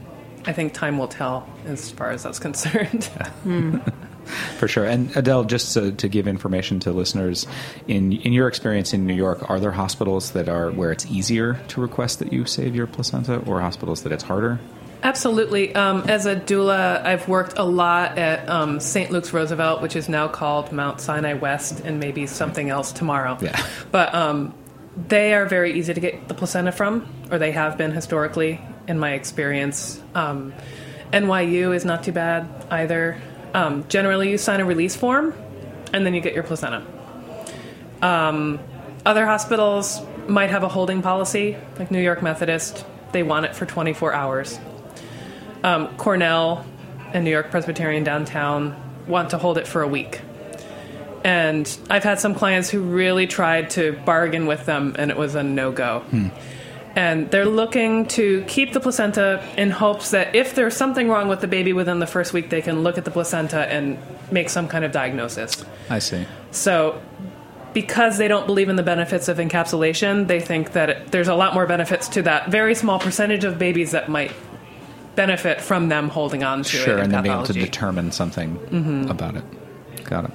I 0.46 0.52
think 0.52 0.72
time 0.74 0.96
will 0.98 1.08
tell 1.08 1.48
as 1.66 1.90
far 1.90 2.10
as 2.10 2.22
that's 2.22 2.38
concerned. 2.38 3.08
For 4.58 4.68
sure. 4.68 4.84
And 4.84 5.14
Adele, 5.16 5.44
just 5.44 5.74
to, 5.74 5.92
to 5.92 6.08
give 6.08 6.26
information 6.26 6.80
to 6.80 6.92
listeners, 6.92 7.46
in 7.86 8.12
in 8.12 8.32
your 8.32 8.48
experience 8.48 8.92
in 8.92 9.06
New 9.06 9.14
York, 9.14 9.48
are 9.50 9.60
there 9.60 9.72
hospitals 9.72 10.32
that 10.32 10.48
are 10.48 10.70
where 10.70 10.92
it's 10.92 11.06
easier 11.06 11.54
to 11.68 11.80
request 11.80 12.18
that 12.18 12.32
you 12.32 12.44
save 12.44 12.74
your 12.74 12.86
placenta, 12.86 13.38
or 13.46 13.60
hospitals 13.60 14.02
that 14.02 14.12
it's 14.12 14.24
harder? 14.24 14.58
Absolutely. 15.02 15.74
Um, 15.74 16.02
as 16.08 16.26
a 16.26 16.34
doula, 16.34 17.04
I've 17.04 17.28
worked 17.28 17.58
a 17.58 17.62
lot 17.62 18.18
at 18.18 18.48
um, 18.48 18.80
St. 18.80 19.10
Luke's 19.10 19.32
Roosevelt, 19.32 19.82
which 19.82 19.94
is 19.94 20.08
now 20.08 20.26
called 20.26 20.72
Mount 20.72 21.00
Sinai 21.00 21.34
West, 21.34 21.80
and 21.84 22.00
maybe 22.00 22.26
something 22.26 22.70
else 22.70 22.92
tomorrow. 22.92 23.38
Yeah. 23.40 23.64
But 23.92 24.14
um, 24.14 24.52
they 25.08 25.32
are 25.34 25.46
very 25.46 25.78
easy 25.78 25.94
to 25.94 26.00
get 26.00 26.28
the 26.28 26.34
placenta 26.34 26.72
from, 26.72 27.06
or 27.30 27.38
they 27.38 27.52
have 27.52 27.78
been 27.78 27.92
historically, 27.92 28.60
in 28.88 28.98
my 28.98 29.12
experience. 29.12 30.02
Um, 30.14 30.52
NYU 31.12 31.74
is 31.74 31.84
not 31.84 32.02
too 32.02 32.12
bad 32.12 32.48
either. 32.70 33.20
Um, 33.54 33.86
generally, 33.88 34.30
you 34.30 34.38
sign 34.38 34.60
a 34.60 34.64
release 34.64 34.96
form, 34.96 35.34
and 35.92 36.04
then 36.04 36.14
you 36.14 36.20
get 36.20 36.34
your 36.34 36.42
placenta. 36.42 36.84
Um, 38.02 38.58
other 39.04 39.26
hospitals 39.26 40.00
might 40.28 40.50
have 40.50 40.62
a 40.62 40.68
holding 40.68 41.02
policy, 41.02 41.56
like 41.78 41.90
New 41.90 42.00
York 42.00 42.22
Methodist. 42.22 42.84
They 43.12 43.22
want 43.22 43.46
it 43.46 43.54
for 43.54 43.66
24 43.66 44.12
hours. 44.12 44.58
Um, 45.62 45.96
Cornell 45.96 46.66
and 47.12 47.24
New 47.24 47.30
York 47.30 47.50
Presbyterian 47.50 48.04
downtown 48.04 48.74
want 49.06 49.30
to 49.30 49.38
hold 49.38 49.58
it 49.58 49.66
for 49.66 49.82
a 49.82 49.88
week. 49.88 50.20
And 51.24 51.78
I've 51.88 52.04
had 52.04 52.20
some 52.20 52.34
clients 52.34 52.68
who 52.70 52.82
really 52.82 53.26
tried 53.26 53.70
to 53.70 53.92
bargain 54.04 54.46
with 54.46 54.66
them, 54.66 54.94
and 54.98 55.10
it 55.10 55.16
was 55.16 55.34
a 55.34 55.42
no 55.42 55.72
go. 55.72 56.04
And 56.96 57.30
they're 57.30 57.44
looking 57.44 58.06
to 58.06 58.42
keep 58.48 58.72
the 58.72 58.80
placenta 58.80 59.46
in 59.58 59.70
hopes 59.70 60.10
that 60.12 60.34
if 60.34 60.54
there's 60.54 60.74
something 60.74 61.08
wrong 61.08 61.28
with 61.28 61.42
the 61.42 61.46
baby 61.46 61.74
within 61.74 61.98
the 61.98 62.06
first 62.06 62.32
week, 62.32 62.48
they 62.48 62.62
can 62.62 62.82
look 62.82 62.96
at 62.96 63.04
the 63.04 63.10
placenta 63.10 63.70
and 63.70 63.98
make 64.32 64.48
some 64.48 64.66
kind 64.66 64.82
of 64.84 64.92
diagnosis. 64.92 65.62
I 65.90 65.98
see. 65.98 66.26
So, 66.52 67.00
because 67.74 68.16
they 68.16 68.28
don't 68.28 68.46
believe 68.46 68.70
in 68.70 68.76
the 68.76 68.82
benefits 68.82 69.28
of 69.28 69.36
encapsulation, 69.36 70.26
they 70.26 70.40
think 70.40 70.72
that 70.72 70.88
it, 70.88 71.10
there's 71.12 71.28
a 71.28 71.34
lot 71.34 71.52
more 71.52 71.66
benefits 71.66 72.08
to 72.08 72.22
that 72.22 72.48
very 72.50 72.74
small 72.74 72.98
percentage 72.98 73.44
of 73.44 73.58
babies 73.58 73.90
that 73.90 74.08
might 74.08 74.32
benefit 75.16 75.60
from 75.60 75.88
them 75.90 76.08
holding 76.08 76.42
on 76.44 76.62
to 76.62 76.68
Sure, 76.76 76.94
it. 76.94 76.98
in 77.00 77.04
and 77.04 77.12
then 77.12 77.22
being 77.24 77.34
able 77.34 77.44
to 77.44 77.52
determine 77.52 78.10
something 78.12 78.56
Mm-hmm. 78.56 79.10
about 79.10 79.36
it. 79.36 79.44
Got 80.04 80.26
it. 80.26 80.30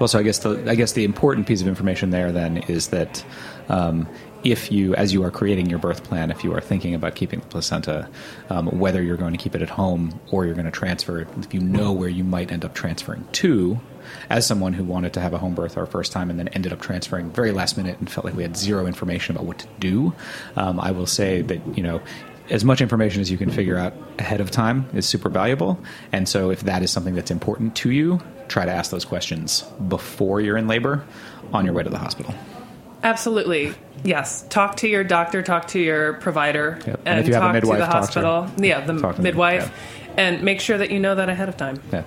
Well, 0.00 0.08
so 0.08 0.18
I 0.18 0.22
guess 0.22 0.38
the 0.38 0.70
I 0.70 0.74
guess 0.76 0.92
the 0.92 1.04
important 1.04 1.46
piece 1.46 1.60
of 1.60 1.66
information 1.68 2.10
there 2.10 2.30
then 2.30 2.58
is 2.58 2.88
that 2.88 3.24
um, 3.68 4.06
if 4.44 4.70
you, 4.70 4.94
as 4.94 5.12
you 5.12 5.22
are 5.24 5.30
creating 5.30 5.68
your 5.68 5.78
birth 5.78 6.04
plan, 6.04 6.30
if 6.30 6.44
you 6.44 6.54
are 6.54 6.60
thinking 6.60 6.94
about 6.94 7.14
keeping 7.14 7.40
the 7.40 7.46
placenta, 7.46 8.08
um, 8.50 8.66
whether 8.78 9.02
you're 9.02 9.16
going 9.16 9.32
to 9.32 9.38
keep 9.38 9.54
it 9.54 9.62
at 9.62 9.70
home 9.70 10.18
or 10.30 10.44
you're 10.44 10.54
going 10.54 10.64
to 10.64 10.70
transfer 10.70 11.20
it, 11.20 11.28
if 11.38 11.52
you 11.52 11.60
know 11.60 11.92
where 11.92 12.08
you 12.08 12.24
might 12.24 12.52
end 12.52 12.64
up 12.64 12.74
transferring 12.74 13.26
to, 13.32 13.80
as 14.30 14.46
someone 14.46 14.72
who 14.72 14.84
wanted 14.84 15.12
to 15.12 15.20
have 15.20 15.34
a 15.34 15.38
home 15.38 15.54
birth 15.54 15.76
our 15.76 15.86
first 15.86 16.12
time 16.12 16.30
and 16.30 16.38
then 16.38 16.48
ended 16.48 16.72
up 16.72 16.80
transferring 16.80 17.30
very 17.30 17.52
last 17.52 17.76
minute 17.76 17.98
and 17.98 18.10
felt 18.10 18.24
like 18.24 18.34
we 18.34 18.42
had 18.42 18.56
zero 18.56 18.86
information 18.86 19.36
about 19.36 19.46
what 19.46 19.58
to 19.58 19.68
do, 19.80 20.14
um, 20.56 20.80
I 20.80 20.90
will 20.90 21.06
say 21.06 21.42
that 21.42 21.76
you 21.76 21.82
know 21.82 22.00
as 22.50 22.64
much 22.64 22.80
information 22.80 23.20
as 23.20 23.30
you 23.30 23.36
can 23.36 23.50
figure 23.50 23.76
out 23.76 23.92
ahead 24.18 24.40
of 24.40 24.50
time 24.50 24.88
is 24.94 25.06
super 25.06 25.28
valuable. 25.28 25.78
And 26.12 26.28
so, 26.28 26.50
if 26.50 26.62
that 26.62 26.82
is 26.82 26.90
something 26.90 27.14
that's 27.14 27.30
important 27.30 27.76
to 27.76 27.90
you, 27.90 28.20
try 28.48 28.64
to 28.64 28.72
ask 28.72 28.90
those 28.90 29.04
questions 29.04 29.62
before 29.88 30.40
you're 30.40 30.56
in 30.56 30.66
labor 30.66 31.04
on 31.52 31.64
your 31.64 31.74
way 31.74 31.82
to 31.82 31.90
the 31.90 31.98
hospital. 31.98 32.34
Absolutely. 33.02 33.74
Yes. 34.04 34.44
Talk 34.48 34.76
to 34.78 34.88
your 34.88 35.04
doctor, 35.04 35.42
talk 35.42 35.68
to 35.68 35.78
your 35.80 36.14
provider, 36.14 36.78
Yep. 36.86 36.98
And 37.04 37.08
and, 37.08 37.20
if 37.20 37.28
you 37.28 37.34
have 37.34 37.42
a 37.42 37.46
talk 37.46 37.54
midwife, 37.54 37.76
to 37.78 37.80
the 37.80 37.86
to 37.86 37.92
hospital. 37.92 38.42
her. 38.44 38.64
yeah, 38.64 38.80
the 38.84 39.12
to 39.12 39.22
midwife. 39.22 39.72
And 40.16 40.42
make 40.42 40.60
sure 40.60 40.78
that 40.78 40.90
you 40.90 40.98
know 40.98 41.14
that 41.14 41.28
ahead 41.28 41.48
of 41.48 41.56
time. 41.56 41.80
Yeah. 41.92 42.02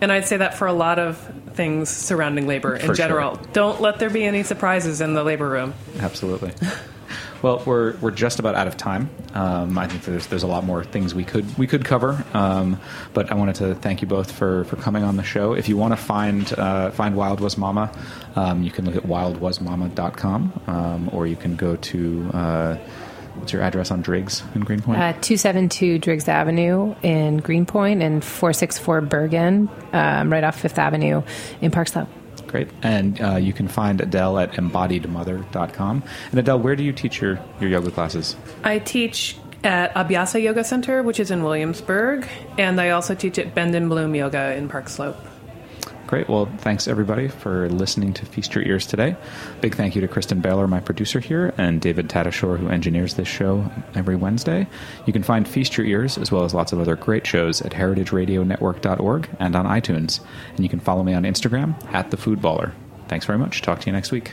And 0.00 0.10
I'd 0.10 0.26
say 0.26 0.38
that 0.38 0.54
for 0.54 0.66
a 0.66 0.72
lot 0.72 0.98
of 0.98 1.18
things 1.52 1.90
surrounding 1.90 2.46
labor 2.46 2.74
in 2.74 2.80
For 2.80 2.86
sure. 2.86 2.94
general. 2.94 3.36
Don't 3.52 3.82
let 3.82 3.98
there 3.98 4.08
be 4.08 4.24
any 4.24 4.42
surprises 4.42 5.02
in 5.02 5.12
the 5.12 5.22
labor 5.22 5.48
room. 5.48 5.74
Absolutely. 5.98 6.52
Well, 7.42 7.62
we're 7.64 7.96
we're 7.98 8.10
just 8.10 8.38
about 8.38 8.54
out 8.54 8.66
of 8.66 8.76
time. 8.76 9.08
Um, 9.32 9.78
I 9.78 9.86
think 9.86 10.04
there's 10.04 10.26
there's 10.26 10.42
a 10.42 10.46
lot 10.46 10.64
more 10.64 10.84
things 10.84 11.14
we 11.14 11.24
could 11.24 11.56
we 11.56 11.66
could 11.66 11.84
cover, 11.84 12.22
um, 12.34 12.78
but 13.14 13.32
I 13.32 13.34
wanted 13.34 13.54
to 13.56 13.74
thank 13.74 14.02
you 14.02 14.08
both 14.08 14.30
for, 14.30 14.64
for 14.64 14.76
coming 14.76 15.04
on 15.04 15.16
the 15.16 15.22
show. 15.22 15.54
If 15.54 15.68
you 15.68 15.76
want 15.76 15.92
to 15.92 15.96
find 15.96 16.52
uh, 16.58 16.90
find 16.90 17.16
Wild 17.16 17.40
Was 17.40 17.56
Mama, 17.56 17.90
um, 18.36 18.62
you 18.62 18.70
can 18.70 18.84
look 18.84 18.96
at 18.96 19.04
wildwasmama.com, 19.04 20.60
um, 20.66 21.10
or 21.12 21.26
you 21.26 21.36
can 21.36 21.56
go 21.56 21.76
to 21.76 22.30
uh, 22.34 22.76
what's 23.36 23.54
your 23.54 23.62
address 23.62 23.90
on 23.90 24.02
Driggs 24.02 24.42
in 24.54 24.60
Greenpoint? 24.60 24.98
Uh, 24.98 25.12
272 25.12 25.98
Driggs 25.98 26.28
Avenue 26.28 26.94
in 27.02 27.38
Greenpoint 27.38 28.02
and 28.02 28.22
464 28.22 29.00
Bergen, 29.00 29.70
um, 29.94 30.30
right 30.30 30.44
off 30.44 30.60
Fifth 30.60 30.78
Avenue 30.78 31.22
in 31.62 31.70
Park 31.70 31.88
Slope. 31.88 32.08
Great. 32.50 32.68
And 32.82 33.20
uh, 33.20 33.36
you 33.36 33.52
can 33.52 33.68
find 33.68 34.00
Adele 34.00 34.38
at 34.40 34.52
embodiedmother.com. 34.52 36.02
And 36.30 36.38
Adele, 36.38 36.58
where 36.58 36.74
do 36.74 36.82
you 36.82 36.92
teach 36.92 37.20
your, 37.20 37.38
your 37.60 37.70
yoga 37.70 37.92
classes? 37.92 38.34
I 38.64 38.80
teach 38.80 39.36
at 39.62 39.94
Abhyasa 39.94 40.42
Yoga 40.42 40.64
Center, 40.64 41.02
which 41.02 41.20
is 41.20 41.30
in 41.30 41.44
Williamsburg, 41.44 42.26
and 42.58 42.80
I 42.80 42.90
also 42.90 43.14
teach 43.14 43.38
at 43.38 43.54
Bend 43.54 43.74
and 43.76 43.88
Bloom 43.88 44.14
Yoga 44.14 44.54
in 44.56 44.68
Park 44.68 44.88
Slope. 44.88 45.16
Great. 46.06 46.28
Well, 46.28 46.46
thanks 46.58 46.88
everybody 46.88 47.28
for 47.28 47.68
listening 47.68 48.12
to 48.14 48.26
Feast 48.26 48.54
Your 48.54 48.64
Ears 48.64 48.84
today. 48.84 49.16
Big 49.60 49.76
thank 49.76 49.94
you 49.94 50.00
to 50.00 50.08
Kristen 50.08 50.40
Baylor, 50.40 50.66
my 50.66 50.80
producer 50.80 51.20
here, 51.20 51.54
and 51.56 51.80
David 51.80 52.08
Tadashore, 52.08 52.58
who 52.58 52.68
engineers 52.68 53.14
this 53.14 53.28
show 53.28 53.70
every 53.94 54.16
Wednesday. 54.16 54.66
You 55.06 55.12
can 55.12 55.22
find 55.22 55.46
Feast 55.46 55.76
Your 55.76 55.86
Ears, 55.86 56.18
as 56.18 56.32
well 56.32 56.44
as 56.44 56.52
lots 56.52 56.72
of 56.72 56.80
other 56.80 56.96
great 56.96 57.26
shows, 57.26 57.62
at 57.62 57.72
heritageradionetwork.org 57.72 59.28
and 59.38 59.54
on 59.54 59.66
iTunes. 59.66 60.20
And 60.56 60.60
you 60.60 60.68
can 60.68 60.80
follow 60.80 61.04
me 61.04 61.14
on 61.14 61.22
Instagram, 61.22 61.80
at 61.92 62.10
The 62.10 62.16
Food 62.16 62.40
Baller. 62.40 62.72
Thanks 63.06 63.26
very 63.26 63.38
much. 63.38 63.62
Talk 63.62 63.80
to 63.80 63.86
you 63.86 63.92
next 63.92 64.10
week. 64.10 64.32